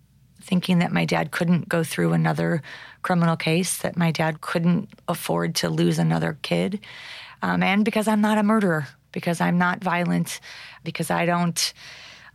thinking 0.41 0.80
that 0.80 0.91
my 0.91 1.05
dad 1.05 1.32
couldn't 1.32 1.70
go 1.70 1.86
through 1.86 2.14
another 2.14 2.64
criminal 3.01 3.38
case, 3.38 3.78
that 3.78 3.95
my 3.95 4.12
dad 4.12 4.41
couldn't 4.41 4.89
afford 5.07 5.55
to 5.55 5.70
lose 5.70 5.99
another 5.99 6.38
kid 6.41 6.82
um, 7.42 7.64
and 7.64 7.86
because 7.86 8.08
I'm 8.08 8.22
not 8.22 8.38
a 8.38 8.44
murderer, 8.44 8.88
because 9.12 9.42
I'm 9.42 9.58
not 9.58 9.84
violent, 9.84 10.40
because 10.84 11.12
I 11.12 11.26
don't 11.26 11.74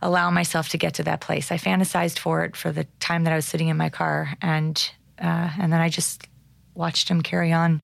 allow 0.01 0.29
myself 0.29 0.69
to 0.69 0.77
get 0.77 0.95
to 0.95 1.03
that 1.03 1.21
place. 1.21 1.51
I 1.51 1.57
fantasized 1.57 2.19
for 2.19 2.43
it 2.43 2.55
for 2.55 2.71
the 2.71 2.85
time 2.99 3.23
that 3.23 3.33
I 3.33 3.35
was 3.35 3.45
sitting 3.45 3.69
in 3.69 3.77
my 3.77 3.89
car, 3.89 4.35
and 4.41 4.91
uh, 5.19 5.49
and 5.57 5.71
then 5.71 5.81
I 5.81 5.89
just 5.89 6.27
watched 6.73 7.09
him 7.09 7.21
carry 7.21 7.51
on. 7.51 7.79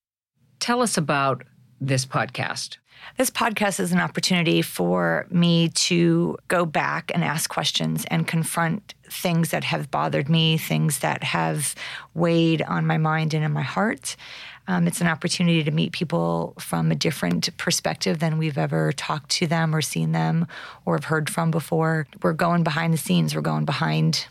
Tell 0.59 0.81
us 0.81 0.97
about 0.97 1.43
this 1.79 2.05
podcast. 2.05 2.77
This 3.17 3.31
podcast 3.31 3.79
is 3.79 3.91
an 3.91 3.99
opportunity 3.99 4.61
for 4.61 5.25
me 5.29 5.69
to 5.69 6.37
go 6.47 6.65
back 6.65 7.11
and 7.13 7.23
ask 7.23 7.49
questions 7.49 8.05
and 8.09 8.27
confront 8.27 8.93
things 9.09 9.49
that 9.49 9.63
have 9.63 9.91
bothered 9.91 10.29
me, 10.29 10.57
things 10.57 10.99
that 10.99 11.23
have 11.23 11.75
weighed 12.13 12.61
on 12.61 12.85
my 12.85 12.97
mind 12.97 13.33
and 13.33 13.43
in 13.43 13.51
my 13.51 13.63
heart. 13.63 14.15
Um, 14.71 14.87
it's 14.87 15.01
an 15.01 15.07
opportunity 15.07 15.65
to 15.65 15.71
meet 15.71 15.91
people 15.91 16.53
from 16.57 16.91
a 16.91 16.95
different 16.95 17.55
perspective 17.57 18.19
than 18.19 18.37
we've 18.37 18.57
ever 18.57 18.93
talked 18.93 19.29
to 19.31 19.45
them 19.45 19.75
or 19.75 19.81
seen 19.81 20.13
them 20.13 20.47
or 20.85 20.95
have 20.95 21.03
heard 21.03 21.29
from 21.29 21.51
before. 21.51 22.07
We're 22.23 22.31
going 22.31 22.63
behind 22.63 22.93
the 22.93 22.97
scenes. 22.97 23.35
We're 23.35 23.41
going 23.41 23.65
behind 23.65 24.27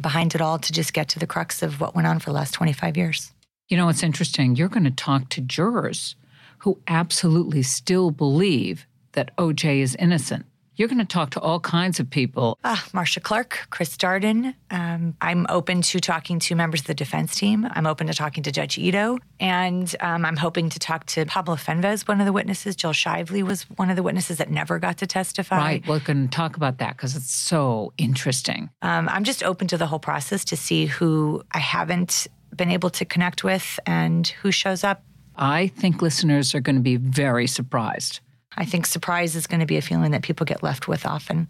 behind 0.00 0.36
it 0.36 0.40
all 0.40 0.60
to 0.60 0.72
just 0.72 0.92
get 0.92 1.08
to 1.08 1.18
the 1.18 1.26
crux 1.26 1.62
of 1.62 1.80
what 1.80 1.96
went 1.96 2.06
on 2.06 2.20
for 2.20 2.30
the 2.30 2.36
last 2.36 2.52
25 2.52 2.96
years. 2.96 3.32
You 3.68 3.76
know, 3.76 3.88
it's 3.88 4.04
interesting. 4.04 4.54
You're 4.54 4.68
going 4.68 4.84
to 4.84 4.90
talk 4.92 5.30
to 5.30 5.40
jurors 5.40 6.14
who 6.58 6.78
absolutely 6.86 7.64
still 7.64 8.12
believe 8.12 8.86
that 9.12 9.34
OJ 9.36 9.80
is 9.80 9.96
innocent. 9.96 10.46
You're 10.76 10.88
going 10.88 10.98
to 10.98 11.06
talk 11.06 11.30
to 11.30 11.40
all 11.40 11.58
kinds 11.58 12.00
of 12.00 12.10
people. 12.10 12.58
Ah, 12.62 12.86
Marcia 12.92 13.20
Clark, 13.20 13.66
Chris 13.70 13.96
Darden. 13.96 14.54
Um, 14.70 15.16
I'm 15.22 15.46
open 15.48 15.80
to 15.82 16.00
talking 16.00 16.38
to 16.40 16.54
members 16.54 16.80
of 16.80 16.86
the 16.86 16.94
defense 16.94 17.34
team. 17.34 17.66
I'm 17.70 17.86
open 17.86 18.06
to 18.08 18.14
talking 18.14 18.42
to 18.42 18.52
Judge 18.52 18.76
Ito. 18.76 19.18
And 19.40 19.94
um, 20.00 20.26
I'm 20.26 20.36
hoping 20.36 20.68
to 20.68 20.78
talk 20.78 21.06
to 21.06 21.24
Pablo 21.24 21.56
Fenves, 21.56 22.06
one 22.06 22.20
of 22.20 22.26
the 22.26 22.32
witnesses. 22.32 22.76
Jill 22.76 22.92
Shively 22.92 23.42
was 23.42 23.62
one 23.76 23.88
of 23.88 23.96
the 23.96 24.02
witnesses 24.02 24.36
that 24.36 24.50
never 24.50 24.78
got 24.78 24.98
to 24.98 25.06
testify. 25.06 25.56
Right. 25.56 25.86
We're 25.88 26.00
going 26.00 26.28
to 26.28 26.36
talk 26.36 26.56
about 26.56 26.76
that 26.78 26.96
because 26.96 27.16
it's 27.16 27.32
so 27.32 27.94
interesting. 27.96 28.68
Um, 28.82 29.08
I'm 29.08 29.24
just 29.24 29.42
open 29.42 29.68
to 29.68 29.78
the 29.78 29.86
whole 29.86 29.98
process 29.98 30.44
to 30.46 30.56
see 30.56 30.84
who 30.84 31.42
I 31.52 31.58
haven't 31.58 32.26
been 32.54 32.70
able 32.70 32.90
to 32.90 33.06
connect 33.06 33.42
with 33.42 33.80
and 33.86 34.26
who 34.26 34.50
shows 34.50 34.84
up. 34.84 35.02
I 35.36 35.68
think 35.68 36.02
listeners 36.02 36.54
are 36.54 36.60
going 36.60 36.76
to 36.76 36.82
be 36.82 36.96
very 36.96 37.46
surprised. 37.46 38.20
I 38.58 38.64
think 38.64 38.86
surprise 38.86 39.36
is 39.36 39.46
going 39.46 39.60
to 39.60 39.66
be 39.66 39.76
a 39.76 39.82
feeling 39.82 40.12
that 40.12 40.22
people 40.22 40.46
get 40.46 40.62
left 40.62 40.88
with 40.88 41.04
often. 41.04 41.46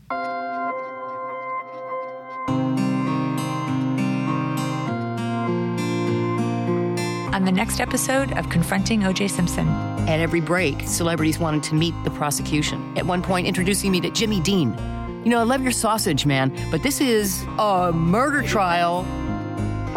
On 7.33 7.45
the 7.45 7.53
next 7.53 7.81
episode 7.81 8.37
of 8.37 8.49
Confronting 8.49 9.03
OJ 9.03 9.31
Simpson. 9.31 9.69
At 10.09 10.21
every 10.21 10.41
break, 10.41 10.83
celebrities 10.83 11.39
wanted 11.39 11.63
to 11.65 11.75
meet 11.75 11.95
the 12.03 12.11
prosecution. 12.11 12.97
At 12.97 13.07
one 13.07 13.23
point, 13.23 13.47
introducing 13.47 13.93
me 13.93 14.01
to 14.01 14.11
Jimmy 14.11 14.41
Dean. 14.41 14.71
You 15.25 15.31
know, 15.31 15.41
I 15.41 15.43
love 15.43 15.63
your 15.63 15.73
sausage, 15.73 16.27
man, 16.27 16.57
but 16.71 16.83
this 16.83 17.01
is 17.01 17.43
a 17.59 17.93
murder 17.93 18.43
trial. 18.43 19.05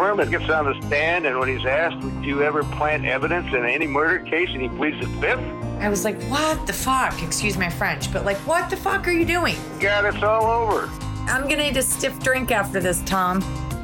Fuhrman 0.00 0.30
gets 0.30 0.48
on 0.48 0.64
the 0.64 0.86
stand, 0.86 1.26
and 1.26 1.38
when 1.38 1.46
he's 1.54 1.66
asked, 1.66 1.98
Would 1.98 2.24
you 2.24 2.42
ever 2.42 2.64
plant 2.64 3.04
evidence 3.04 3.52
in 3.52 3.66
any 3.66 3.86
murder 3.86 4.18
case? 4.24 4.48
and 4.50 4.62
he 4.62 4.68
pleads 4.70 4.98
the 4.98 5.06
fifth. 5.20 5.40
I 5.78 5.90
was 5.90 6.06
like, 6.06 6.18
what 6.22 6.66
the 6.66 6.72
fuck? 6.72 7.22
Excuse 7.22 7.58
my 7.58 7.68
French, 7.68 8.10
but 8.10 8.24
like, 8.24 8.38
what 8.46 8.70
the 8.70 8.78
fuck 8.78 9.06
are 9.06 9.12
you 9.12 9.26
doing? 9.26 9.56
God, 9.78 10.06
it's 10.06 10.22
all 10.22 10.46
over. 10.46 10.88
I'm 11.26 11.42
gonna 11.42 11.56
need 11.64 11.76
a 11.76 11.82
stiff 11.82 12.18
drink 12.20 12.50
after 12.50 12.80
this, 12.80 13.02
Tom. 13.02 13.42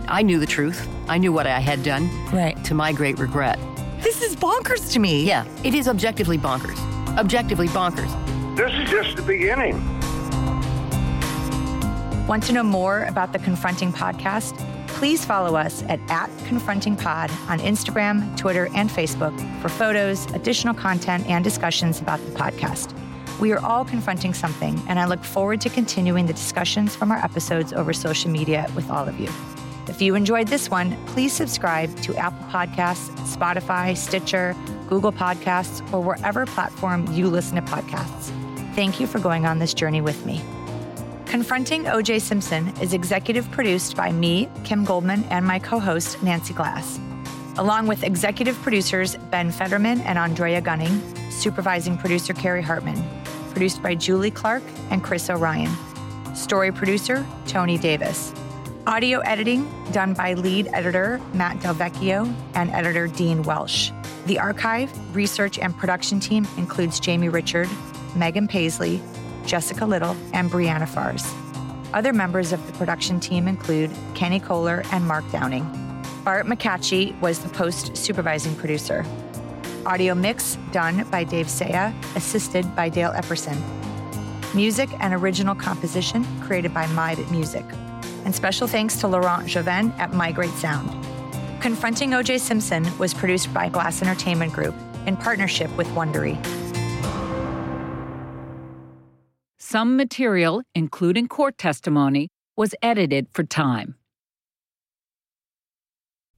I 0.08 0.22
knew 0.22 0.38
the 0.38 0.46
truth. 0.46 0.88
I 1.06 1.18
knew 1.18 1.34
what 1.34 1.46
I 1.46 1.58
had 1.60 1.82
done. 1.82 2.08
Right. 2.32 2.56
To 2.64 2.72
my 2.72 2.92
great 2.94 3.18
regret. 3.18 3.58
This 4.00 4.22
is 4.22 4.34
bonkers 4.36 4.90
to 4.94 4.98
me. 4.98 5.22
Yeah, 5.22 5.44
it 5.64 5.74
is 5.74 5.86
objectively 5.86 6.38
bonkers. 6.38 6.78
Objectively 7.18 7.68
bonkers. 7.68 8.10
This 8.56 8.72
is 8.72 8.88
just 8.88 9.16
the 9.16 9.22
beginning. 9.22 9.76
Want 12.26 12.42
to 12.44 12.54
know 12.54 12.62
more 12.62 13.04
about 13.04 13.34
the 13.34 13.38
Confronting 13.38 13.92
Podcast? 13.92 14.54
Please 14.96 15.26
follow 15.26 15.56
us 15.56 15.82
at, 15.90 16.00
at 16.08 16.30
Confronting 16.46 16.96
Pod 16.96 17.30
on 17.50 17.58
Instagram, 17.58 18.34
Twitter, 18.34 18.70
and 18.74 18.88
Facebook 18.88 19.36
for 19.60 19.68
photos, 19.68 20.24
additional 20.32 20.72
content, 20.72 21.26
and 21.26 21.44
discussions 21.44 22.00
about 22.00 22.18
the 22.24 22.30
podcast. 22.32 22.98
We 23.38 23.52
are 23.52 23.62
all 23.62 23.84
confronting 23.84 24.32
something, 24.32 24.80
and 24.88 24.98
I 24.98 25.04
look 25.04 25.22
forward 25.22 25.60
to 25.60 25.68
continuing 25.68 26.24
the 26.24 26.32
discussions 26.32 26.96
from 26.96 27.12
our 27.12 27.18
episodes 27.18 27.74
over 27.74 27.92
social 27.92 28.30
media 28.30 28.70
with 28.74 28.88
all 28.88 29.06
of 29.06 29.20
you. 29.20 29.28
If 29.86 30.00
you 30.00 30.14
enjoyed 30.14 30.48
this 30.48 30.70
one, 30.70 30.96
please 31.08 31.34
subscribe 31.34 31.94
to 32.00 32.16
Apple 32.16 32.46
Podcasts, 32.46 33.10
Spotify, 33.36 33.94
Stitcher, 33.94 34.56
Google 34.88 35.12
Podcasts, 35.12 35.82
or 35.92 36.00
wherever 36.00 36.46
platform 36.46 37.06
you 37.12 37.28
listen 37.28 37.56
to 37.56 37.62
podcasts. 37.62 38.32
Thank 38.74 38.98
you 38.98 39.06
for 39.06 39.18
going 39.18 39.44
on 39.44 39.58
this 39.58 39.74
journey 39.74 40.00
with 40.00 40.24
me. 40.24 40.42
Confronting 41.26 41.84
OJ 41.84 42.20
Simpson 42.20 42.68
is 42.80 42.92
executive 42.94 43.50
produced 43.50 43.96
by 43.96 44.12
me, 44.12 44.48
Kim 44.62 44.84
Goldman, 44.84 45.24
and 45.24 45.44
my 45.44 45.58
co 45.58 45.80
host, 45.80 46.22
Nancy 46.22 46.54
Glass, 46.54 47.00
along 47.58 47.88
with 47.88 48.04
executive 48.04 48.56
producers 48.62 49.16
Ben 49.30 49.50
Fetterman 49.50 50.00
and 50.02 50.18
Andrea 50.18 50.60
Gunning, 50.60 51.02
supervising 51.30 51.98
producer 51.98 52.32
Carrie 52.32 52.62
Hartman, 52.62 53.04
produced 53.50 53.82
by 53.82 53.94
Julie 53.94 54.30
Clark 54.30 54.62
and 54.90 55.02
Chris 55.02 55.28
O'Ryan, 55.28 55.70
story 56.34 56.70
producer 56.70 57.26
Tony 57.48 57.76
Davis, 57.76 58.32
audio 58.86 59.18
editing 59.20 59.68
done 59.90 60.14
by 60.14 60.34
lead 60.34 60.68
editor 60.68 61.20
Matt 61.34 61.58
Delvecchio 61.58 62.32
and 62.54 62.70
editor 62.70 63.08
Dean 63.08 63.42
Welsh. 63.42 63.90
The 64.26 64.38
archive, 64.38 64.90
research, 65.14 65.58
and 65.58 65.76
production 65.76 66.20
team 66.20 66.46
includes 66.56 67.00
Jamie 67.00 67.28
Richard, 67.28 67.68
Megan 68.14 68.46
Paisley, 68.46 69.02
Jessica 69.46 69.86
Little, 69.86 70.16
and 70.32 70.50
Brianna 70.50 70.88
Fars. 70.88 71.32
Other 71.94 72.12
members 72.12 72.52
of 72.52 72.66
the 72.66 72.72
production 72.74 73.20
team 73.20 73.48
include 73.48 73.90
Kenny 74.14 74.40
Kohler 74.40 74.82
and 74.92 75.06
Mark 75.06 75.24
Downing. 75.30 75.64
Bart 76.24 76.46
McCatchy 76.46 77.18
was 77.20 77.38
the 77.38 77.48
post 77.48 77.96
supervising 77.96 78.54
producer. 78.56 79.06
Audio 79.86 80.14
mix 80.14 80.58
done 80.72 81.08
by 81.10 81.22
Dave 81.22 81.48
Saya, 81.48 81.94
assisted 82.16 82.74
by 82.74 82.88
Dale 82.88 83.12
Epperson. 83.12 83.56
Music 84.54 84.90
and 85.00 85.14
original 85.14 85.54
composition 85.54 86.24
created 86.40 86.74
by 86.74 86.86
MyBit 86.86 87.30
Music. 87.30 87.64
And 88.24 88.34
special 88.34 88.66
thanks 88.66 88.96
to 88.96 89.06
Laurent 89.06 89.46
Joven 89.46 89.92
at 89.98 90.12
My 90.12 90.32
Great 90.32 90.50
Sound. 90.54 90.90
Confronting 91.60 92.10
OJ 92.10 92.40
Simpson 92.40 92.86
was 92.98 93.14
produced 93.14 93.54
by 93.54 93.68
Glass 93.68 94.02
Entertainment 94.02 94.52
Group 94.52 94.74
in 95.06 95.16
partnership 95.16 95.70
with 95.76 95.86
Wondery. 95.88 96.36
Some 99.68 99.96
material, 99.96 100.62
including 100.76 101.26
court 101.26 101.58
testimony, 101.58 102.28
was 102.56 102.72
edited 102.82 103.26
for 103.32 103.42
time. 103.42 103.96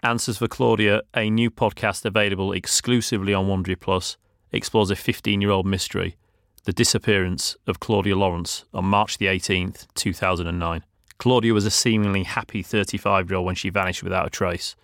Answers 0.03 0.39
for 0.39 0.49
Claudia, 0.49 1.03
a 1.13 1.29
new 1.29 1.51
podcast 1.51 2.07
available 2.07 2.55
exclusively 2.55 3.35
on 3.35 3.45
Wondery 3.45 3.79
Plus, 3.79 4.17
explores 4.51 4.91
a 4.91 4.97
15 4.97 5.43
year 5.43 5.51
old 5.51 5.67
mystery 5.67 6.17
the 6.65 6.73
disappearance 6.73 7.55
of 7.67 7.81
Claudia 7.81 8.17
Lawrence 8.17 8.65
on 8.73 8.87
March 8.87 9.19
the 9.19 9.27
18th, 9.27 9.87
2009. 9.93 10.83
Claudia 11.19 11.53
was 11.53 11.67
a 11.67 11.71
seemingly 11.71 12.23
happy 12.23 12.63
35 12.63 13.29
year 13.29 13.37
old 13.37 13.45
when 13.45 13.55
she 13.55 13.69
vanished 13.69 14.03
without 14.03 14.27
a 14.27 14.31
trace. 14.31 14.75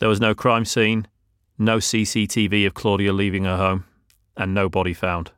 There 0.00 0.08
was 0.08 0.20
no 0.20 0.34
crime 0.34 0.64
scene, 0.64 1.06
no 1.56 1.76
CCTV 1.76 2.66
of 2.66 2.74
Claudia 2.74 3.12
leaving 3.12 3.44
her 3.44 3.56
home, 3.56 3.84
and 4.36 4.52
no 4.52 4.68
body 4.68 4.92
found. 4.92 5.30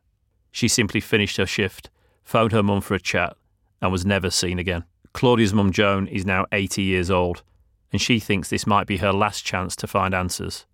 She 0.51 0.67
simply 0.67 0.99
finished 0.99 1.37
her 1.37 1.45
shift, 1.45 1.91
phoned 2.29 2.51
her 2.51 2.61
mum 2.61 2.79
for 2.79 2.93
a 2.93 2.99
chat, 2.99 3.35
and 3.81 3.91
was 3.91 4.05
never 4.05 4.29
seen 4.29 4.59
again. 4.59 4.83
Claudia's 5.13 5.51
mum 5.51 5.71
Joan 5.71 6.05
is 6.05 6.27
now 6.27 6.45
80 6.51 6.83
years 6.83 7.09
old, 7.09 7.41
and 7.91 7.99
she 7.99 8.19
thinks 8.19 8.49
this 8.49 8.67
might 8.67 8.85
be 8.85 8.97
her 8.97 9.11
last 9.11 9.43
chance 9.43 9.75
to 9.77 9.87
find 9.87 10.13
answers. 10.13 10.67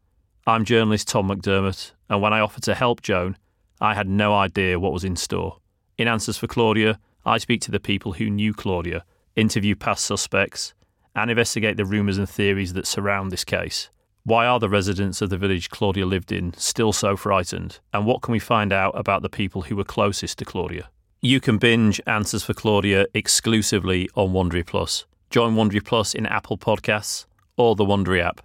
I'm 0.46 0.66
journalist 0.66 1.08
Tom 1.08 1.30
McDermott, 1.30 1.94
and 2.10 2.22
when 2.22 2.34
I 2.34 2.42
offered 2.42 2.64
to 2.64 2.76
help 2.76 3.02
Joan, 3.02 3.38
I 3.80 3.94
had 3.94 4.10
no 4.10 4.36
idea 4.36 4.82
what 4.82 4.92
was 4.92 5.06
in 5.06 5.16
store. 5.16 5.60
In 5.98 6.10
Answers 6.10 6.38
for 6.38 6.48
Claudia, 6.48 7.00
I 7.26 7.38
speak 7.38 7.62
to 7.62 7.72
the 7.72 7.80
people 7.80 8.12
who 8.12 8.30
knew 8.30 8.54
Claudia, 8.54 9.06
interview 9.38 9.76
past 9.76 10.04
suspects, 10.04 10.74
and 11.16 11.32
investigate 11.32 11.78
the 11.78 11.86
rumours 11.86 12.18
and 12.18 12.30
theories 12.30 12.74
that 12.74 12.86
surround 12.86 13.32
this 13.32 13.46
case. 13.46 13.90
Why 14.24 14.46
are 14.46 14.60
the 14.60 14.68
residents 14.68 15.22
of 15.22 15.30
the 15.30 15.38
village 15.38 15.70
Claudia 15.70 16.06
lived 16.06 16.34
in 16.34 16.54
still 16.58 16.92
so 16.92 17.16
frightened? 17.16 17.80
And 17.94 18.06
what 18.06 18.22
can 18.22 18.34
we 18.34 18.40
find 18.40 18.74
out 18.74 18.92
about 19.00 19.22
the 19.22 19.30
people 19.30 19.62
who 19.62 19.78
were 19.78 19.86
closest 19.86 20.38
to 20.40 20.46
Claudia? 20.46 20.90
You 21.26 21.40
can 21.40 21.58
binge 21.58 22.00
Answers 22.06 22.44
for 22.44 22.54
Claudia 22.54 23.08
exclusively 23.16 24.08
on 24.14 24.30
Wondery 24.30 24.64
Plus. 24.64 25.06
Join 25.32 25.56
Wondery 25.56 25.84
Plus 25.84 26.14
in 26.14 26.28
Apple 26.28 26.56
Podcasts 26.56 27.26
or 27.58 27.76
the 27.76 27.84
Wondery 27.84 28.22
app. 28.22 28.42